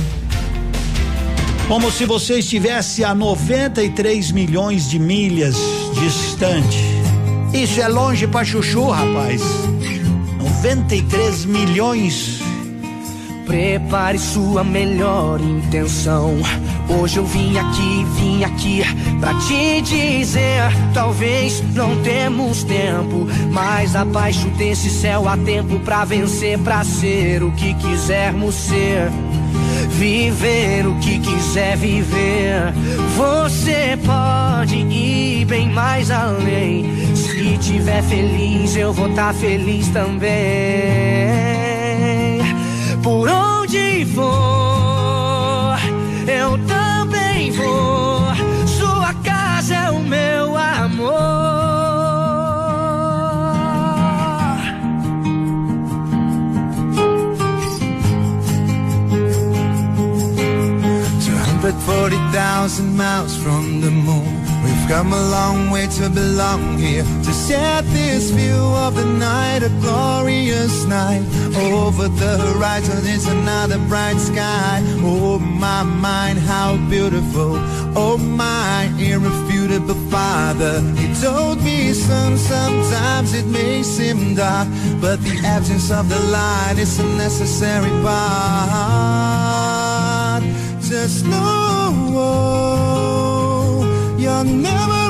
[1.68, 5.56] como se você estivesse a 93 milhões de milhas
[6.00, 6.78] distante.
[7.52, 9.40] Isso é longe pra chuchu, rapaz.
[10.38, 12.40] 93 milhões.
[13.46, 16.34] Prepare sua melhor intenção.
[16.88, 18.82] Hoje eu vim aqui, vim aqui
[19.20, 20.62] pra te dizer:
[20.94, 27.52] talvez não temos tempo, mas abaixo desse céu há tempo pra vencer, pra ser o
[27.52, 29.10] que quisermos ser.
[29.90, 32.72] Viver o que quiser viver.
[33.16, 36.84] Você pode ir bem mais além.
[37.14, 41.23] Se tiver feliz, eu vou estar feliz também.
[43.04, 45.76] Por onde for,
[46.26, 48.34] eu também vou.
[48.66, 51.12] Sua casa é o meu amor.
[61.20, 64.24] Two hundred forty thousand miles from the moon.
[64.64, 67.04] We've come a long way to belong here.
[67.44, 71.22] To this view of the night, a glorious night.
[71.54, 74.80] Over the horizon is another bright sky.
[75.02, 77.58] Oh my mind, how beautiful.
[77.94, 80.80] Oh my irrefutable father.
[80.96, 84.66] He told me, son, sometimes it may seem dark,
[85.02, 88.24] but the absence of the light is a necessary part.
[90.80, 93.84] Just know oh,
[94.18, 95.03] you're never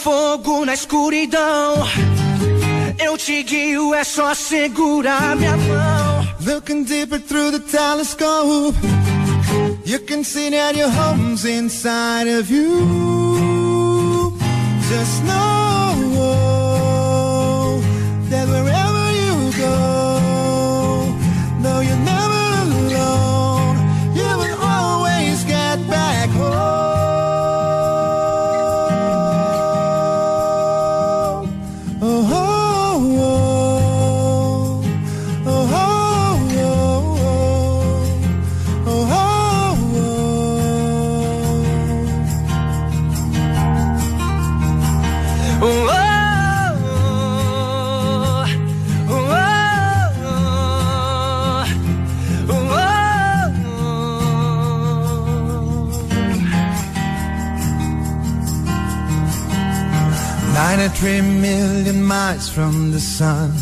[0.00, 1.74] fogo na escuridão.
[2.98, 6.28] Eu te guio, é só segurar minha mão.
[6.46, 8.76] Looking deeper through the telescope,
[9.84, 14.36] you can see that your home's inside of you.
[14.88, 15.49] Just know
[61.02, 63.52] Ninety-three million miles from the sun.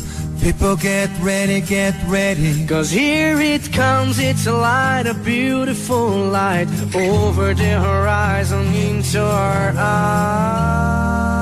[0.43, 2.67] People get ready, get ready.
[2.67, 6.67] Cause here it comes, it's a light, a beautiful light
[6.97, 11.38] over the horizon into our eyes.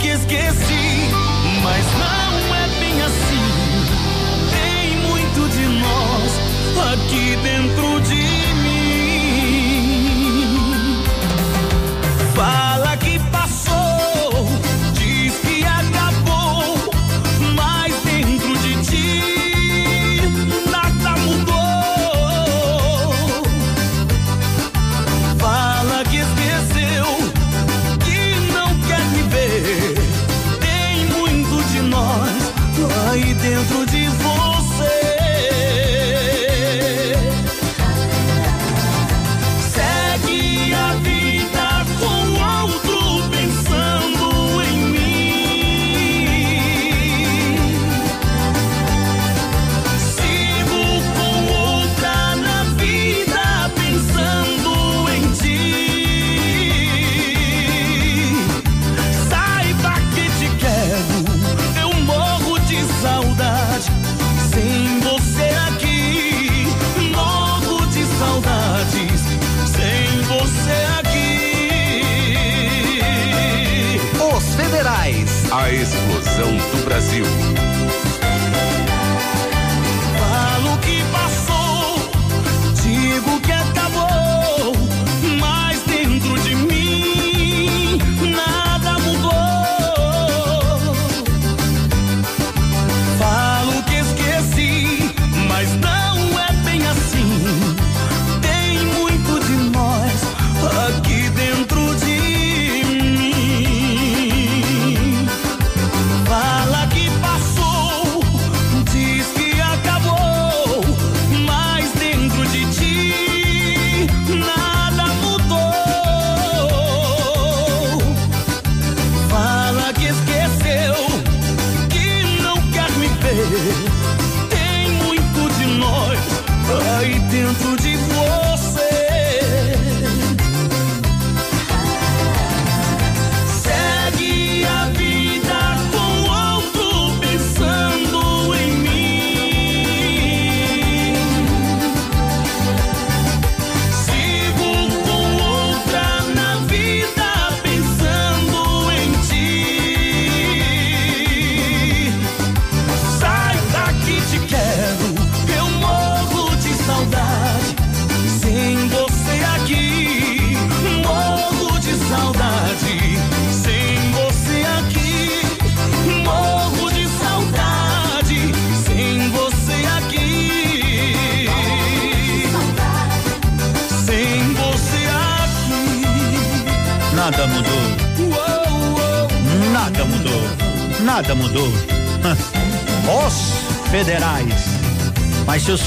[0.00, 0.69] Falo que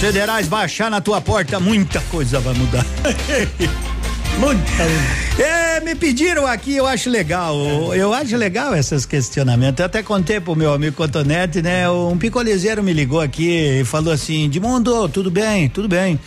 [0.04, 2.86] federais baixar na tua porta, muita coisa vai mudar.
[4.38, 5.42] Muita.
[5.42, 7.56] É, me pediram aqui, eu acho legal.
[7.96, 9.80] Eu acho legal esses questionamentos.
[9.80, 11.90] Eu até contei pro meu amigo Cotonete, né?
[11.90, 16.20] Um picolezeiro me ligou aqui e falou assim: Edmundo, tudo bem, tudo bem.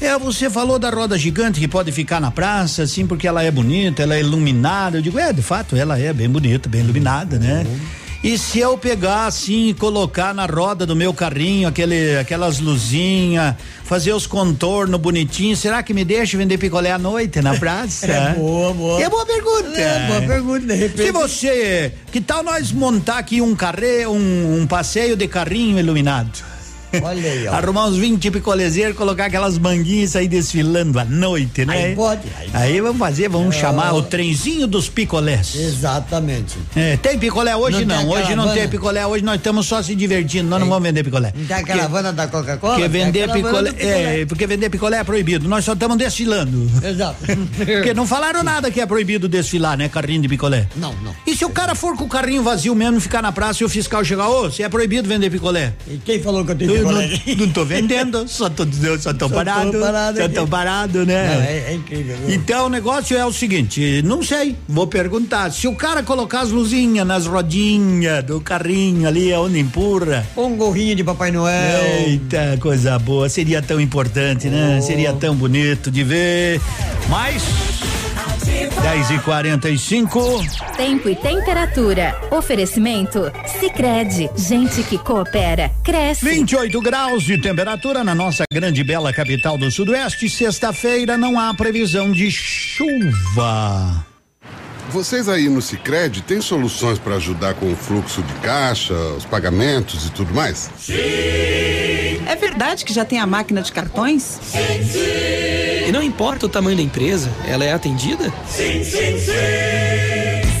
[0.00, 3.50] É, você falou da roda gigante que pode ficar na praça, assim, porque ela é
[3.50, 4.96] bonita, ela é iluminada.
[4.98, 7.66] Eu digo, é, de fato, ela é bem bonita, bem iluminada, né?
[8.22, 13.54] E se eu pegar assim e colocar na roda do meu carrinho aquele, aquelas luzinhas,
[13.84, 18.08] fazer os contornos bonitinhos, será que me deixa vender picolé à noite na praça?
[18.18, 19.02] É boa, boa.
[19.02, 19.80] É boa pergunta.
[19.80, 21.06] É boa pergunta, de repente.
[21.06, 26.42] Se você, que tal nós montar aqui um carré, um, um passeio de carrinho iluminado?
[27.02, 27.52] Olha aí, ó.
[27.54, 31.86] Arrumar uns 20 picolezeiros, colocar aquelas manguinhas aí desfilando à noite, né?
[31.86, 32.22] Aí pode.
[32.52, 33.60] Aí, vamos fazer, vamos É.
[33.60, 35.54] chamar o trenzinho dos picolés.
[35.54, 36.56] Exatamente.
[36.76, 39.94] É, tem picolé hoje Não não, hoje não tem picolé, hoje nós estamos só se
[39.94, 41.32] divertindo, nós não vamos vender picolé.
[41.34, 42.74] Não tem a caravana da Coca-Cola?
[42.74, 44.20] Porque vender picolé, picolé.
[44.20, 46.68] é, porque vender picolé é proibido, nós só estamos desfilando.
[46.82, 47.18] Exato.
[47.58, 50.66] Porque não falaram nada que é proibido desfilar, né, carrinho de picolé.
[50.76, 51.14] Não, não.
[51.26, 53.68] E se o cara for com o carrinho vazio mesmo, ficar na praça e o
[53.68, 55.72] fiscal chegar, ô, se é proibido vender picolé?
[55.86, 59.12] E quem falou que eu tenho Eu não, tô vendendo, só tô, só tô Só
[59.12, 60.34] tô parado, parado só aqui.
[60.34, 61.34] tô parado, né?
[61.34, 62.16] Não, é, é incrível.
[62.28, 66.50] Então o negócio é o seguinte, não sei, vou perguntar, se o cara colocar as
[66.50, 70.26] luzinhas nas rodinhas do carrinho ali onde empurra.
[70.36, 71.84] Um gorrinho de Papai Noel.
[72.06, 74.80] Eita, coisa boa, seria tão importante, né?
[74.80, 76.60] Seria tão bonito de ver.
[77.08, 77.42] Mas
[78.66, 80.18] 10 e 45
[80.76, 82.18] Tempo e temperatura.
[82.30, 83.30] Oferecimento?
[83.60, 86.24] Sicredi Gente que coopera, cresce.
[86.24, 90.28] 28 graus de temperatura na nossa grande e bela capital do Sudoeste.
[90.28, 94.04] Sexta-feira não há previsão de chuva.
[94.90, 100.06] Vocês aí no Sicredi têm soluções para ajudar com o fluxo de caixa, os pagamentos
[100.06, 100.70] e tudo mais?
[102.26, 104.22] É verdade que já tem a máquina de cartões?
[104.22, 105.88] Sim, sim.
[105.88, 108.32] E não importa o tamanho da empresa, ela é atendida?
[108.46, 109.32] Sim, sim, sim.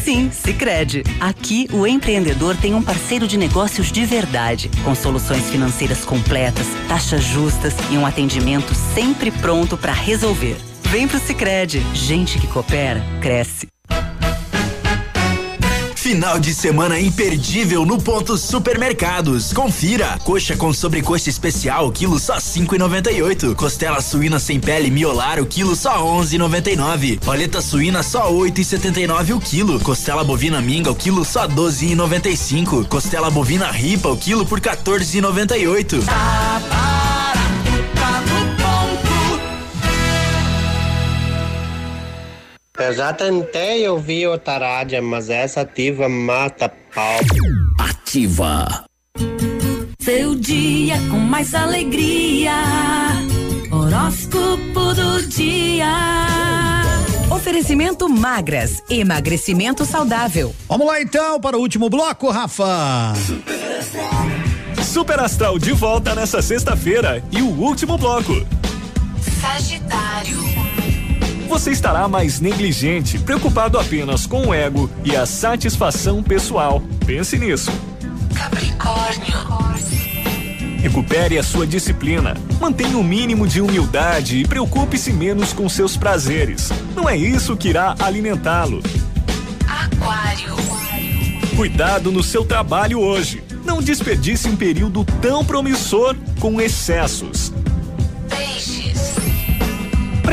[0.04, 1.02] Sim, Sicredi.
[1.20, 7.22] Aqui o empreendedor tem um parceiro de negócios de verdade, com soluções financeiras completas, taxas
[7.22, 10.56] justas e um atendimento sempre pronto para resolver.
[10.84, 11.82] Vem pro Sicredi.
[11.92, 13.66] Gente que coopera cresce.
[16.08, 19.52] Final de semana imperdível no ponto supermercados.
[19.52, 20.18] Confira.
[20.24, 23.54] Coxa com sobrecoxa especial, quilo só 5,98.
[23.54, 27.20] Costela suína sem pele miolar, o quilo só 11,99.
[27.22, 29.78] Paleta suína só 8,79 o quilo.
[29.80, 32.88] Costela bovina minga, o quilo só 12,95.
[32.88, 36.04] Costela bovina ripa, o quilo por 14,98.
[42.78, 47.18] Eu já tentei ouvir outra rádio, mas essa ativa mata pau.
[47.76, 48.84] Ativa.
[49.98, 52.52] Seu dia com mais alegria.
[53.72, 55.88] Horóscopo do dia.
[57.32, 60.54] Oferecimento magras, emagrecimento saudável.
[60.68, 63.12] Vamos lá então para o último bloco, Rafa.
[64.84, 68.34] Super Astral de volta nessa sexta-feira e o último bloco.
[69.40, 70.07] Sagitário.
[71.48, 76.82] Você estará mais negligente, preocupado apenas com o ego e a satisfação pessoal.
[77.06, 77.72] Pense nisso.
[78.34, 79.48] Capricórnio.
[80.80, 82.34] Recupere a sua disciplina.
[82.60, 86.70] Mantenha o mínimo de humildade e preocupe-se menos com seus prazeres.
[86.94, 88.80] Não é isso que irá alimentá-lo.
[89.66, 90.54] Aquário.
[91.56, 93.42] Cuidado no seu trabalho hoje.
[93.64, 97.52] Não desperdice um período tão promissor com excessos.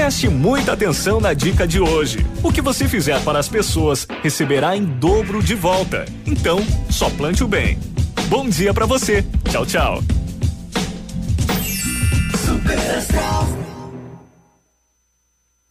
[0.05, 2.23] Preste muita atenção na dica de hoje.
[2.43, 6.05] O que você fizer para as pessoas receberá em dobro de volta.
[6.27, 6.59] Então,
[6.91, 7.79] só plante o bem.
[8.29, 9.25] Bom dia para você.
[9.49, 10.03] Tchau, tchau.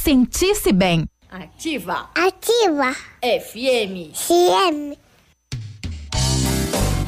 [0.61, 1.07] sentir-se bem.
[1.29, 2.09] Ativa.
[2.15, 2.95] Ativa.
[3.21, 4.13] FM.
[4.13, 4.97] CM.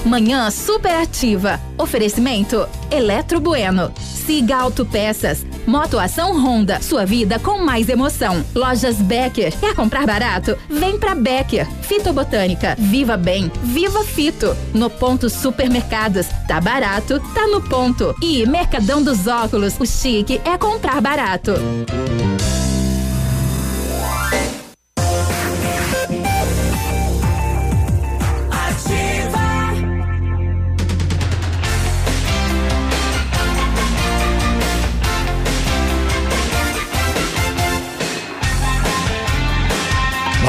[0.06, 1.60] Manhã superativa.
[1.78, 3.92] Oferecimento Eletro Bueno.
[3.98, 5.46] Siga Autopeças.
[5.66, 6.82] Motoação Honda.
[6.82, 8.44] Sua vida com mais emoção.
[8.56, 9.58] Lojas Becker.
[9.60, 10.58] Quer comprar barato?
[10.70, 11.70] Vem pra Becker.
[11.82, 12.76] Fitobotânica.
[12.78, 13.52] Viva bem.
[13.64, 14.56] Viva Fito.
[14.74, 16.28] No ponto Supermercados.
[16.48, 18.16] Tá barato, tá no ponto.
[18.22, 19.78] E Mercadão dos Óculos.
[19.80, 21.54] O chique é comprar barato.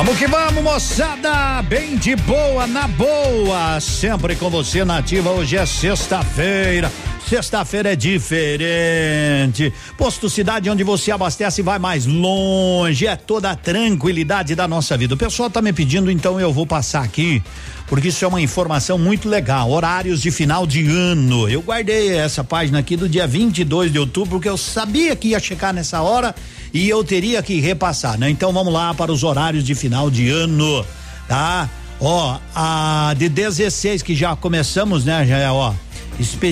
[0.05, 1.63] Vamos que vamos, moçada!
[1.63, 3.81] Bem de boa, na boa!
[3.81, 5.31] Sempre com você nativa.
[5.31, 6.93] Hoje é sexta-feira.
[7.27, 9.73] Sexta-feira é diferente.
[9.97, 13.07] Posto Cidade, onde você abastece e vai mais longe.
[13.07, 15.15] É toda a tranquilidade da nossa vida.
[15.15, 17.43] O pessoal tá me pedindo, então eu vou passar aqui,
[17.87, 19.71] porque isso é uma informação muito legal.
[19.71, 21.49] Horários de final de ano.
[21.49, 25.41] Eu guardei essa página aqui do dia 22 de outubro, porque eu sabia que ia
[25.41, 26.35] chegar nessa hora
[26.73, 28.31] e eu teria que repassar, né?
[28.31, 30.85] Então vamos lá para os horários de final de ano,
[31.29, 31.69] tá?
[32.01, 35.27] Ó, a de 16 que já começamos, né?
[35.27, 35.73] Já ó,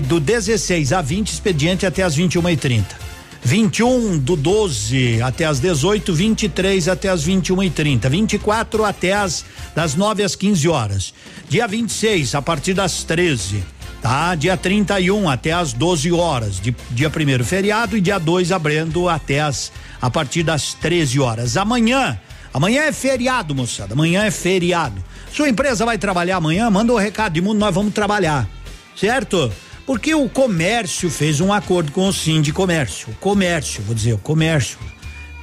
[0.06, 3.11] do 16 a 20 expediente até as 21 e 30
[3.44, 9.44] 21 do 12 até as 18, 23 até as 21 e 30 24 até as
[9.74, 11.14] das 9 às 15 horas.
[11.48, 13.64] Dia 26 a partir das 13
[14.02, 14.34] tá?
[14.34, 16.60] Dia 31 até as 12 horas.
[16.60, 21.56] De, dia primeiro feriado e dia 2 abrindo até as a partir das 13 horas.
[21.56, 22.18] Amanhã,
[22.52, 23.94] amanhã é feriado, moçada.
[23.94, 25.02] Amanhã é feriado.
[25.32, 26.68] Sua empresa vai trabalhar amanhã?
[26.68, 28.48] Manda o recado de mundo, nós vamos trabalhar.
[28.96, 29.50] Certo?
[29.92, 33.10] Porque o comércio fez um acordo com o Sim de Comércio.
[33.10, 34.78] O comércio, vou dizer, o comércio.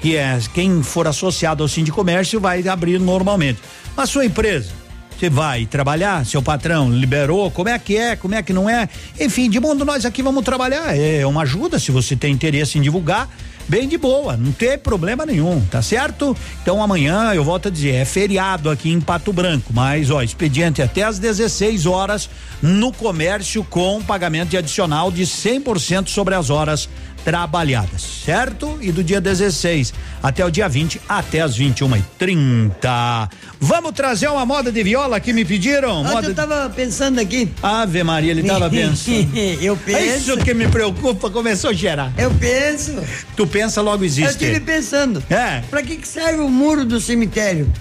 [0.01, 3.59] Que é quem for associado ao Sim de Comércio vai abrir normalmente.
[3.95, 4.71] Mas sua empresa,
[5.15, 6.25] você vai trabalhar?
[6.25, 7.51] Seu patrão liberou?
[7.51, 8.15] Como é que é?
[8.15, 8.89] Como é que não é?
[9.19, 10.97] Enfim, de mundo nós aqui vamos trabalhar.
[10.97, 13.29] É uma ajuda se você tem interesse em divulgar.
[13.69, 16.35] Bem de boa, não tem problema nenhum, tá certo?
[16.59, 20.81] Então amanhã eu volto a dizer, é feriado aqui em Pato Branco, mas ó, expediente
[20.81, 22.27] até às 16 horas
[22.63, 26.89] no comércio com pagamento de adicional de 100% sobre as horas
[27.29, 28.79] trabalhadas, certo?
[28.81, 33.29] E do dia 16 até o dia 20, até as 21 e 30
[33.59, 36.03] Vamos trazer uma moda de viola que me pediram?
[36.03, 37.47] Moda eu tava pensando aqui.
[37.61, 39.37] Ave Maria, ele tava pensando.
[39.61, 39.97] eu penso.
[39.99, 42.11] É isso que me preocupa, começou a gerar.
[42.17, 42.95] Eu penso.
[43.35, 44.31] Tu pensa, logo Eu existe.
[44.31, 45.23] estive pensando.
[45.29, 45.61] É.
[45.69, 47.71] Pra que, que serve o muro do cemitério?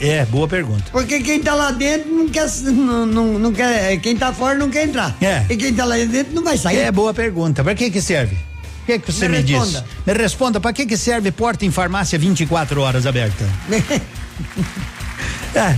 [0.00, 0.84] É, boa pergunta.
[0.90, 2.48] Porque quem tá lá dentro não quer.
[2.64, 5.14] Não, não, não quer quem tá fora não quer entrar.
[5.20, 5.44] É.
[5.50, 6.78] E quem tá lá dentro não vai sair.
[6.78, 7.62] É boa pergunta.
[7.62, 8.34] Pra que que serve?
[8.82, 9.56] O que que você me, Me diz?
[9.58, 9.84] responda.
[10.06, 13.44] Me responda, pra que que serve porta em farmácia 24 horas aberta?
[15.54, 15.76] é.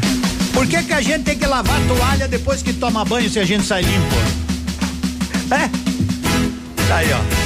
[0.52, 3.38] Por que que a gente tem que lavar a toalha depois que toma banho se
[3.40, 4.14] a gente sai limpo?
[5.50, 5.68] É?
[6.88, 7.43] Tá aí, ó.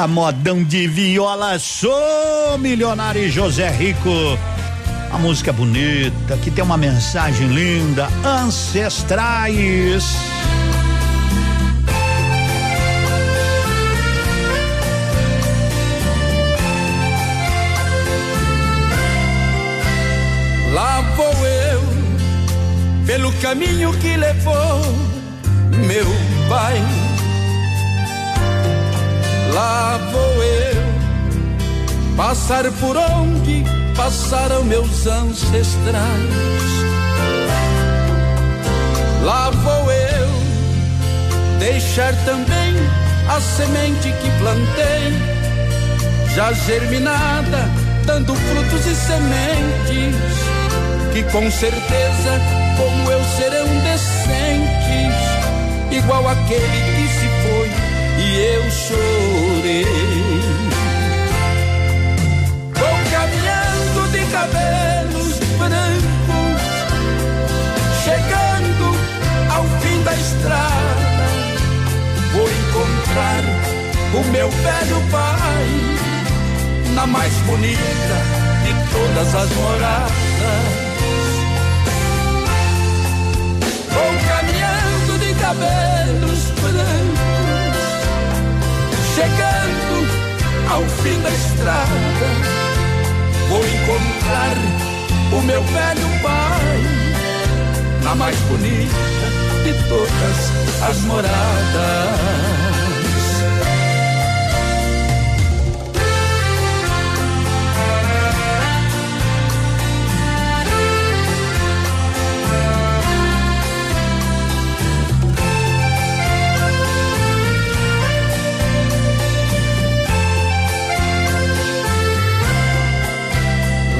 [0.00, 4.08] A modão de viola, sou milionário José Rico.
[5.12, 10.02] A música bonita, que tem uma mensagem linda, ancestrais.
[20.72, 21.82] Lá vou eu,
[23.04, 24.80] pelo caminho que levou
[25.86, 26.06] meu
[26.48, 26.99] pai.
[30.10, 30.82] Vou eu,
[32.16, 33.64] passar por onde
[33.96, 35.94] passaram meus ancestrais.
[39.22, 40.28] Lá vou eu,
[41.58, 42.74] deixar também
[43.28, 45.12] a semente que plantei,
[46.34, 47.70] já germinada,
[48.06, 50.40] dando frutos e sementes
[51.12, 52.40] que com certeza,
[52.76, 55.14] como eu, serão decentes,
[55.90, 56.60] igual aquele
[56.96, 57.70] que se foi
[58.18, 59.29] e eu chorei.
[70.30, 71.26] Estrada,
[72.32, 73.42] vou encontrar
[74.14, 75.68] o meu velho pai
[76.94, 78.16] na mais bonita
[78.64, 80.10] de todas as moradas.
[83.92, 87.70] Vou caminhando de cabelos brancos,
[89.14, 89.94] chegando
[90.70, 92.28] ao fim da estrada.
[93.48, 94.56] Vou encontrar
[95.32, 96.59] o meu velho pai
[98.10, 98.94] na mais bonita
[99.62, 101.30] de todas as moradas.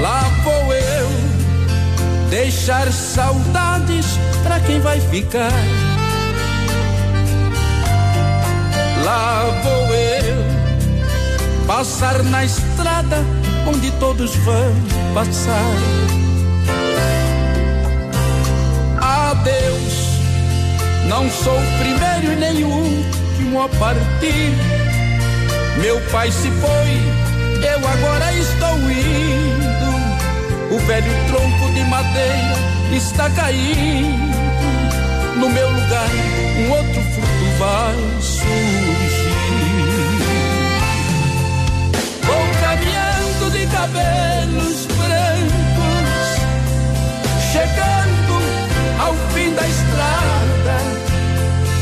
[0.01, 1.09] Lá vou eu
[2.29, 3.70] deixar saudades
[4.43, 5.53] pra quem vai ficar.
[9.05, 10.61] Lá vou eu
[11.67, 13.25] passar na estrada
[13.67, 14.75] onde todos vão
[15.15, 15.73] passar.
[19.01, 20.19] Adeus,
[21.07, 24.53] não sou o primeiro e nem o último a partir.
[25.81, 30.75] Meu pai se foi, eu agora estou indo.
[30.75, 32.57] O velho tronco de madeira
[32.93, 34.30] está caindo.
[35.41, 36.11] No meu lugar,
[36.59, 39.31] um outro fruto vai surgir.
[42.25, 46.21] Vou caminhando de cabelos brancos,
[47.51, 48.37] chegando
[49.01, 50.77] ao fim da estrada.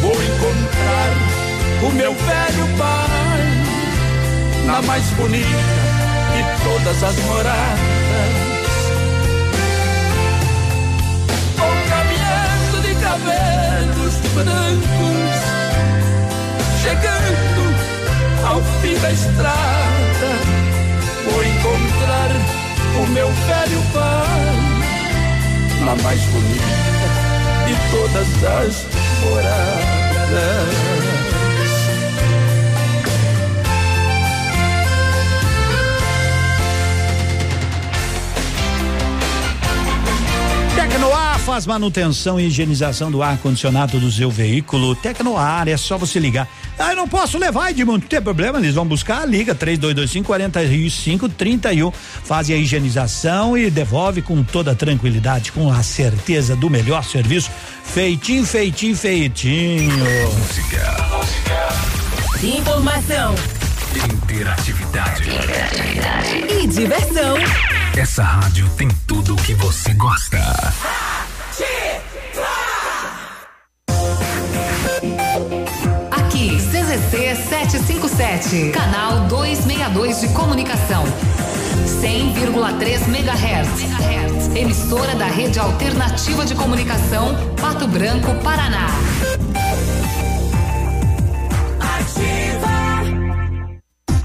[0.02, 1.10] Vou encontrar
[1.82, 5.48] o meu velho pai na mais bonita
[6.32, 7.97] de todas as moradas.
[14.34, 15.38] Brancos,
[16.82, 17.64] chegando
[18.46, 20.30] ao fim da estrada.
[21.24, 22.30] Vou encontrar
[23.02, 24.78] o meu velho pai
[25.84, 27.08] na mais bonita
[27.66, 28.86] de todas as
[29.24, 29.88] moradas.
[40.74, 44.94] Tecnoar faz manutenção e higienização do ar-condicionado do seu veículo.
[44.94, 46.46] Tecnoar, é só você ligar.
[46.78, 48.00] Ah, eu não posso levar, Edmundo.
[48.00, 49.26] Não tem problema, eles vão buscar.
[49.26, 51.90] Liga 3225 4531.
[51.90, 57.50] Fazem a higienização e devolve com toda tranquilidade, com a certeza do melhor serviço.
[57.82, 59.90] Feitinho, feitinho, feitinho.
[60.28, 60.96] Música.
[62.42, 63.34] Informação
[64.04, 65.22] Interatividade.
[66.50, 67.36] e diversão.
[67.96, 70.38] Essa rádio tem tudo o que você gosta.
[78.48, 81.04] 757, canal 262 de comunicação.
[82.00, 84.56] 100,3 MHz.
[84.56, 88.86] Emissora da Rede Alternativa de Comunicação, Pato Branco, Paraná.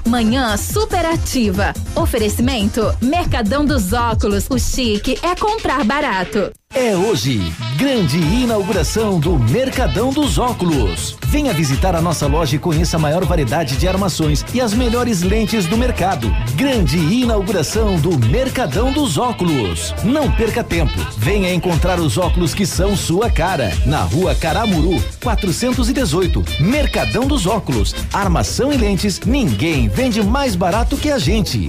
[0.06, 1.74] Manhã superativa.
[1.94, 4.46] Oferecimento Mercadão dos Óculos.
[4.48, 6.50] O chique é comprar barato.
[6.76, 7.40] É hoje,
[7.76, 11.16] grande inauguração do Mercadão dos Óculos.
[11.28, 15.22] Venha visitar a nossa loja e conheça a maior variedade de armações e as melhores
[15.22, 16.28] lentes do mercado.
[16.56, 19.94] Grande inauguração do Mercadão dos Óculos.
[20.02, 20.98] Não perca tempo.
[21.16, 23.72] Venha encontrar os óculos que são sua cara.
[23.86, 26.44] Na rua Caramuru, 418.
[26.58, 27.94] Mercadão dos Óculos.
[28.12, 31.68] Armação e lentes, ninguém vende mais barato que a gente.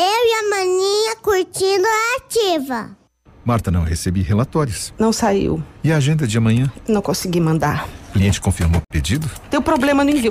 [0.00, 2.96] Eu e a maninha curtindo a ativa.
[3.44, 4.94] Marta, não recebi relatórios.
[4.96, 5.60] Não saiu.
[5.82, 6.72] E a agenda de amanhã?
[6.86, 7.88] Não consegui mandar.
[8.10, 9.28] O cliente confirmou o pedido?
[9.50, 10.30] Deu problema no envio.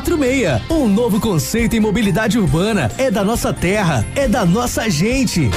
[0.69, 2.91] Um novo conceito em mobilidade urbana.
[2.97, 4.05] É da nossa terra.
[4.15, 5.49] É da nossa gente.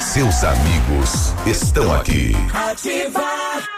[0.00, 2.32] Seus amigos estão aqui.
[2.52, 3.77] Ativa.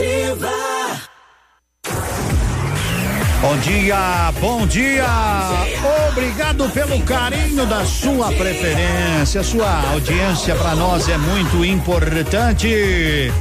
[0.00, 0.50] Superativa.
[3.42, 5.06] Bom dia, bom dia.
[6.10, 9.42] Obrigado pelo carinho da sua preferência.
[9.42, 13.32] Sua audiência para nós é muito importante.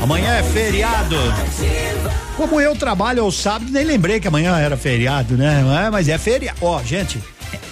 [0.00, 1.16] Amanhã é feriado.
[2.36, 5.62] Como eu trabalho aos sábados, nem lembrei que amanhã era feriado, né?
[5.86, 6.58] É, Mas é feriado.
[6.60, 7.22] Ó, gente.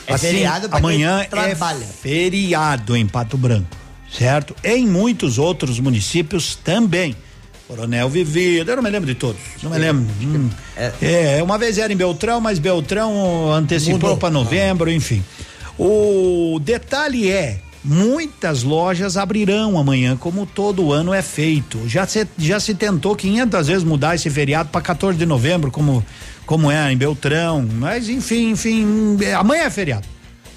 [0.07, 1.85] É feriado pra quem amanhã trabalha.
[1.85, 3.69] é feriado em Pato Branco,
[4.13, 4.55] certo?
[4.63, 7.17] Em muitos outros municípios também.
[7.71, 10.05] Coronel Vivido, eu não me lembro de todos, não me lembro.
[10.21, 10.51] Hum.
[11.01, 15.23] É, uma vez era em Beltrão, mas Beltrão antecipou para novembro, enfim.
[15.79, 21.89] O detalhe é, muitas lojas abrirão amanhã, como todo ano é feito.
[21.89, 26.05] Já se, já se tentou 500 vezes mudar esse feriado para 14 de novembro, como,
[26.45, 30.09] como é em Beltrão, mas enfim, enfim, é, amanhã é feriado.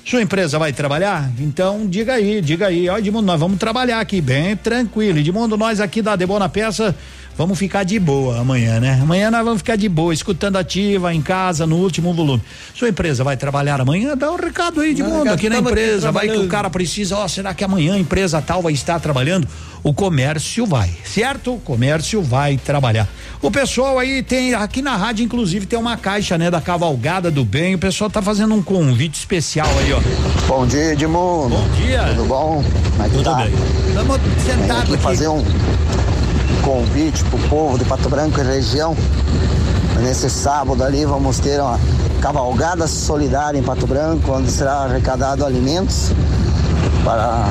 [0.06, 1.32] Sua empresa vai trabalhar?
[1.40, 2.90] Então diga aí, diga aí.
[2.90, 5.20] Ó, Edmundo, nós vamos trabalhar aqui bem tranquilo.
[5.20, 6.94] Edmundo, nós aqui da Debona na Peça
[7.38, 9.00] vamos ficar de boa amanhã, né?
[9.02, 12.42] Amanhã nós vamos ficar de boa, escutando ativa em casa, no último volume.
[12.74, 14.16] Sua empresa vai trabalhar amanhã?
[14.16, 16.12] Dá um recado aí, Edmundo, aqui na tamo aqui empresa.
[16.12, 19.48] Vai que o cara precisa, ó, será que amanhã a empresa tal vai estar trabalhando?
[19.84, 21.56] O comércio vai, certo?
[21.56, 23.08] O comércio vai trabalhar.
[23.42, 27.44] O pessoal aí tem, aqui na rádio, inclusive, tem uma caixa, né, da Cavalgada do
[27.44, 27.76] Bem.
[27.76, 30.00] O pessoal tá fazendo um convite especial aí, ó.
[30.48, 31.56] Bom dia, Edmundo.
[31.56, 32.04] Bom dia.
[32.16, 32.64] Tudo bom?
[32.92, 33.36] Como é que Tudo tá?
[33.36, 33.54] bem.
[33.90, 35.04] Estamos sentados aqui aqui.
[35.04, 35.44] fazer um
[36.64, 38.96] convite pro povo de Pato Branco e região.
[40.02, 41.78] Nesse sábado ali vamos ter uma
[42.22, 46.12] cavalgada solidária em Pato Branco, onde será arrecadado alimentos
[47.04, 47.50] para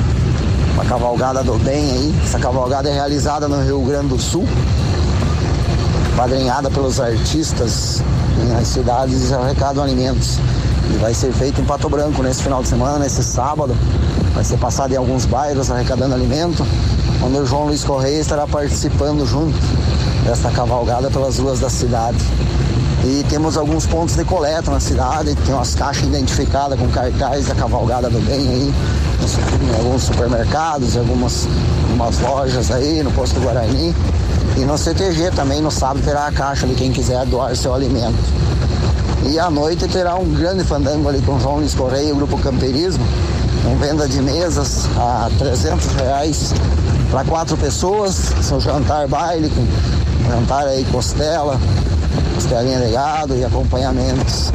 [0.79, 2.15] a cavalgada do bem aí.
[2.25, 4.47] Essa cavalgada é realizada no Rio Grande do Sul,
[6.17, 8.01] padrinhada pelos artistas
[8.49, 10.39] nas cidades arrecadam alimentos.
[10.91, 13.75] E vai ser feito em Pato Branco nesse final de semana, nesse sábado.
[14.33, 16.65] Vai ser passado em alguns bairros arrecadando alimento,
[17.23, 19.57] onde o João Luiz Correia estará participando junto
[20.25, 22.17] desta cavalgada pelas ruas da cidade.
[23.05, 27.55] E temos alguns pontos de coleta na cidade, tem umas caixas identificadas com cartaz da
[27.55, 31.47] cavalgada do bem aí, em alguns supermercados, em algumas,
[31.89, 33.93] algumas lojas aí, no posto Guarani.
[34.55, 38.17] E no CTG também, no sábado, terá a caixa de quem quiser doar seu alimento.
[39.25, 42.37] E à noite terá um grande fandango ali com João Luiz Correia e o Grupo
[42.37, 43.03] Camperismo,
[43.63, 46.53] com venda de mesas a 300 reais
[47.09, 49.65] para quatro pessoas, seu jantar baile, com
[50.29, 51.59] jantar aí costela,
[52.35, 54.51] costelinha de gado e acompanhamentos.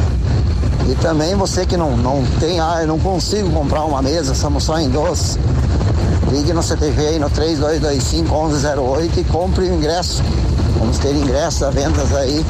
[0.88, 4.64] E também você que não, não tem, ah, eu não consigo comprar uma mesa, somos
[4.64, 5.38] só em doce.
[6.30, 10.22] Ligue no CTV aí no 3225-1108 e compre o ingresso.
[10.78, 12.44] Vamos ter ingressos a vendas aí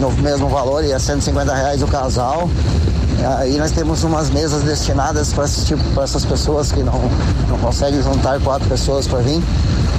[0.00, 2.48] no mesmo valor, e é 150 reais o casal.
[3.38, 7.00] Aí nós temos umas mesas destinadas para tipo, para essas pessoas que não,
[7.48, 9.42] não conseguem juntar quatro pessoas para vir.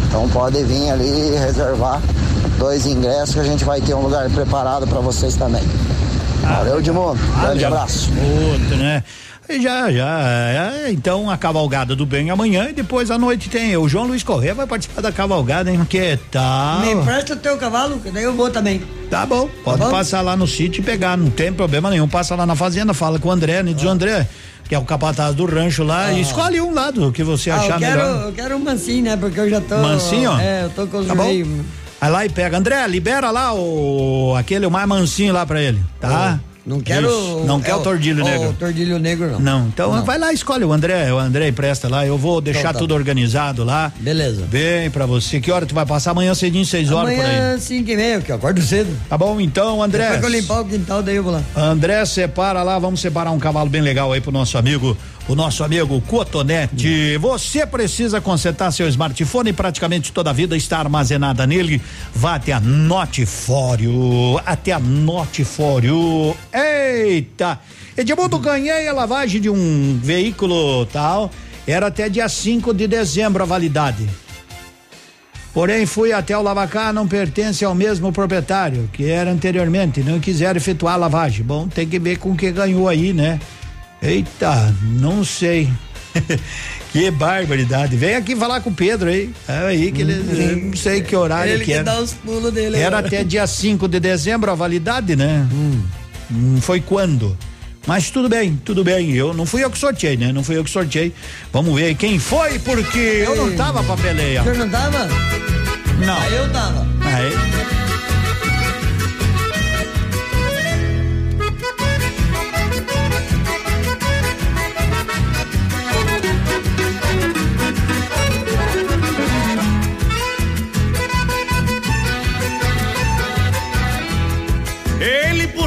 [0.07, 2.01] Então pode vir ali reservar
[2.59, 5.63] dois ingressos que a gente vai ter um lugar preparado para vocês também.
[6.41, 7.19] Valeu, Edmundo.
[7.41, 8.11] Grande abraço.
[8.51, 9.03] Outro, né?
[9.49, 10.19] E já, já.
[10.87, 13.75] é, então a cavalgada do bem amanhã e depois à noite tem.
[13.75, 15.85] O João Luiz Corrêa vai participar da cavalgada, hein?
[15.89, 16.79] Que tal?
[16.79, 18.81] Me empresta o teu cavalo, que daí eu vou também.
[19.09, 19.91] Tá bom, pode bom?
[19.91, 22.07] passar lá no sítio e pegar, não tem problema nenhum.
[22.07, 23.73] Passa lá na fazenda, fala com o André, né?
[23.73, 24.27] Diz o André,
[24.67, 27.73] que é o capataz do rancho lá, e escolhe um lado que você Ah, achar
[27.73, 28.25] eu quero, melhor.
[28.27, 29.17] eu quero um mansinho, né?
[29.17, 29.75] Porque eu já tô.
[29.77, 30.31] Mansinho?
[30.39, 31.23] É, eu tô com os Tá bom?
[31.25, 31.65] joelhos.
[31.99, 32.57] Vai lá e pega.
[32.57, 36.39] André, libera lá o aquele o mais mansinho lá pra ele, tá?
[36.65, 37.07] Não quero.
[37.07, 37.43] Isso.
[37.45, 38.49] Não quer é o tordilho negro.
[38.49, 39.39] O tordilho negro, não.
[39.39, 42.73] Não, então vai lá, escolhe o André, o André empresta lá, eu vou deixar Então
[42.73, 42.79] tá.
[42.79, 43.91] tudo organizado lá.
[43.99, 44.45] Beleza.
[44.49, 45.41] Bem pra você.
[45.41, 46.11] Que hora tu vai passar?
[46.11, 47.35] Amanhã cedinho, seis horas por aí.
[47.37, 48.95] Amanhã, 5 e meia, que eu acordo cedo.
[49.09, 50.03] Tá bom, então, André.
[50.03, 51.41] Depois que eu limpar o quintal, daí eu vou lá.
[51.55, 54.97] André, separa lá, vamos separar um cavalo bem legal aí pro nosso amigo,
[55.27, 57.17] o nosso amigo Cotonete.
[57.17, 61.81] Você precisa consertar seu smartphone e praticamente toda a vida está armazenada nele.
[62.13, 66.35] Vá até a Notifório, até a Notifório.
[66.53, 67.59] Eita!
[67.95, 71.29] Edmundo, ganhei a lavagem de um veículo tal,
[71.67, 74.09] era até dia 5 de dezembro a validade.
[75.53, 80.57] Porém, fui até o Lavacar, não pertence ao mesmo proprietário que era anteriormente, não quiseram
[80.57, 81.45] efetuar a lavagem.
[81.45, 83.39] Bom, tem que ver com o que ganhou aí, né?
[84.03, 85.69] Eita, não sei.
[86.91, 87.95] que barbaridade.
[87.95, 89.31] Vem aqui falar com o Pedro aí.
[89.47, 92.01] É aí que ele, eu não sei que horário Ele que que era.
[92.01, 92.77] os pulos dele.
[92.77, 93.07] Era agora.
[93.07, 95.47] até dia 5 de dezembro a validade, né?
[95.51, 97.35] Hum, foi quando?
[97.87, 99.11] Mas tudo bem, tudo bem.
[99.13, 100.31] Eu não fui eu que sorteei, né?
[100.31, 101.13] Não fui eu que sorteei.
[101.51, 104.43] Vamos ver quem foi, porque eu não tava pra peleia.
[104.43, 105.07] Senhor não tava?
[106.05, 106.17] Não.
[106.17, 106.87] Aí eu tava.
[107.01, 107.82] Aí.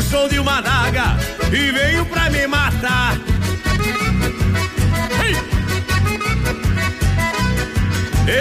[0.07, 1.17] Puxou de uma daga
[1.53, 3.19] e veio pra me matar.
[5.25, 5.35] Ei!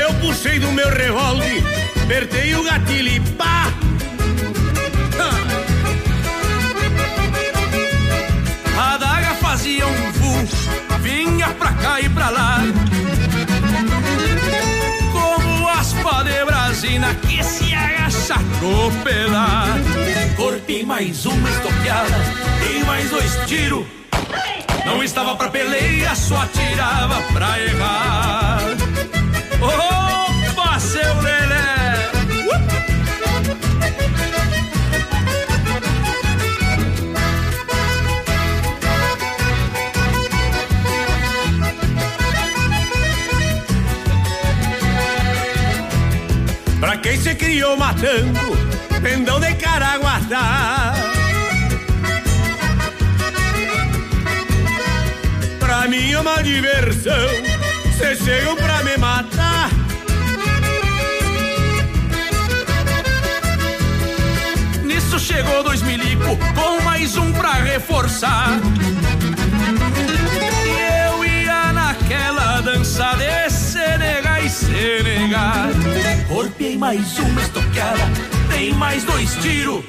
[0.01, 1.63] Eu puxei do meu revólver,
[2.03, 3.73] apertei o gatilho e pá!
[8.77, 10.69] A daga fazia um vulso,
[11.01, 12.59] vinha pra cá e pra lá.
[16.75, 19.77] Brasina que se agacha atropelar.
[20.35, 22.17] Cortei mais uma estoqueada
[22.69, 23.85] e mais dois tiros.
[24.85, 28.59] Não estava pra peleia, só atirava pra errar.
[29.61, 30.04] Opa,
[47.55, 48.39] criou matando,
[49.01, 50.93] pendão de Caraguatá.
[55.57, 57.29] Pra mim é uma diversão,
[57.97, 59.69] cê chegam pra me matar.
[64.83, 68.49] Nisso chegou dois milico com mais um pra reforçar.
[70.65, 73.49] E eu ia naquela dança de
[74.85, 75.69] Senegal.
[76.27, 78.03] Corpei mais uma estoqueada,
[78.51, 79.83] tem mais dois tiros.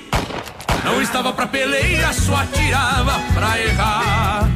[0.85, 4.49] Não estava pra peleia, só atirava pra errar.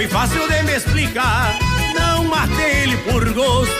[0.00, 1.58] Foi fácil de me explicar.
[1.94, 3.70] Não matei ele por gosto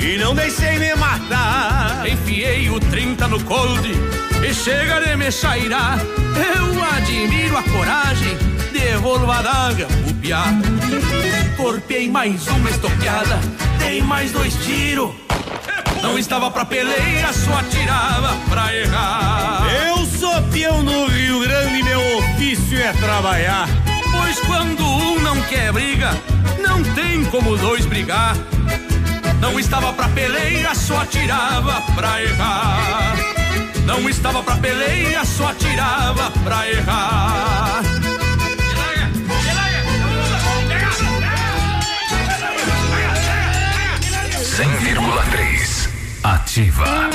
[0.00, 2.04] e não deixei me matar.
[2.04, 3.88] Enfiei o 30 no cold
[4.44, 6.00] e chega de me chairar.
[6.00, 8.36] Eu admiro a coragem,
[8.72, 10.46] devolvo a daga pro piá.
[11.56, 13.38] Corpei mais uma estoqueada,
[13.78, 15.12] dei mais dois tiros.
[16.02, 19.64] Não estava pra peleia, só atirava pra errar.
[19.86, 23.68] Eu sou peão no Rio Grande e meu ofício é trabalhar.
[24.34, 26.10] Pois quando um não quer briga,
[26.58, 28.34] não tem como dois brigar.
[29.38, 33.14] Não estava pra peleia, só atirava pra errar.
[33.84, 37.82] Não estava pra peleia, só atirava pra errar.
[44.40, 45.88] 100,3
[46.22, 47.10] Ativa.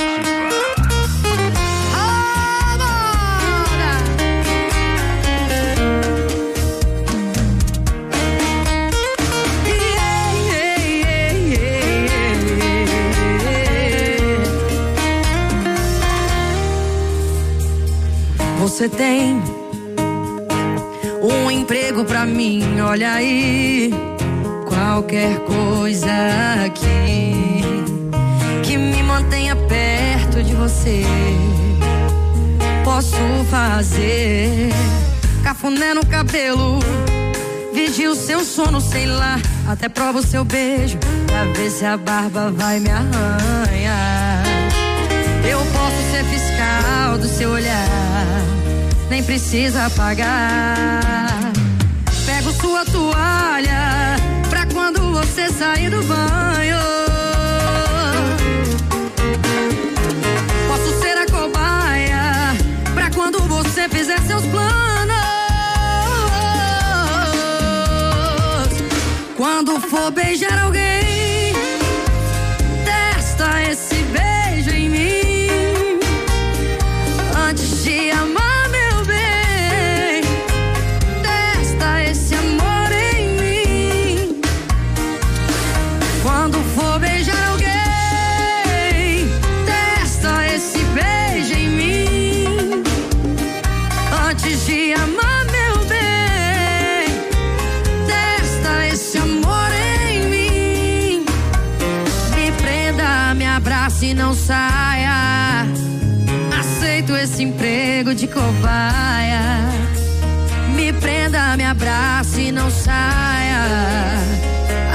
[18.78, 19.42] Você tem
[21.20, 23.92] um emprego pra mim, olha aí.
[24.68, 26.08] Qualquer coisa
[26.64, 27.64] aqui
[28.62, 31.02] que me mantenha perto de você.
[32.84, 33.16] Posso
[33.50, 34.70] fazer
[35.42, 36.78] cafuné no cabelo,
[37.74, 39.40] vigio seu sono, sei lá.
[39.68, 44.44] Até provo seu beijo pra ver se a barba vai me arranhar.
[45.50, 47.87] Eu posso ser fiscal do seu olhar,
[49.08, 51.52] nem precisa pagar.
[52.26, 54.16] Pego sua toalha
[54.50, 56.78] pra quando você sair do banho.
[60.68, 62.56] Posso ser a cobaia
[62.94, 64.68] pra quando você fizer seus planos.
[69.36, 70.97] Quando for beijar alguém,
[108.38, 109.68] cobaia.
[110.74, 113.64] Me prenda, me abrace e não saia.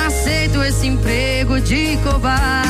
[0.07, 2.62] Aceito esse emprego de cobaia.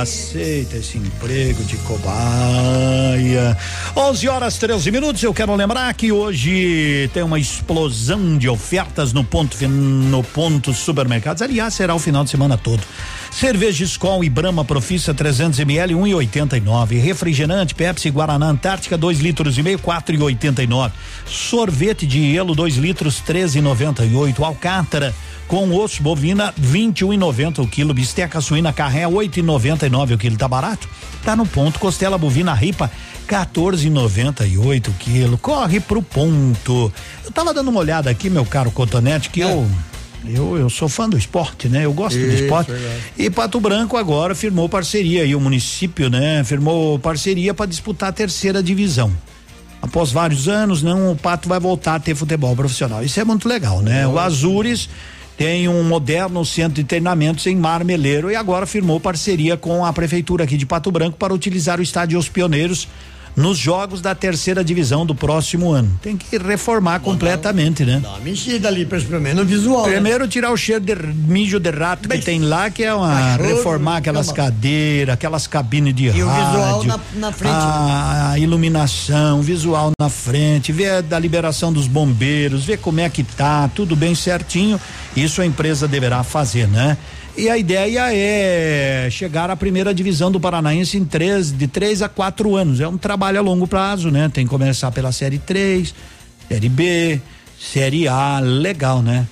[0.00, 3.56] Aceita esse emprego de cobaia.
[3.96, 5.22] 11 horas 13 minutos.
[5.22, 11.42] Eu quero lembrar que hoje tem uma explosão de ofertas no ponto no ponto supermercados.
[11.42, 12.82] Aliás, será o final de semana todo.
[13.30, 17.00] Cerveja Skol e Brahma Profissa 300 ml 1,89.
[17.00, 20.92] Refrigerante Pepsi Guaraná Antártica 2 litros e meio 4,89.
[21.24, 24.42] Sorvete de gelo 2 litros 13,98.
[24.42, 25.14] Alcátara
[25.46, 27.94] com osso bovina 21,90 o quilo.
[27.94, 30.36] Bisteca suína carré 8,99 o quilo.
[30.36, 30.88] Tá barato?
[31.24, 31.78] Tá no ponto.
[31.78, 32.90] Costela bovina ripa
[33.28, 35.38] 14,98 o quilo.
[35.38, 36.92] Corre pro ponto.
[37.24, 39.70] Eu tava dando uma olhada aqui, meu caro Cotonete, que eu
[40.26, 41.84] eu, eu sou fã do esporte, né?
[41.84, 42.70] Eu gosto do Isso, esporte.
[42.70, 43.00] verdade.
[43.18, 46.44] E Pato Branco agora firmou parceria e o município, né?
[46.44, 49.12] Firmou parceria para disputar a terceira divisão.
[49.82, 53.02] Após vários anos, não, o Pato vai voltar a ter futebol profissional.
[53.02, 54.06] Isso é muito legal, né?
[54.06, 54.90] O Azures
[55.38, 60.44] tem um moderno centro de treinamentos em Marmeleiro e agora firmou parceria com a prefeitura
[60.44, 62.86] aqui de Pato Branco para utilizar o estádio Os Pioneiros
[63.36, 65.98] nos jogos da terceira divisão do próximo ano.
[66.02, 68.00] Tem que reformar completamente, né?
[68.02, 69.86] Dá uma mexida ali, pelo menos no visual.
[69.86, 69.92] né?
[69.94, 73.48] Primeiro tirar o cheiro de mijo de rato que tem lá, que é uma Cachorro,
[73.56, 76.46] reformar aquelas cadeiras, aquelas cabines de E o rádio.
[76.50, 77.58] visual na- na frente, né?
[77.60, 83.22] A, a iluminação, visual na frente, ver da liberação dos bombeiros, ver como é que
[83.22, 84.80] tá, tudo bem certinho.
[85.16, 86.96] Isso a empresa deverá fazer, né?
[87.36, 92.08] E a ideia é chegar à primeira divisão do Paranaense em três, de três a
[92.08, 92.80] quatro anos.
[92.80, 94.28] É um trabalho a longo prazo, né?
[94.28, 95.94] Tem que começar pela série 3,
[96.48, 97.20] série B,
[97.58, 99.26] série A, legal, né?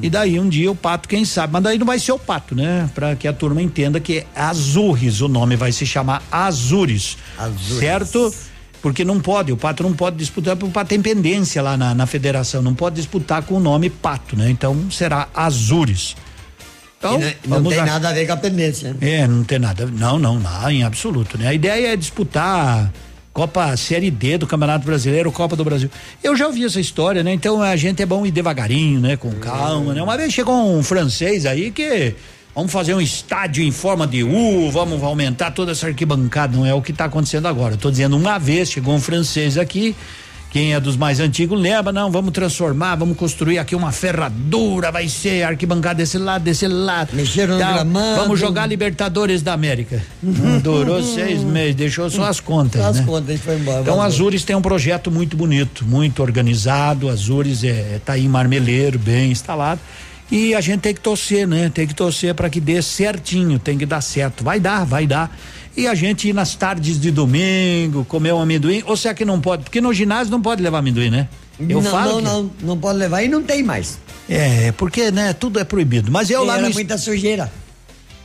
[0.00, 2.54] E daí um dia o pato, quem sabe, mas daí não vai ser o pato,
[2.54, 2.88] né?
[2.94, 7.18] Para que a turma entenda que é Azurres, o nome vai se chamar Azures.
[7.38, 7.78] Azures.
[7.78, 8.34] Certo?
[8.80, 11.94] Porque não pode, o pato não pode disputar, porque o pato tem pendência lá na,
[11.94, 14.50] na federação, não pode disputar com o nome pato, né?
[14.50, 16.16] Então será Azures.
[17.04, 17.86] Então, E não, não tem lá.
[17.86, 18.90] nada a ver com a pendência.
[18.90, 18.96] né?
[19.00, 19.86] É, não tem nada.
[19.86, 21.48] Não, não, não, em absoluto, né?
[21.48, 22.90] A ideia é disputar
[23.32, 25.90] Copa Série D do Campeonato Brasileiro, Copa do Brasil.
[26.22, 27.32] Eu já ouvi essa história, né?
[27.34, 29.16] Então a gente é bom ir devagarinho, né?
[29.16, 30.02] Com calma, né?
[30.02, 32.14] Uma vez chegou um francês aí que
[32.54, 36.72] vamos fazer um estádio em forma de U, vamos aumentar toda essa arquibancada, não é
[36.72, 37.76] o que está acontecendo agora.
[37.76, 39.94] Tô dizendo uma vez chegou um francês aqui
[40.54, 45.08] quem é dos mais antigos lembra, não, vamos transformar, vamos construir aqui uma ferradura, vai
[45.08, 47.10] ser arquibancada desse lado, desse lado.
[47.12, 47.74] Mexeram no Tal.
[47.74, 48.20] gramado.
[48.20, 50.00] Vamos jogar Libertadores da América.
[50.62, 52.80] Durou seis meses, deixou só as contas.
[52.80, 53.04] As né?
[53.04, 53.80] contas foi embora.
[53.80, 54.28] Então, vazou.
[54.28, 57.08] Azures tem um projeto muito bonito, muito organizado.
[57.08, 59.80] Azures é, tá aí em Marmeleiro, bem instalado.
[60.30, 61.68] E a gente tem que torcer, né?
[61.68, 64.44] Tem que torcer para que dê certinho, tem que dar certo.
[64.44, 65.36] Vai dar, vai dar.
[65.76, 68.82] E a gente ir nas tardes de domingo, comer um amendoim.
[68.86, 69.64] Ou será que não pode?
[69.64, 71.28] Porque no ginásio não pode levar amendoim, né?
[71.58, 72.12] Eu não, falo.
[72.12, 72.24] não, que-
[72.62, 73.98] não, não pode levar e não tem mais.
[74.28, 76.10] É, porque, né, tudo é proibido.
[76.12, 76.74] Mas eu lá Era no.
[76.74, 77.52] muita sujeira.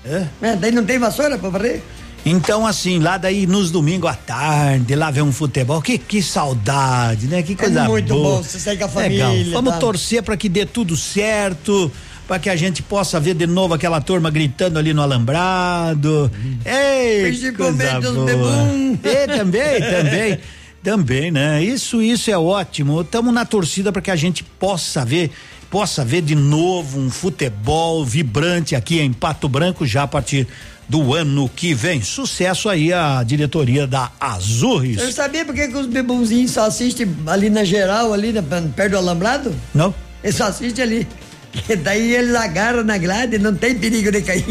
[0.05, 0.25] É?
[0.41, 1.81] É, daí não tem vassoura pra varrer?
[2.25, 7.27] Então, assim, lá daí nos domingos à tarde, lá ver um futebol, que, que saudade,
[7.27, 7.41] né?
[7.41, 8.37] Que coisa muito boa.
[8.37, 9.29] bom, você com a Legal.
[9.31, 9.79] família, Vamos tá?
[9.79, 11.91] torcer para que dê tudo certo,
[12.29, 16.31] para que a gente possa ver de novo aquela turma gritando ali no alambrado.
[16.63, 18.55] Ei, Principalmente coisa os boa.
[19.03, 20.39] É, também, também.
[20.83, 21.63] Também, né?
[21.63, 23.01] Isso, isso é ótimo.
[23.01, 25.31] Estamos na torcida para que a gente possa ver,
[25.71, 30.47] possa ver de novo um futebol vibrante aqui em Pato Branco já a partir
[30.87, 32.03] do ano que vem.
[32.03, 34.99] Sucesso aí a diretoria da Azurres.
[34.99, 38.97] Eu sabia por que os bebãozinhos só assistem ali na geral, ali na, perto do
[38.97, 39.51] alambrado?
[39.73, 39.95] Não?
[40.23, 41.07] Eles só assistem ali.
[41.51, 44.45] Que daí eles agarram na grade e não tem perigo de cair.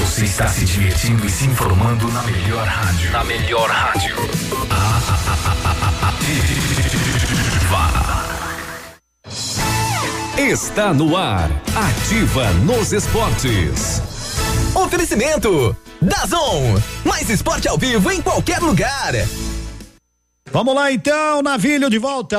[0.00, 3.10] Você está se divertindo e se informando na melhor rádio.
[3.12, 4.16] Na melhor rádio.
[10.36, 11.50] Está no ar.
[11.76, 14.02] Ativa nos esportes.
[14.74, 16.80] Oferecimento Dazon.
[17.04, 19.12] Mais esporte ao vivo em qualquer lugar.
[20.50, 22.38] Vamos lá então, Navilho de volta.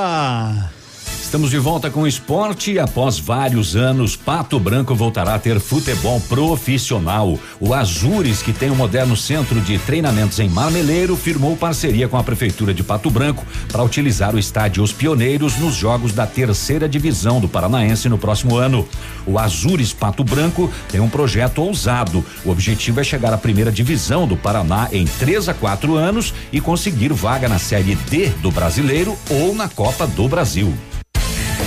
[1.31, 2.77] Estamos de volta com o esporte.
[2.77, 7.39] Após vários anos, Pato Branco voltará a ter futebol profissional.
[7.57, 12.23] O Azures, que tem um moderno centro de treinamentos em Marmeleiro, firmou parceria com a
[12.23, 17.39] Prefeitura de Pato Branco para utilizar o estádio Os Pioneiros nos jogos da terceira divisão
[17.39, 18.85] do Paranaense no próximo ano.
[19.25, 22.25] O Azures Pato Branco tem um projeto ousado.
[22.43, 26.59] O objetivo é chegar à primeira divisão do Paraná em três a quatro anos e
[26.59, 30.73] conseguir vaga na Série D do Brasileiro ou na Copa do Brasil.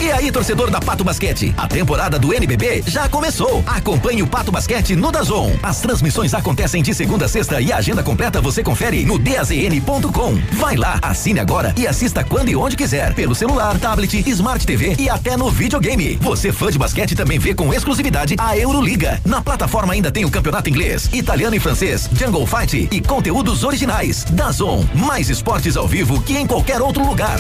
[0.05, 3.65] E aí, torcedor da Pato Basquete, a temporada do NBB já começou.
[3.67, 5.53] Acompanhe o Pato Basquete no Dazon.
[5.63, 10.35] As transmissões acontecem de segunda a sexta e a agenda completa você confere no dazn.com.
[10.59, 14.95] Vai lá, assine agora e assista quando e onde quiser, pelo celular, tablet, Smart TV
[14.99, 16.19] e até no videogame.
[16.21, 19.23] Você fã de basquete também vê com exclusividade a Euroliga.
[19.25, 24.23] Na plataforma ainda tem o campeonato inglês, italiano e francês, Jungle Fight e conteúdos originais.
[24.25, 27.39] Dazon, mais esportes ao vivo que em qualquer outro lugar.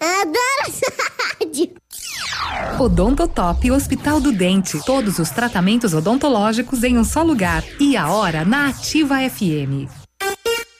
[0.00, 0.92] Adoro essa
[1.40, 1.70] rádio.
[2.78, 4.78] Odontotop Hospital do Dente.
[4.84, 7.64] Todos os tratamentos odontológicos em um só lugar.
[7.80, 9.88] E a hora na Ativa FM.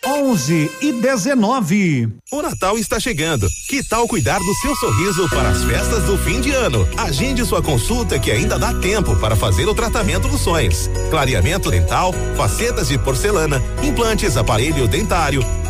[0.07, 2.09] 11 e 19.
[2.32, 3.47] O Natal está chegando.
[3.69, 6.89] Que tal cuidar do seu sorriso para as festas do fim de ano?
[6.97, 10.89] Agende sua consulta que ainda dá tempo para fazer o tratamento dos sonhos.
[11.11, 15.43] Clareamento dental, facetas de porcelana, implantes, aparelho dentário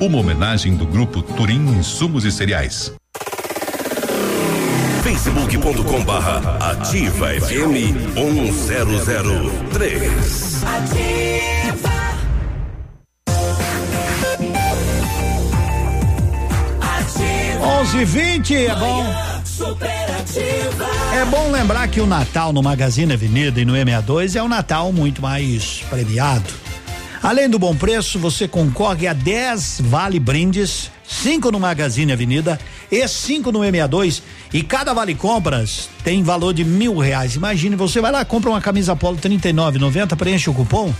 [0.00, 2.92] uma homenagem do grupo Turim Insumos e Cereais.
[5.02, 10.64] facebook.com barra ativa FM 1003.
[10.64, 11.90] Ativa.
[16.80, 17.66] Ativa.
[17.82, 19.04] 11 20 é bom.
[21.14, 24.90] É bom lembrar que o Natal no Magazine Avenida e no E62 é um Natal
[24.92, 26.69] muito mais premiado.
[27.22, 32.58] Além do bom preço, você concorre a 10 vale brindes, 5 no Magazine Avenida
[32.90, 34.22] e 5 no E62.
[34.54, 37.36] E cada vale compras tem valor de mil reais.
[37.36, 40.94] Imagine, você vai lá, compra uma camisa polo R$ 39,90, preenche o cupom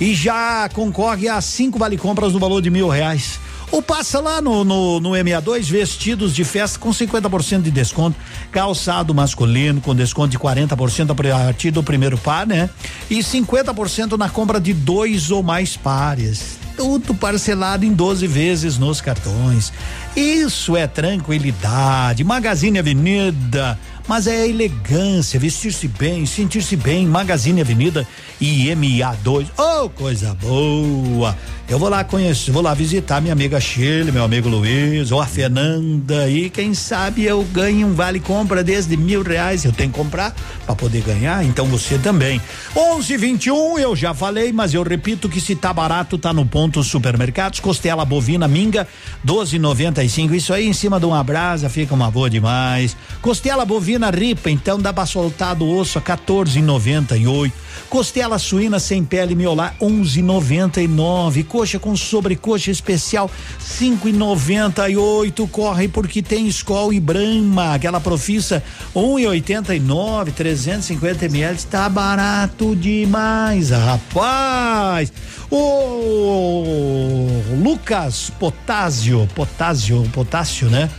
[0.00, 3.38] e já concorre a cinco vale compras no valor de mil reais.
[3.70, 8.16] Ou passa lá no, no, no M62 vestidos de festa com 50% de desconto,
[8.52, 12.70] calçado masculino com desconto de 40% a partir do primeiro par, né?
[13.10, 16.58] E 50% na compra de dois ou mais pares.
[16.76, 19.72] Tudo parcelado em 12 vezes nos cartões.
[20.14, 22.22] Isso é tranquilidade.
[22.22, 23.78] Magazine Avenida
[24.08, 28.06] mas é elegância, vestir-se bem, sentir-se bem, Magazine Avenida
[28.40, 29.48] e MA2.
[29.58, 31.36] Oh, coisa boa!
[31.68, 35.26] Eu vou lá conhecer, vou lá visitar minha amiga Shirley, meu amigo Luiz, ou a
[35.26, 39.64] Fernanda e quem sabe eu ganho um vale compra desde mil reais.
[39.64, 40.32] Eu tenho que comprar
[40.64, 42.40] para poder ganhar, então você também.
[42.76, 47.58] 11:21 eu já falei, mas eu repito que se tá barato tá no ponto supermercados.
[47.58, 48.86] Costela bovina minga
[49.26, 50.34] 12,95.
[50.34, 52.96] Isso aí em cima de uma brasa fica uma boa demais.
[53.20, 57.50] Costela bovina ripa, então dá pra soltar do osso a 14,98.
[57.90, 61.44] Costela suína sem pele miolar 11,99.
[61.56, 65.48] Coxa com sobrecoxa especial 5,98.
[65.48, 68.62] Corre porque tem Skol e Brahma, aquela profissa
[68.94, 75.10] 1,89, 350 ml, tá barato demais, rapaz.
[75.50, 80.90] O Lucas Potásio, Potásio, Potássio, né?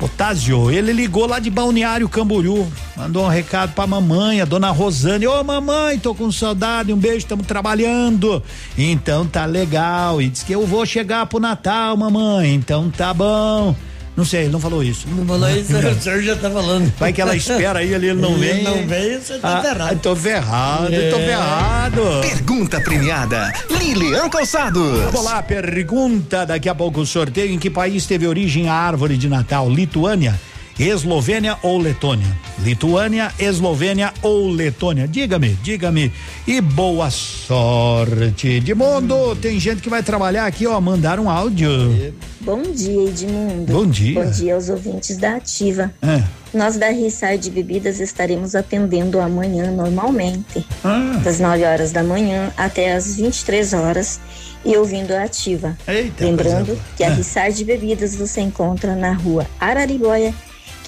[0.00, 5.26] Otásio, ele ligou lá de Balneário Camboriú, mandou um recado pra mamãe, a dona Rosane,
[5.26, 8.42] ô mamãe, tô com saudade, um beijo, estamos trabalhando.
[8.76, 13.74] Então tá legal, e disse que eu vou chegar pro Natal, mamãe, então tá bom.
[14.16, 15.08] Não sei, ele não falou isso.
[15.08, 16.92] Não falou isso, o senhor já tá falando.
[16.98, 18.50] Vai que ela espera aí, ele não vem.
[18.50, 19.98] Ele não vem, você tá ah, ferrado.
[20.00, 21.10] Tô ferrado, É.
[21.10, 22.02] tô ferrado.
[22.20, 25.00] Pergunta premiada, Lilian Calçados.
[25.00, 26.46] Vamos lá, pergunta.
[26.46, 27.52] Daqui a pouco o sorteio.
[27.52, 29.68] Em que país teve origem a árvore de Natal?
[29.68, 30.38] Lituânia,
[30.78, 32.26] Eslovênia ou Letônia?
[32.58, 35.06] Lituânia, Eslovênia ou Letônia?
[35.06, 36.12] Diga-me, diga-me.
[36.46, 38.58] E boa sorte.
[38.60, 40.80] De mundo, tem gente que vai trabalhar aqui, ó.
[40.80, 42.14] Mandar um áudio.
[42.40, 43.72] Bom dia, Edmundo.
[43.72, 44.22] Bom dia.
[44.24, 45.92] Bom dia aos ouvintes da Ativa.
[46.02, 46.22] É.
[46.52, 51.20] Nós da Rissard Bebidas estaremos atendendo amanhã normalmente, Ah.
[51.24, 54.20] das 9 horas da manhã até as 23 horas
[54.64, 55.76] e ouvindo a Ativa.
[55.88, 57.16] Eita, Lembrando coisa que a boa.
[57.18, 60.34] Rissard Bebidas você encontra na rua Araribóia,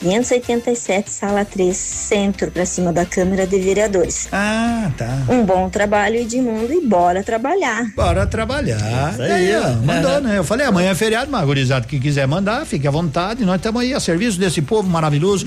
[0.00, 4.28] 587, sala 3, centro, pra cima da Câmara de Vereadores.
[4.30, 5.24] Ah, tá.
[5.28, 7.86] Um bom trabalho, Edmundo, e bora trabalhar.
[7.96, 9.12] Bora trabalhar.
[9.12, 10.38] Isso aí, Daí, ó, mandou, né?
[10.38, 13.44] Eu falei, amanhã é feriado, mas gurizada que quiser mandar, fique à vontade.
[13.44, 15.46] Nós estamos aí a serviço desse povo maravilhoso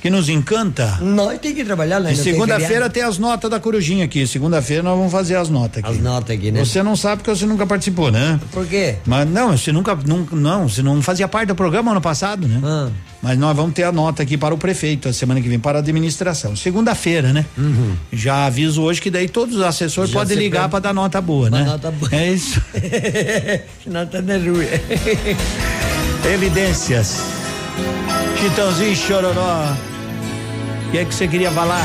[0.00, 0.98] que nos encanta.
[1.00, 2.12] Nós tem que trabalhar, né?
[2.12, 4.26] E segunda-feira tem as notas da Corujinha aqui.
[4.26, 5.92] Segunda-feira nós vamos fazer as notas aqui.
[5.92, 6.64] As notas aqui, né?
[6.64, 8.38] Você não sabe porque você nunca participou, né?
[8.52, 8.96] Por quê?
[9.04, 12.60] Mas não, você nunca, nunca não, você não fazia parte do programa ano passado, né?
[12.64, 12.88] Ah.
[13.20, 15.78] Mas nós vamos ter a nota aqui para o prefeito a semana que vem para
[15.78, 16.54] a administração.
[16.54, 17.44] Segunda-feira, né?
[18.12, 21.50] Já aviso hoje que daí todos os assessores Já podem ligar para dar nota boa,
[21.50, 21.64] né?
[21.64, 22.08] nota boa.
[22.14, 22.62] É isso.
[23.86, 24.66] nota de ruim.
[26.32, 27.20] Evidências.
[28.40, 29.74] Chitãozinho Chororó.
[30.86, 31.84] O que é que você queria falar?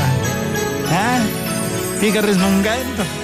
[0.88, 1.44] Hã?
[1.98, 3.23] Fica resmungando?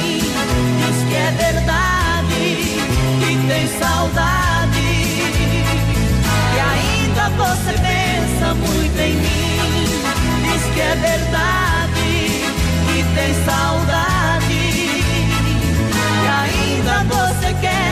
[0.00, 2.42] diz que é verdade,
[3.20, 4.88] que tem saudade.
[6.54, 9.88] E ainda você pensa muito em mim,
[10.42, 12.10] diz que é verdade,
[12.86, 14.62] que tem saudade.
[16.14, 17.91] E ainda você quer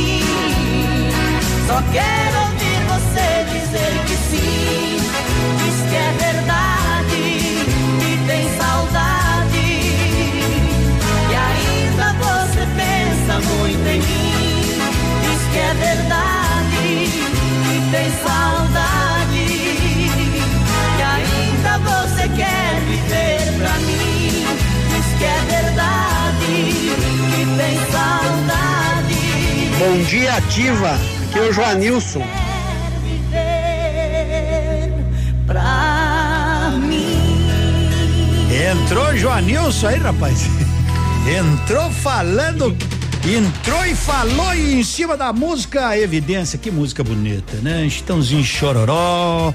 [1.71, 4.97] Só quero ouvir você dizer que sim,
[5.63, 7.21] diz que é verdade
[8.03, 9.65] e tem saudade.
[11.29, 14.75] E ainda você pensa muito em mim,
[15.21, 17.07] diz que é verdade
[17.69, 19.45] e tem saudade.
[20.97, 24.45] E ainda você quer viver pra mim,
[24.89, 26.51] diz que é verdade
[27.39, 29.21] e tem saudade.
[29.79, 31.10] Bom dia, Ativa!
[31.31, 32.27] Aqui é o Joanilson.
[38.69, 40.45] Entrou Joanilson aí, rapaz.
[41.25, 42.75] Entrou falando.
[43.25, 46.59] Entrou e falou em cima da música Evidência.
[46.59, 47.85] Que música bonita, né?
[47.85, 49.53] Estãozinho Chororó.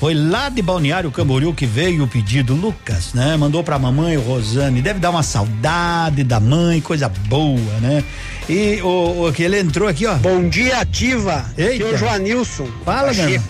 [0.00, 3.36] Foi lá de Balneário Camboriú que veio o pedido, Lucas, né?
[3.36, 4.82] Mandou pra mamãe Rosane.
[4.82, 8.02] Deve dar uma saudade da mãe, coisa boa, né?
[8.48, 10.14] E o, o que ele entrou aqui, ó.
[10.14, 11.44] Bom dia, ativa.
[11.56, 11.84] Eita.
[11.86, 12.68] O Joanilson.
[12.84, 13.40] Fala, meu.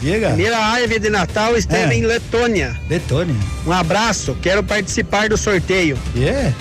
[0.00, 0.28] Diga.
[0.28, 1.98] Primeira árvore de Natal esteve É.
[1.98, 2.76] em Letônia.
[2.88, 3.34] Letônia.
[3.66, 5.96] Um abraço, quero participar do sorteio.
[6.16, 6.52] É?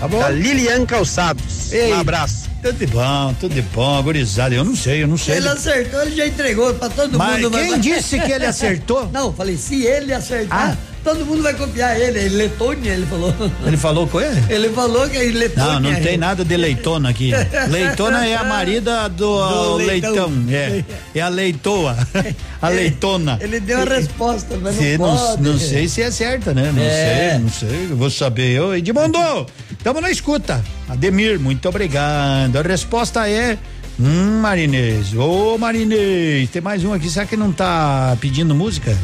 [0.00, 0.18] Tá bom.
[0.18, 1.72] Da Lilian Calçados.
[1.72, 1.92] Ei.
[1.92, 2.48] Um abraço.
[2.62, 4.52] Tudo de bom, tudo de bom, gurizada.
[4.54, 5.36] Eu não sei, eu não sei.
[5.36, 7.56] Ele acertou, ele já entregou pra todo Mas mundo.
[7.56, 9.08] quem disse que ele acertou?
[9.12, 10.76] Não, falei, se ele acertar, Ah.
[11.08, 12.18] Todo mundo vai copiar ele.
[12.18, 13.34] Ele Letônia, ele falou.
[13.66, 14.44] Ele falou com ele?
[14.52, 15.80] Ele falou que é Letônia.
[15.80, 17.32] Não, não tem nada de leitona aqui.
[17.70, 20.10] Leitona é a marida do, Do leitão.
[20.12, 20.32] leitão.
[20.50, 21.96] É, é a leitoa.
[22.60, 23.38] A leitona.
[23.40, 25.42] Ele deu a resposta, mas Se não pode.
[25.44, 26.72] não sei se é certa, né?
[26.74, 27.30] Não É.
[27.30, 27.86] sei, não sei.
[27.94, 28.50] Vou saber.
[28.50, 30.60] Eu, Edmundo, estamos na escuta.
[30.88, 32.56] Ademir, muito obrigado.
[32.56, 33.56] A resposta é.
[34.00, 35.14] Hum, Marinês.
[35.14, 37.08] Ô, Marinês, tem mais um aqui.
[37.08, 38.96] Será que não tá pedindo música?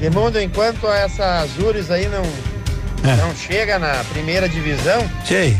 [0.00, 2.22] Edmundo, enquanto essa Azures aí não,
[3.10, 3.16] É.
[3.16, 5.56] não chega na primeira divisão, Sei.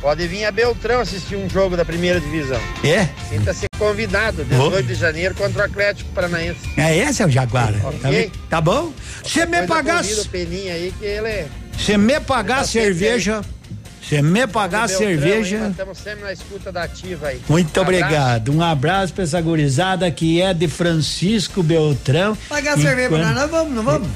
[0.00, 2.60] pode vir a Beltrão assistir um jogo da primeira divisão.
[2.84, 3.08] É?
[3.28, 6.60] Sinta-se convidado, 18 de janeiro contra o Atlético Paranaense.
[6.76, 7.72] É esse é o Jaguar.
[8.00, 8.32] Tá, Ok.
[8.48, 8.92] tá bom?
[9.24, 10.04] Se me pagar.
[10.04, 11.46] é.
[11.76, 13.40] Se me pagar Tá cerveja.
[14.08, 15.58] Se me pagar aí, cerveja.
[15.60, 17.40] nós Estamos sempre na escuta da ativa aí.
[17.48, 18.52] Muito Um obrigado.
[18.52, 22.36] Um abraço pra essa gurizada que é de Francisco Beltrão.
[22.48, 24.08] Pagar cerveja pra nós, nós vamos, não vamos?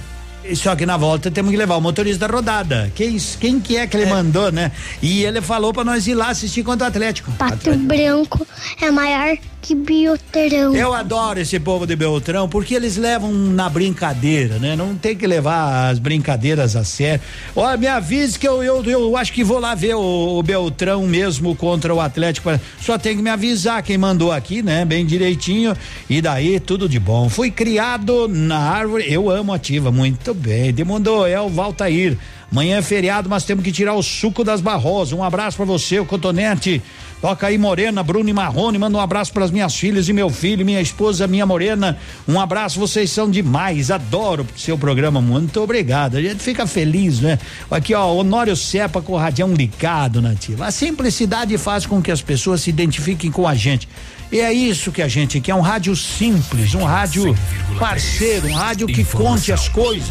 [0.54, 2.90] Só que na volta temos que levar o motorista da rodada.
[2.94, 4.72] Quem, quem que é que ele mandou, né?
[5.02, 7.30] E ele falou pra nós ir lá assistir contra o Atlético.
[7.32, 8.46] Pato Branco
[8.80, 10.74] é maior que Bioterão.
[10.74, 14.76] Eu adoro esse povo de Beltrão porque eles levam na brincadeira, né?
[14.76, 17.20] Não tem que levar as brincadeiras a sério.
[17.54, 21.06] Ó, me avise que eu, eu, eu acho que vou lá ver o, o Beltrão
[21.06, 22.50] mesmo contra o Atlético.
[22.80, 24.84] Só tem que me avisar quem mandou aqui, né?
[24.84, 25.76] Bem direitinho.
[26.08, 27.28] E daí, tudo de bom.
[27.28, 29.12] Fui criado na árvore.
[29.12, 30.72] Eu amo ativa, muito bem.
[30.72, 32.16] Demandou, é o Valtair.
[32.50, 35.12] Amanhã é feriado, mas temos que tirar o suco das barrosas.
[35.12, 36.82] Um abraço pra você, o Cotonete.
[37.20, 38.78] Toca aí, Morena, Bruno e Marrone.
[38.78, 41.98] Manda um abraço pras minhas filhas e meu filho, minha esposa, minha Morena.
[42.28, 43.90] Um abraço, vocês são demais.
[43.90, 45.20] Adoro o seu programa.
[45.20, 46.16] Muito obrigado.
[46.16, 47.38] A gente fica feliz, né?
[47.70, 50.66] Aqui, ó, Honório Cepa com o radião ligado nativa.
[50.66, 53.88] A simplicidade faz com que as pessoas se identifiquem com a gente.
[54.30, 57.34] E é isso que a gente quer, um rádio simples, um rádio
[57.78, 60.10] parceiro, um rádio que conte as coisas.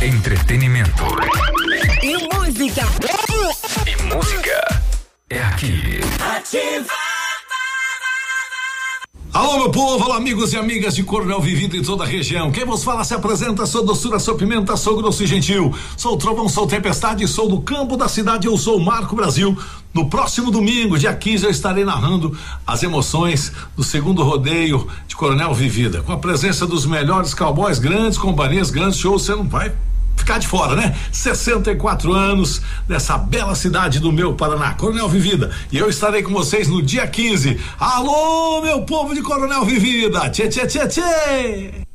[0.00, 1.02] Entretenimento.
[2.02, 2.86] E música.
[3.86, 4.77] E música
[5.30, 6.00] é aqui.
[9.32, 12.50] Alô, meu povo, alô, amigos e amigas de Coronel Vivido em toda a região.
[12.50, 15.74] Quem vos fala se apresenta, sou doçura, sou pimenta, sou grosso e gentil.
[15.96, 19.56] Sou trovão, sou tempestade, sou do campo da cidade, eu sou o Marco Brasil.
[19.92, 22.36] No próximo domingo, dia 15, eu estarei narrando
[22.66, 28.18] as emoções do segundo rodeio de Coronel Vivida, com a presença dos melhores cowboys, grandes
[28.18, 29.72] companhias, grandes shows, você não vai
[30.18, 30.96] ficar de fora, né?
[31.12, 35.50] 64 anos dessa bela cidade do meu Paraná, Coronel Vivida.
[35.72, 37.58] E eu estarei com vocês no dia 15.
[37.78, 40.28] Alô, meu povo de Coronel Vivida!
[40.30, 41.88] Tchê, tchê, tchê, tchê!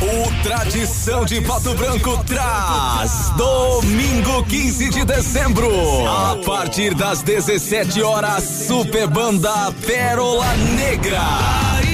[0.00, 5.70] O Tradição de Pato Branco traz domingo 15 de dezembro,
[6.06, 11.93] a partir das 17 horas, Super Banda Pérola Negra.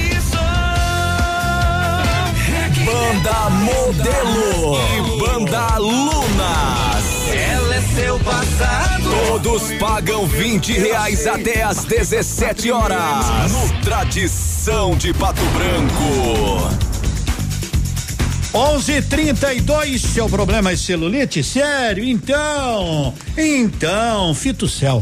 [2.91, 7.31] Banda Modelo e Banda Lunas.
[7.33, 9.09] Ela é seu passado.
[9.27, 13.49] Todos pagam 20 reais até às 17 horas.
[13.49, 16.69] No Tradição de Pato Branco.
[18.53, 21.41] 11:32 seu problema é celulite?
[21.41, 22.03] Sério?
[22.03, 25.01] Então, então, Fitocel.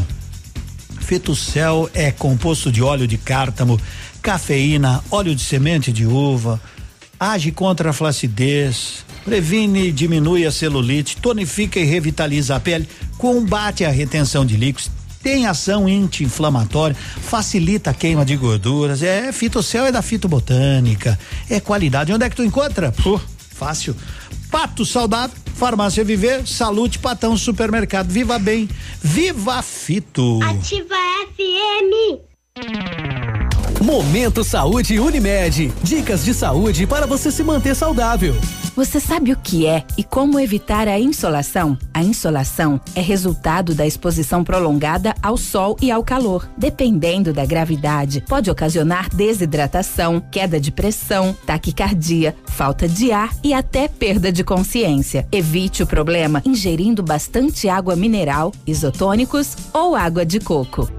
[1.02, 3.82] Fitocel é composto de óleo de cártamo,
[4.22, 6.62] cafeína, óleo de semente de uva,
[7.20, 12.88] age contra a flacidez, previne e diminui a celulite, tonifica e revitaliza a pele,
[13.18, 14.90] combate a retenção de líquidos,
[15.22, 19.04] tem ação anti-inflamatória, facilita a queima de gorduras.
[19.04, 21.20] É, Fitocel é da Fitobotânica.
[21.50, 22.14] É qualidade.
[22.14, 22.94] Onde é que tu encontra?
[23.04, 23.94] Pô, fácil.
[24.50, 28.10] Pato Saudável, Farmácia Viver, Salute Patão Supermercado.
[28.10, 28.70] Viva bem,
[29.02, 30.40] viva Fito.
[30.42, 30.96] Ativa
[31.36, 33.29] FM.
[33.82, 35.72] Momento Saúde Unimed.
[35.82, 38.36] Dicas de saúde para você se manter saudável.
[38.76, 41.78] Você sabe o que é e como evitar a insolação?
[41.94, 46.50] A insolação é resultado da exposição prolongada ao sol e ao calor.
[46.58, 53.88] Dependendo da gravidade, pode ocasionar desidratação, queda de pressão, taquicardia, falta de ar e até
[53.88, 55.26] perda de consciência.
[55.32, 60.99] Evite o problema ingerindo bastante água mineral, isotônicos ou água de coco.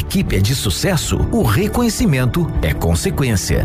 [0.00, 3.64] equipe é de sucesso, o reconhecimento é consequência.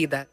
[0.01, 0.27] vida.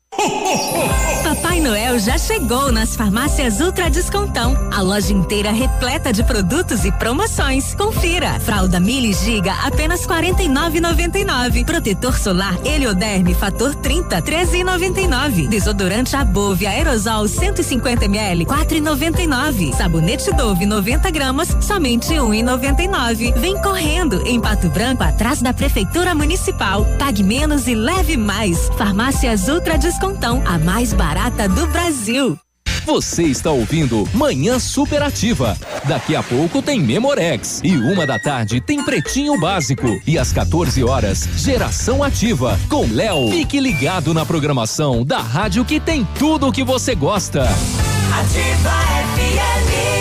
[1.22, 4.56] Papai Noel já chegou nas farmácias Ultra Descontão.
[4.72, 7.74] A loja inteira repleta de produtos e promoções.
[7.74, 8.40] Confira.
[8.40, 11.64] Fralda Mili Giga apenas 49,99.
[11.64, 15.48] Protetor solar Helioderme fator 30 13,99.
[15.48, 19.74] Desodorante Above aerosol 150 ml 4,99.
[19.74, 23.38] Sabonete Dove 90 gramas somente 1,99.
[23.38, 26.84] Vem correndo em Pato Branco atrás da prefeitura municipal.
[26.98, 28.68] Pague menos e leve mais.
[28.78, 29.97] Farmácias Ultra Descontão,
[30.44, 32.38] a mais barata do Brasil.
[32.84, 35.56] Você está ouvindo Manhã Superativa.
[35.86, 37.60] Daqui a pouco tem Memorex.
[37.64, 40.00] E uma da tarde tem Pretinho Básico.
[40.06, 42.58] E às 14 horas, Geração Ativa.
[42.68, 43.30] Com Léo.
[43.30, 47.42] Fique ligado na programação da rádio que tem tudo o que você gosta.
[47.42, 48.70] Ativa
[49.16, 49.98] FM.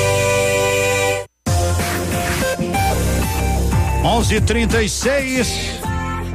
[4.03, 5.76] 11:36.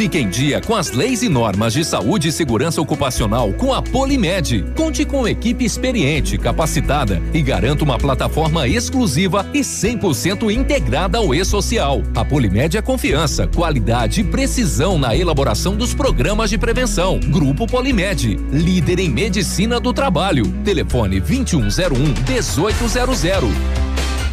[0.00, 3.82] Fique em dia com as leis e normas de saúde e segurança ocupacional com a
[3.82, 4.64] Polimed.
[4.74, 12.02] Conte com equipe experiente, capacitada e garanta uma plataforma exclusiva e 100% integrada ao e-social.
[12.16, 17.20] A Polimed é confiança, qualidade e precisão na elaboração dos programas de prevenção.
[17.20, 20.50] Grupo Polimed, líder em medicina do trabalho.
[20.64, 23.20] Telefone 2101 1800.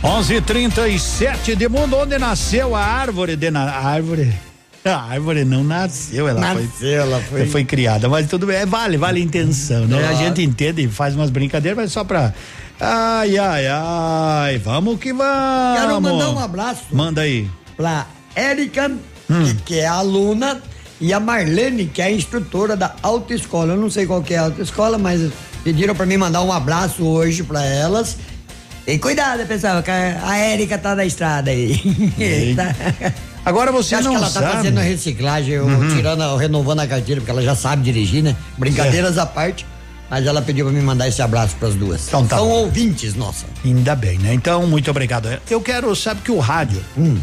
[0.02, 4.47] 11:37 de mundo onde nasceu a árvore de na, a árvore
[4.96, 8.66] a árvore não nasceu, ela Nasceu, foi, ela foi- foi criada, mas tudo bem, é,
[8.66, 9.98] vale, vale a intenção, né?
[9.98, 10.18] A Claro.
[10.18, 12.34] gente entende e faz umas brincadeiras, mas só pra
[12.80, 15.80] ai, ai, ai, vamos que vamos.
[15.80, 17.48] Quero mandar um abraço Manda aí.
[17.76, 18.06] pra
[18.36, 18.92] Érica,
[19.30, 19.44] Hum.
[19.44, 20.62] que, que é aluna,
[21.02, 23.74] e a Marlene, que é instrutora da autoescola.
[23.74, 25.32] Eu não sei qual que é a autoescola, mas
[25.64, 28.18] pediram pra mim mandar um abraço hoje pra elas.
[28.88, 31.76] E cuidado, pessoal, que a a Érica tá na estrada aí.
[32.56, 33.14] Tá?
[33.48, 34.52] Agora você Eu acho não que ela tá sabe.
[34.58, 35.96] fazendo a reciclagem, eu Uhum.
[35.96, 38.36] tirando, renovando a carteira, porque ela já sabe dirigir, né?
[38.58, 39.66] Brincadeiras à parte.
[40.10, 42.08] Mas ela pediu pra me mandar esse abraço pras duas.
[42.08, 42.54] Então tá São bom.
[42.64, 43.46] ouvintes, nossa.
[43.66, 44.34] Ainda bem, né?
[44.34, 45.28] Então, muito obrigado.
[45.50, 47.18] Eu quero, sabe que o rádio, Hum.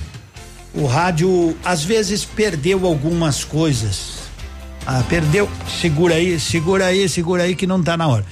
[0.74, 4.24] o rádio às vezes perdeu algumas coisas.
[4.86, 5.48] Ah, perdeu.
[5.80, 8.24] Segura aí, segura aí, segura aí que não tá na hora.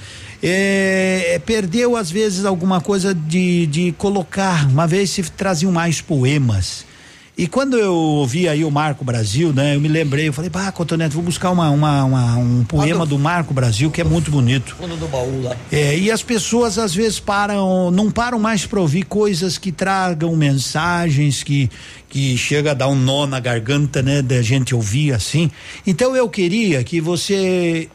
[0.45, 4.67] é, perdeu às vezes alguma coisa de, de colocar.
[4.67, 6.85] Uma vez se traziam mais poemas.
[7.35, 10.71] E quando eu ouvi aí o Marco Brasil, né, eu me lembrei, eu falei, pá,
[10.71, 14.75] Cotonete, vou buscar uma, uma, uma- um poema do Marco Brasil que é muito bonito.
[14.75, 15.57] Fundo do baú lá.
[15.71, 20.35] É, e as pessoas às vezes param, não param mais para ouvir coisas que tragam
[20.35, 21.69] mensagens que
[22.07, 25.49] que chega a dar um nó na garganta, né, da gente ouvir assim.
[25.87, 27.89] Então eu queria que você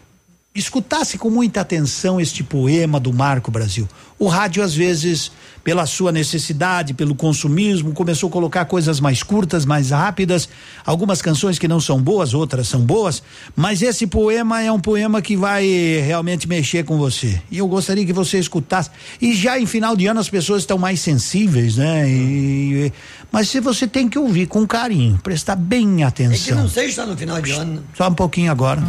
[0.58, 3.88] escutasse com muita atenção este poema do Marco Brasil.
[4.18, 5.30] O rádio às vezes,
[5.62, 10.48] pela sua necessidade, pelo consumismo, começou a colocar coisas mais curtas, mais rápidas,
[10.84, 13.22] algumas canções que não são boas, outras são boas,
[13.54, 15.64] mas esse poema é um poema que vai
[16.04, 17.40] realmente mexer com você.
[17.50, 18.90] E eu gostaria que você escutasse.
[19.20, 22.08] E já em final de ano as pessoas estão mais sensíveis, né?
[22.10, 22.92] E-
[23.30, 26.56] mas se você tem que ouvir com carinho, prestar bem É que atenção.
[26.62, 27.84] não sei se está no final de ano.
[27.96, 28.82] Só um pouquinho agora.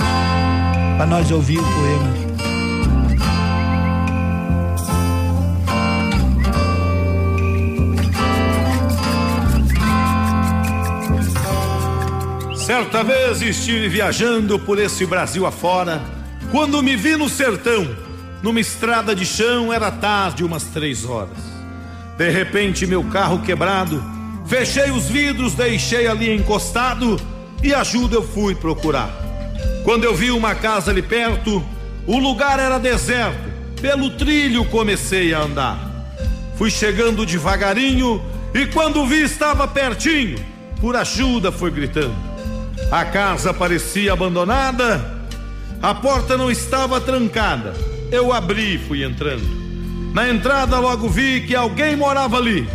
[0.99, 2.13] Pra nós ouvir o poema.
[12.53, 16.01] Certa vez estive viajando por esse Brasil afora,
[16.51, 17.95] quando me vi no sertão,
[18.43, 21.38] numa estrada de chão, era tarde, umas três horas.
[22.17, 24.03] De repente, meu carro quebrado,
[24.45, 27.15] fechei os vidros, deixei ali encostado
[27.63, 29.19] e ajuda eu fui procurar.
[29.84, 31.64] Quando eu vi uma casa ali perto,
[32.06, 33.49] o lugar era deserto,
[33.81, 35.90] pelo trilho comecei a andar.
[36.57, 38.22] Fui chegando devagarinho
[38.53, 40.38] e quando vi estava pertinho,
[40.81, 42.15] por ajuda foi gritando.
[42.91, 45.19] A casa parecia abandonada,
[45.81, 47.73] a porta não estava trancada.
[48.11, 49.48] Eu abri e fui entrando.
[50.14, 52.68] Na entrada logo vi que alguém morava ali,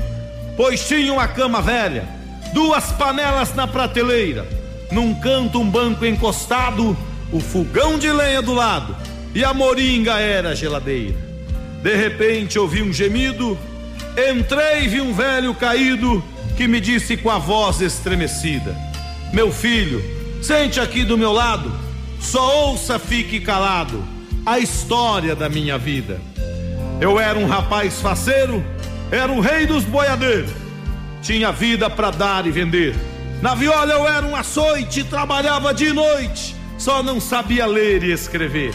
[0.57, 2.09] pois tinha uma cama velha,
[2.53, 4.47] duas panelas na prateleira,
[4.95, 6.97] num canto um banco encostado,
[7.33, 8.97] o fogão de lenha do lado
[9.35, 11.17] e a moringa era a geladeira.
[11.83, 13.59] De repente ouvi um gemido,
[14.17, 16.23] entrei e vi um velho caído
[16.57, 18.75] que me disse com a voz estremecida:
[19.33, 20.01] Meu filho,
[20.41, 21.73] sente aqui do meu lado,
[22.21, 24.03] só ouça, fique calado,
[24.47, 26.21] a história da minha vida.
[27.01, 28.65] Eu era um rapaz faceiro,
[29.11, 30.53] era o rei dos boiadeiros,
[31.21, 32.95] tinha vida para dar e vender.
[33.45, 38.75] Na viola eu era um açoite, trabalhava de noite, só não sabia ler e escrever.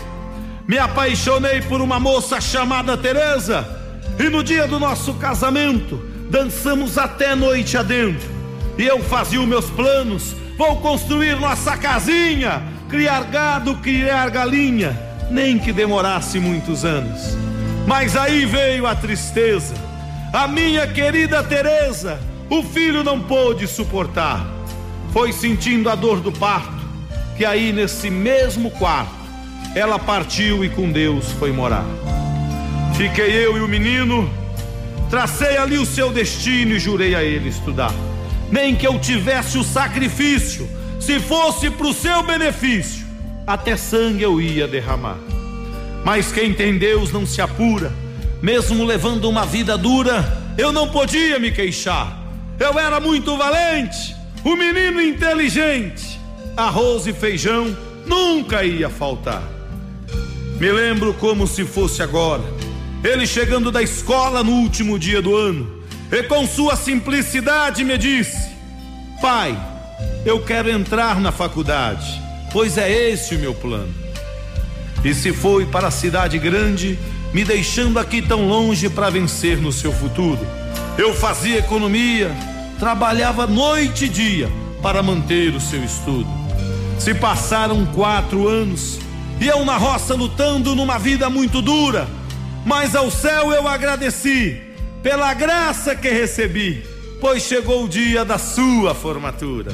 [0.67, 3.67] Me apaixonei por uma moça chamada Teresa
[4.19, 8.29] e no dia do nosso casamento dançamos até noite adentro.
[8.77, 14.95] E eu fazia os meus planos, vou construir nossa casinha, criar gado, criar galinha,
[15.31, 17.35] nem que demorasse muitos anos.
[17.87, 19.73] Mas aí veio a tristeza.
[20.31, 22.19] A minha querida Teresa,
[22.51, 24.58] o filho não pôde suportar.
[25.11, 26.79] Foi sentindo a dor do parto,
[27.37, 29.19] que aí nesse mesmo quarto
[29.75, 31.85] ela partiu e com Deus foi morar.
[32.95, 34.29] Fiquei eu e o menino,
[35.09, 37.93] tracei ali o seu destino e jurei a ele estudar.
[38.51, 40.69] Nem que eu tivesse o sacrifício,
[40.99, 43.05] se fosse pro seu benefício,
[43.47, 45.17] até sangue eu ia derramar.
[46.03, 47.91] Mas quem tem Deus não se apura,
[48.41, 52.17] mesmo levando uma vida dura, eu não podia me queixar.
[52.59, 56.19] Eu era muito valente, um menino inteligente,
[56.55, 57.75] arroz e feijão
[58.05, 59.43] nunca ia faltar.
[60.59, 62.43] Me lembro como se fosse agora,
[63.03, 68.49] ele chegando da escola no último dia do ano, e com sua simplicidade me disse:
[69.21, 69.57] Pai,
[70.25, 72.21] eu quero entrar na faculdade,
[72.51, 73.93] pois é esse o meu plano.
[75.03, 76.99] E se foi para a cidade grande,
[77.33, 80.45] me deixando aqui tão longe para vencer no seu futuro.
[80.97, 82.35] Eu fazia economia,
[82.79, 84.49] trabalhava noite e dia
[84.81, 86.29] para manter o seu estudo.
[86.97, 88.97] Se passaram quatro anos
[89.39, 92.07] e eu na roça lutando numa vida muito dura,
[92.65, 94.61] mas ao céu eu agradeci
[95.03, 96.83] pela graça que recebi,
[97.19, 99.71] pois chegou o dia da sua formatura.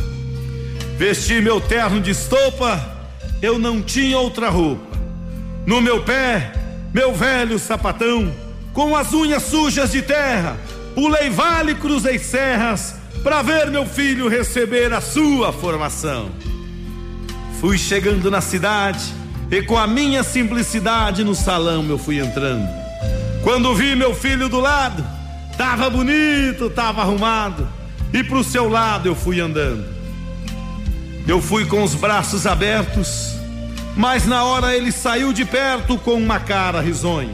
[0.98, 2.80] Vesti meu terno de estopa,
[3.42, 4.96] eu não tinha outra roupa.
[5.66, 6.54] No meu pé,
[6.94, 8.34] meu velho sapatão,
[8.72, 10.58] com as unhas sujas de terra,
[10.96, 16.32] pulei vale, cruzei serras, para ver meu filho receber a sua formação.
[17.60, 19.14] Fui chegando na cidade
[19.52, 22.68] e com a minha simplicidade no salão eu fui entrando.
[23.44, 25.06] Quando vi meu filho do lado,
[25.58, 27.68] tava bonito, tava arrumado,
[28.14, 29.86] e pro seu lado eu fui andando.
[31.28, 33.34] Eu fui com os braços abertos,
[33.96, 37.34] mas na hora ele saiu de perto com uma cara risonha.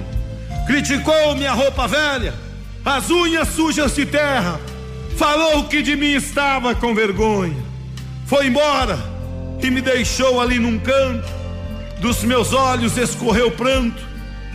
[0.66, 2.34] Criticou minha roupa velha,
[2.84, 4.60] as unhas sujas de terra,
[5.16, 7.58] falou que de mim estava com vergonha.
[8.26, 8.98] Foi embora
[9.62, 11.30] e me deixou ali num canto.
[11.99, 14.02] Dos meus olhos escorreu pranto,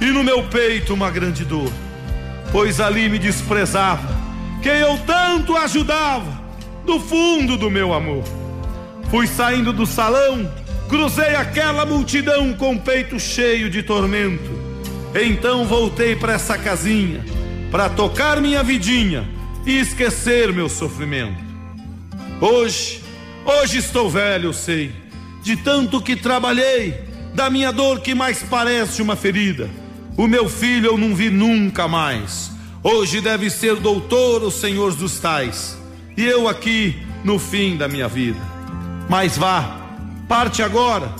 [0.00, 1.70] e no meu peito uma grande dor,
[2.50, 4.08] pois ali me desprezava
[4.60, 6.42] quem eu tanto ajudava
[6.84, 8.24] do fundo do meu amor.
[9.08, 10.52] Fui saindo do salão,
[10.88, 14.50] cruzei aquela multidão com o peito cheio de tormento.
[15.14, 17.24] Então voltei para essa casinha
[17.70, 19.28] para tocar minha vidinha
[19.64, 21.44] e esquecer meu sofrimento.
[22.40, 23.02] Hoje,
[23.44, 24.92] hoje estou velho, eu sei,
[25.42, 26.94] de tanto que trabalhei,
[27.34, 29.68] da minha dor que mais parece uma ferida.
[30.16, 32.50] O meu filho eu não vi nunca mais.
[32.82, 35.76] Hoje deve ser doutor o senhor dos tais,
[36.16, 38.40] e eu aqui no fim da minha vida.
[39.08, 39.80] Mas vá,
[40.28, 41.12] parte agora,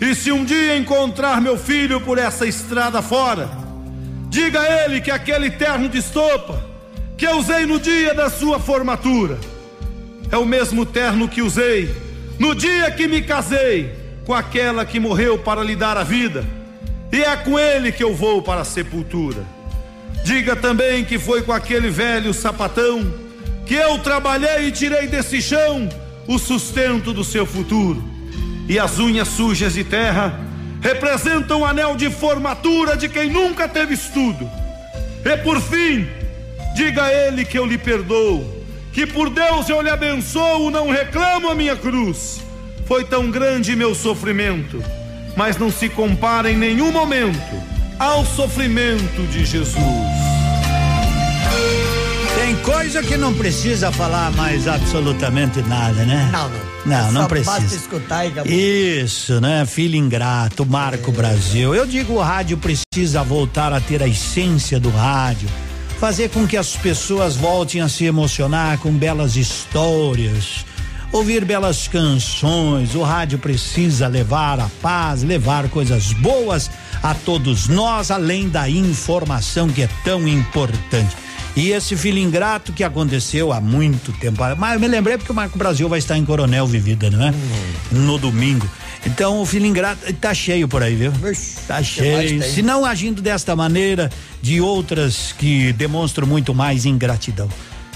[0.00, 3.65] e se um dia encontrar meu filho por essa estrada fora,
[4.36, 6.62] diga a ele que aquele terno de estopa
[7.16, 9.38] que eu usei no dia da sua formatura
[10.30, 11.90] é o mesmo terno que usei
[12.38, 13.94] no dia que me casei
[14.26, 16.44] com aquela que morreu para lhe dar a vida,
[17.10, 19.42] e é com ele que eu vou para a sepultura.
[20.22, 23.10] Diga também que foi com aquele velho sapatão
[23.64, 25.88] que eu trabalhei e tirei desse chão
[26.26, 28.04] o sustento do seu futuro.
[28.68, 30.38] E as unhas sujas de terra
[30.86, 34.48] representam o anel de formatura de quem nunca teve estudo.
[35.24, 36.06] E por fim,
[36.76, 41.50] diga a ele que eu lhe perdoo, que por Deus eu lhe abençoo, não reclamo
[41.50, 42.40] a minha cruz.
[42.86, 44.80] Foi tão grande meu sofrimento,
[45.36, 47.60] mas não se compara em nenhum momento
[47.98, 50.15] ao sofrimento de Jesus.
[52.66, 56.28] Coisa que não precisa falar mais absolutamente nada, né?
[56.32, 56.60] Não, não.
[56.84, 57.60] Não, não precisa.
[57.60, 58.52] Basta escutar e acabou.
[58.52, 59.64] Isso, né?
[59.64, 61.72] Filho ingrato, Marco Brasil.
[61.72, 65.48] Eu digo o rádio precisa voltar a ter a essência do rádio,
[66.00, 70.66] fazer com que as pessoas voltem a se emocionar com belas histórias,
[71.12, 72.96] ouvir belas canções.
[72.96, 76.68] O rádio precisa levar a paz, levar coisas boas
[77.00, 81.25] a todos nós, além da informação que é tão importante.
[81.56, 84.42] E esse filho ingrato que aconteceu há muito tempo.
[84.58, 87.32] Mas eu me lembrei porque o Marco Brasil vai estar em Coronel Vivida, não é?
[87.90, 88.68] No domingo.
[89.06, 91.12] Então o filho ingrato tá cheio por aí, viu?
[91.66, 92.42] Tá cheio.
[92.42, 94.10] Se não agindo desta maneira,
[94.42, 97.48] de outras que demonstram muito mais ingratidão.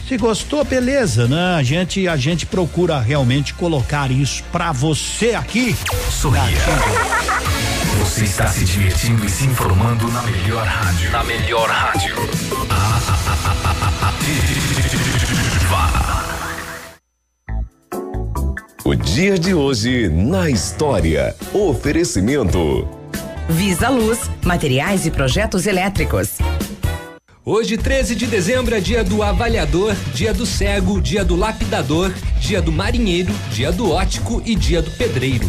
[0.09, 1.55] Se gostou, beleza, né?
[1.57, 5.77] A gente a gente procura realmente colocar isso pra você aqui.
[6.11, 6.43] Sorria.
[8.11, 11.13] Você está se divertindo e se informando na melhor rádio.
[11.13, 12.17] Na melhor rádio.
[18.85, 21.37] O dia de hoje na história.
[21.55, 22.89] Oferecimento.
[23.49, 26.39] Visa Luz, materiais e projetos elétricos.
[27.45, 32.61] Hoje, 13 de dezembro, é dia do avaliador, dia do cego, dia do lapidador, dia
[32.61, 35.49] do marinheiro, dia do ótico e dia do pedreiro.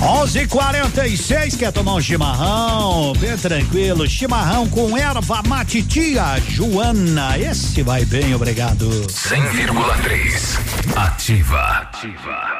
[0.00, 3.12] 11:46 quer tomar um chimarrão?
[3.18, 7.38] Bem tranquilo, chimarrão com erva mate tia Joana.
[7.38, 8.88] Esse vai bem, obrigado.
[9.08, 10.58] 100,3.
[10.96, 12.59] Ativa.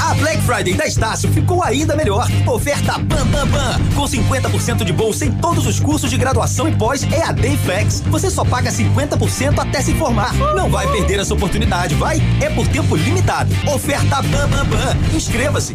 [0.00, 2.26] A Black Friday da Estácio ficou ainda melhor.
[2.46, 3.80] Oferta Pam Pam Pam.
[3.94, 8.02] Com 50% de bolsa em todos os cursos de graduação e pós EAD e Flex.
[8.08, 10.34] Você só paga 50% até se formar.
[10.54, 12.22] Não vai perder essa oportunidade, vai?
[12.40, 13.50] É por tempo limitado.
[13.72, 15.16] Oferta Pam Pam Pam.
[15.16, 15.74] Inscreva-se.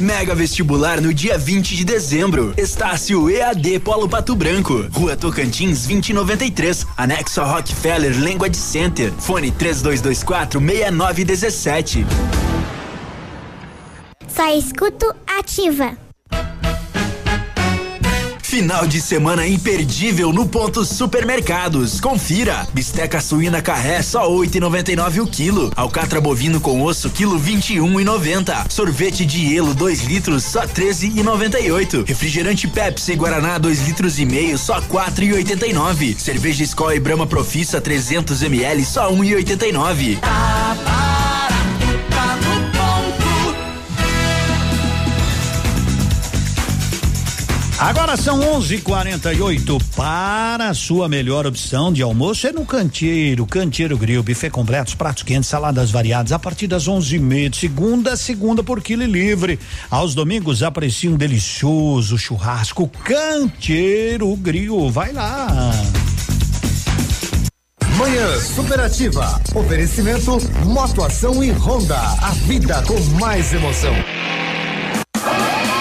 [0.00, 2.52] Mega vestibular no dia 20 de dezembro.
[2.56, 4.86] Estácio EAD Polo Pato Branco.
[4.92, 6.86] Rua Tocantins 2093.
[6.96, 9.12] Anexo a Rockefeller Language Center.
[9.18, 12.06] Fone 3224 6917.
[14.34, 15.96] Só escuto ativa.
[18.42, 22.00] Final de semana imperdível no Ponto Supermercados.
[22.00, 22.66] Confira.
[22.72, 25.72] Bisteca suína carré só 8,99 o quilo.
[25.76, 28.70] Alcatra bovino com osso quilo 21,90.
[28.70, 32.04] Sorvete de hielo 2 litros só 13,98.
[32.04, 36.18] Refrigerante Pepsi Guaraná 2 litros e meio só 4,89.
[36.18, 40.18] Cerveja Skol e Brahma Profissa 300 ml só 1,89.
[47.84, 54.22] Agora são 11:48 para a sua melhor opção de almoço é no Canteiro, Canteiro Grill,
[54.22, 58.80] buffet completo, pratos quentes, saladas variadas a partir das 11:30 de segunda a segunda por
[58.80, 59.60] quilo livre.
[59.90, 64.90] Aos domingos aprecie um delicioso churrasco Canteiro Grill.
[64.90, 65.48] Vai lá.
[67.98, 69.42] Manhã Superativa.
[69.54, 72.00] Oferecimento Motoação e Honda.
[72.00, 73.94] A vida com mais emoção.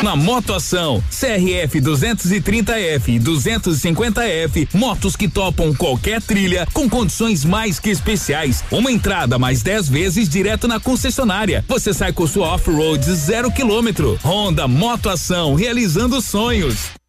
[0.03, 7.89] Na Motoação, CRF 230F e 250F, motos que topam qualquer trilha com condições mais que
[7.89, 8.65] especiais.
[8.69, 11.63] Uma entrada mais 10 vezes direto na concessionária.
[11.69, 14.19] Você sai com sua off-road zero quilômetro.
[14.21, 17.02] Honda Motoação, realizando sonhos.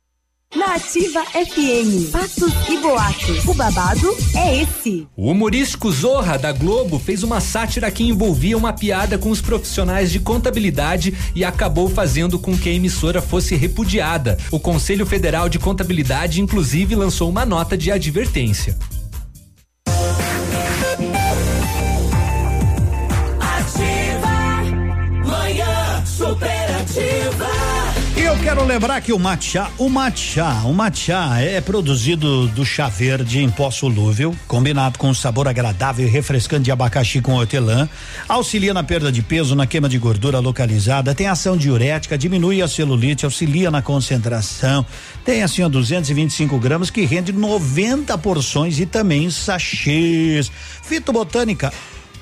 [0.55, 3.45] Na Ativa FM, fatos e boatos.
[3.45, 5.05] O babado é esse.
[5.17, 10.13] O humorístico Zorra da Globo fez uma sátira que envolvia uma piada com os profissionais
[10.13, 14.39] de contabilidade e acabou fazendo com que a emissora fosse repudiada.
[14.53, 18.79] O Conselho Federal de Contabilidade, inclusive, lançou uma nota de advertência.
[28.45, 33.49] Quero lembrar que o matcha, o matcha, o matcha é produzido do chá verde em
[33.49, 37.89] pó solúvel, combinado com um sabor agradável e refrescante de abacaxi com hortelã,
[38.29, 42.69] auxilia na perda de peso, na queima de gordura localizada, tem ação diurética, diminui a
[42.69, 44.85] celulite, auxilia na concentração,
[45.25, 50.53] tem assim ó 225 gramas que rende 90 porções e também sachês.
[50.83, 51.73] Fitobotânica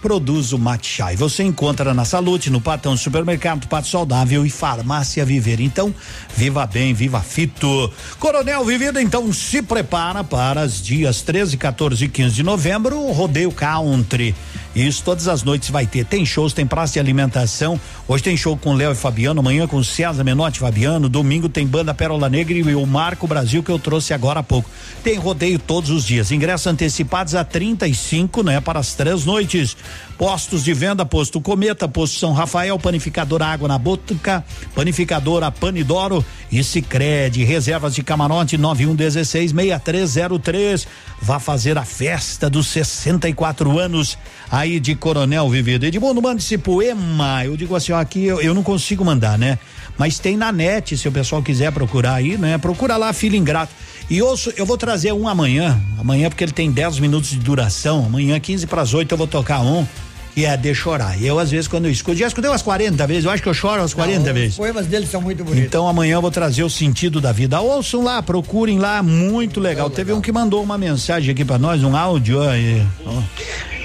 [0.02, 1.12] produz o matcha.
[1.12, 5.60] E você encontra na Salute, no Patão Supermercado, Pato Saudável e Farmácia Viver.
[5.60, 5.94] Então,
[6.36, 7.90] viva bem, viva fito.
[8.18, 13.12] Coronel Vivido, então se prepara para os dias 13, 14 e 15 de novembro, o
[13.12, 14.34] Rodeio Country.
[14.74, 16.04] Isso todas as noites vai ter.
[16.04, 17.78] Tem shows, tem praça de alimentação.
[18.08, 21.08] Hoje tem show com Léo e Fabiano, amanhã com César Menotti e Fabiano.
[21.08, 24.68] Domingo tem banda Pérola Negra e o Marco Brasil que eu trouxe agora há pouco.
[25.04, 26.32] Tem rodeio todos os dias.
[26.32, 28.60] Ingressos antecipados a 35, né?
[28.60, 29.76] Para as três noites.
[30.22, 36.62] Postos de venda, posto Cometa, posto São Rafael, panificadora Água na Botuca, panificadora Panidoro e
[36.62, 40.86] Sicredi, reservas de camarote 9116 6303.
[41.20, 44.16] Vá fazer a festa dos 64 anos
[44.48, 45.86] aí de Coronel Vivido.
[45.86, 47.44] Edmundo, mande esse poema.
[47.44, 49.58] Eu digo assim, ó, aqui eu, eu não consigo mandar, né?
[49.98, 52.58] Mas tem na net, se o pessoal quiser procurar aí, né?
[52.58, 53.72] Procura lá, Filho Ingrato.
[54.08, 58.04] E ouço, eu vou trazer um amanhã, amanhã porque ele tem 10 minutos de duração,
[58.04, 59.86] amanhã 15 para as 8 eu vou tocar um,
[60.34, 61.20] que é De Chorar.
[61.20, 63.48] E eu às vezes quando eu escuto, já escutei umas 40 vezes, eu acho que
[63.48, 64.52] eu choro umas 40 Não, vezes.
[64.52, 65.66] Os poemas dele são muito bonitos.
[65.66, 67.60] Então amanhã eu vou trazer o sentido da vida.
[67.60, 69.90] Ouçam lá, procurem lá, muito legal.
[69.90, 72.86] Teve um que mandou uma mensagem aqui pra nós, um áudio aí.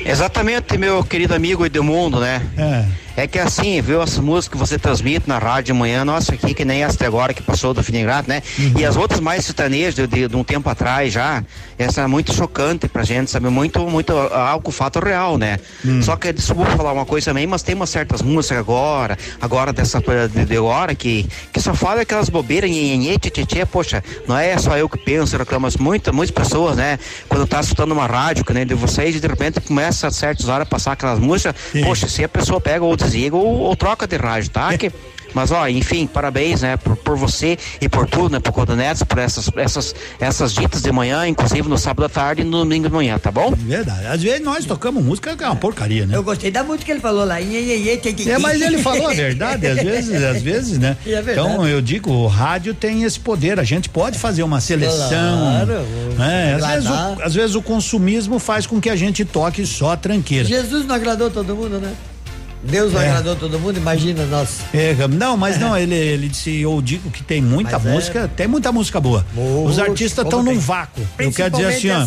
[0.06, 2.42] Exatamente, meu querido amigo Edmundo, né?
[2.58, 3.07] É.
[3.18, 6.54] É que assim, viu as músicas que você transmite na rádio de manhã, nossa, aqui
[6.54, 8.44] que nem de agora que passou do Fim Ingrato, né?
[8.78, 11.44] E as outras mais sertanejas de, de, de um tempo atrás já,
[11.80, 13.50] essa é muito chocante pra gente, sabe?
[13.50, 15.58] Muito, muito ah, algo fato real, né?
[16.04, 20.00] Só que desculpa falar uma coisa também, mas tem umas certas músicas agora, agora dessa
[20.00, 24.78] de, de agora, que, que só fala aquelas bobeiras, nhenhenhê, tchê, poxa, não é só
[24.78, 27.00] eu que penso, reclamo, mas muita, muitas pessoas, né?
[27.28, 30.68] Quando tá escutando uma rádio, que nem de vocês, de repente começa a certas horas
[30.68, 34.18] a passar aquelas músicas, poxa, se a pessoa pega ou desliga ou, ou troca de
[34.18, 34.78] rádio, tá?
[34.78, 34.92] Que,
[35.34, 39.20] mas ó, enfim, parabéns, né, por, por você e por tudo, né, por Codonetes, por
[39.20, 42.94] essas, essas, essas ditas de manhã, inclusive no sábado à tarde e no domingo de
[42.94, 43.54] manhã, tá bom?
[43.56, 44.08] Verdade.
[44.08, 46.16] Às vezes nós tocamos música que é uma porcaria, né?
[46.16, 47.40] Eu gostei da música que ele falou lá.
[47.40, 50.78] Iê, iê, iê, tchê, tchê, É, mas ele falou a verdade, às vezes, às vezes,
[50.78, 50.98] né?
[51.06, 51.48] E é verdade.
[51.48, 55.08] então eu digo, o rádio tem esse poder, a gente pode fazer uma seleção.
[55.08, 55.86] Claro,
[56.18, 56.56] né?
[56.56, 59.98] Às, vezes o, às vezes o consumismo faz com que a gente toque só a
[59.98, 60.46] tranqueira.
[60.46, 61.94] Jesus não agradou todo mundo, né?
[62.64, 62.98] Deus É.
[63.08, 64.60] agradou todo mundo, imagina nós.
[64.74, 67.94] É, não, mas não, ele, ele disse, eu digo que tem muita Mas é.
[67.94, 69.26] música, tem muita música boa.
[69.66, 71.08] Os artistas estão num vácuo.
[71.20, 72.04] Eu quero dizer assim, ó,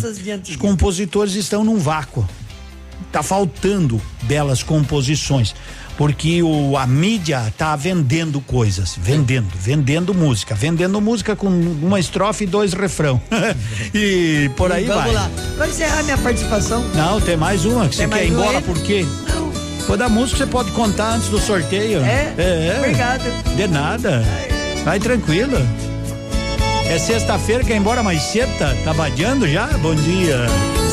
[0.49, 2.27] os compositores estão num vácuo.
[3.11, 5.53] Tá faltando belas composições.
[5.97, 12.45] Porque o, a mídia tá vendendo coisas, vendendo, vendendo música, vendendo música com uma estrofe
[12.45, 13.21] e dois refrão.
[13.93, 15.13] e por aí E vamos vai.
[15.13, 15.29] lá.
[15.57, 16.83] Pra encerrar minha participação.
[16.95, 18.63] Não, tem mais uma que Tem você quer ir embora aí?
[18.63, 19.05] por quê?
[19.29, 19.40] Não.
[19.91, 21.99] Toda música você pode contar antes do sorteio.
[21.99, 22.33] É?
[22.37, 22.75] É.
[22.77, 23.23] Obrigado.
[23.57, 24.23] De nada.
[24.85, 25.57] Vai tranquilo.
[26.89, 28.57] É sexta-feira, quer ir embora mais cedo?
[28.57, 29.67] Tá, tá vadiando já?
[29.79, 30.45] Bom dia.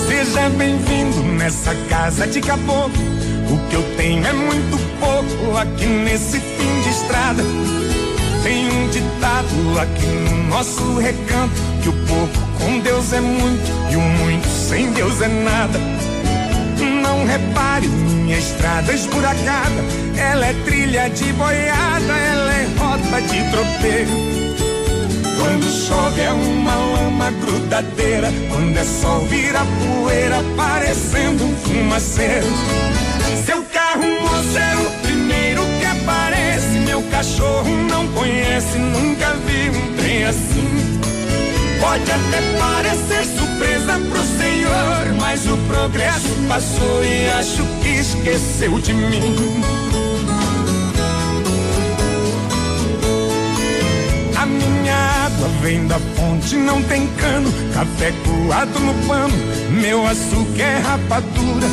[0.09, 3.01] Seja bem-vindo nessa casa de caboclo.
[3.49, 7.44] O que eu tenho é muito pouco aqui nesse fim de estrada.
[8.43, 11.55] Tem um ditado aqui no nosso recanto:
[11.85, 15.98] que o pouco com Deus é muito e o muito sem Deus é nada.
[17.08, 19.82] Não repare minha estrada esburacada.
[20.14, 24.10] Ela é trilha de boiada, ela é rota de tropeiro.
[25.38, 28.30] Quando chove é uma lama grudadeira.
[28.50, 32.46] Quando é sol vira poeira, parecendo um fumaceiro.
[33.46, 36.78] Seu carro moço é o primeiro que aparece.
[36.84, 40.77] Meu cachorro não conhece, nunca vi um trem assim.
[41.81, 48.92] Pode até parecer surpresa pro senhor, mas o progresso passou e acho que esqueceu de
[48.94, 49.36] mim.
[54.36, 59.34] A minha água vem da fonte, não tem cano, café coado no pano,
[59.70, 61.66] meu açúcar é rapadura.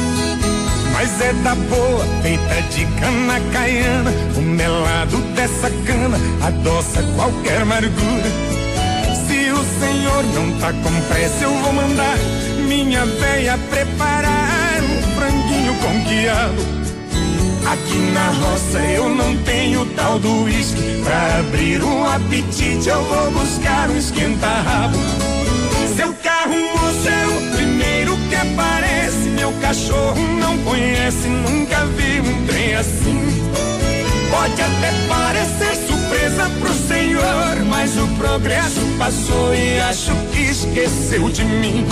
[0.93, 8.54] Mas é da boa, feita de cana caiana, o melado dessa cana adoça qualquer amargura.
[9.79, 12.17] Senhor não tá com pressa, eu vou mandar
[12.67, 16.85] minha véia preparar um franguinho com quiabo.
[17.65, 21.01] Aqui na roça eu não tenho tal do uísque.
[21.03, 24.97] Pra abrir um apetite eu vou buscar um esquenta-rabo.
[25.95, 29.29] Seu carro moço é o primeiro que aparece.
[29.29, 33.51] Meu cachorro não conhece, nunca vi um trem assim.
[34.29, 35.87] Pode até parecer
[36.25, 41.85] surpresa pro senhor, mas o progresso passou e acho que esqueceu de mim.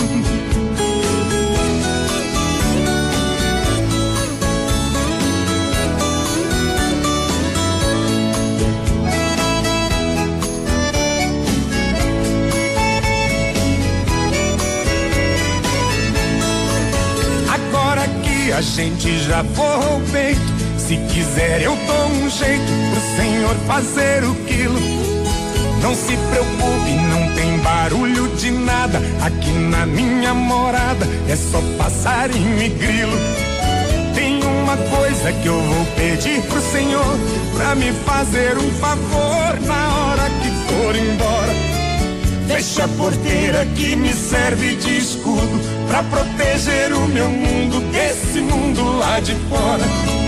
[17.48, 20.53] Agora que a gente já forrou o peito,
[20.86, 24.78] se quiser eu dou um jeito pro senhor fazer o quilo.
[25.80, 29.00] Não se preocupe, não tem barulho de nada.
[29.22, 33.16] Aqui na minha morada é só passarinho e grilo.
[34.14, 37.18] Tem uma coisa que eu vou pedir pro senhor
[37.56, 41.52] pra me fazer um favor na hora que for embora.
[42.46, 48.98] Fecha a porteira que me serve de escudo pra proteger o meu mundo desse mundo
[48.98, 50.23] lá de fora.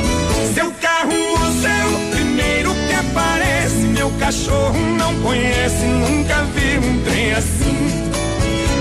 [0.55, 3.87] Seu carro moço é o primeiro que aparece.
[3.89, 8.11] Meu cachorro não conhece, nunca vi um trem assim.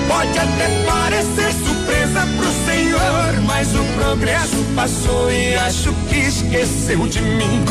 [0.08, 7.22] Pode até parecer surpresa pro senhor, mas o progresso passou e acho que esqueceu de
[7.22, 7.66] mim.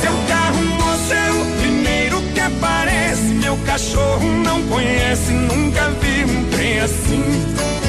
[0.00, 3.22] Seu carro moço é o primeiro que aparece.
[3.22, 7.81] Meu cachorro não conhece, nunca vi um trem assim.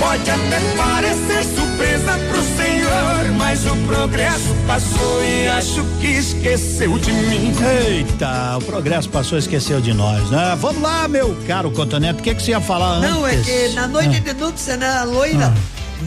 [0.00, 7.12] Pode até parecer surpresa pro senhor, mas o progresso passou e acho que esqueceu de
[7.12, 7.52] mim.
[7.88, 10.56] Eita, o progresso passou e esqueceu de nós, né?
[10.60, 13.10] Vamos lá, meu caro Cotonete, o que, que você ia falar antes?
[13.10, 15.52] Não, é que na noite de núpcia, né, a loira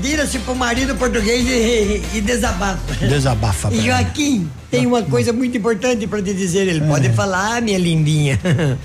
[0.01, 2.93] vira-se pro marido português e, e- e desabafa.
[3.06, 3.69] Desabafa.
[3.74, 6.68] E Joaquim, tem uma coisa muito importante pra te dizer.
[6.68, 8.40] Ele pode falar, minha lindinha.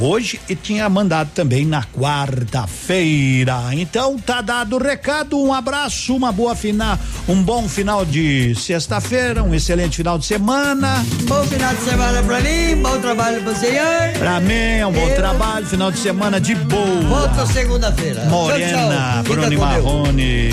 [0.00, 3.56] hoje e tinha mandado também na quarta-feira.
[3.72, 6.98] Então tá dado o recado, um abraço, uma boa final,
[7.28, 11.04] um bom final de sexta-feira, um excelente final de semana.
[11.24, 14.12] Bom final de semana pra mim, bom trabalho pro senhor.
[14.18, 17.00] Pra mim é um bom Eu- trabalho, final de semana de boa.
[17.02, 18.24] Volta segunda-feira.
[18.24, 19.58] Morena, Tchau, tchau.
[19.58, 20.50] Marrone.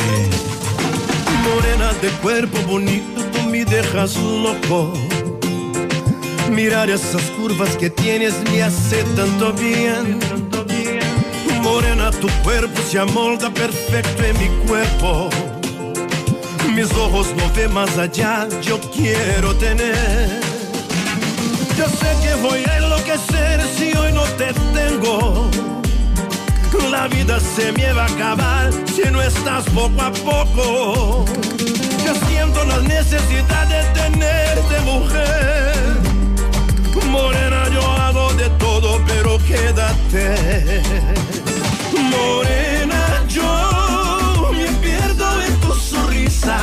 [1.43, 4.93] Morena de cuerpo bonito, tú me dejas loco.
[6.51, 10.19] Mirar esas curvas que tienes me hace tanto bien.
[11.61, 15.29] Morena, tu cuerpo se amolda perfecto en mi cuerpo.
[16.73, 20.39] Mis ojos no ven más allá, yo quiero tener
[21.77, 25.49] Yo sé que voy a enloquecer si hoy no te tengo.
[26.89, 31.25] La vida se me va a acabar si no estás poco a poco.
[32.05, 35.98] Yo siento la necesidad de tenerte mujer.
[37.09, 40.81] Morena, yo hago de todo, pero quédate.
[41.93, 46.57] Morena, yo me pierdo en tu sonrisa.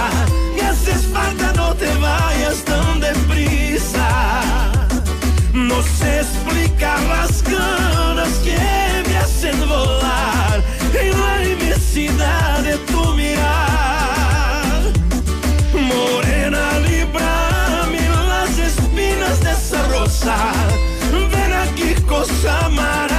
[0.55, 4.09] Me haces falta, no te vayas tan deprisa.
[5.53, 8.57] No sé explicar las ganas que
[9.09, 10.63] me hacen volar
[10.95, 12.96] en la inmensidad de tu
[22.67, 23.16] amar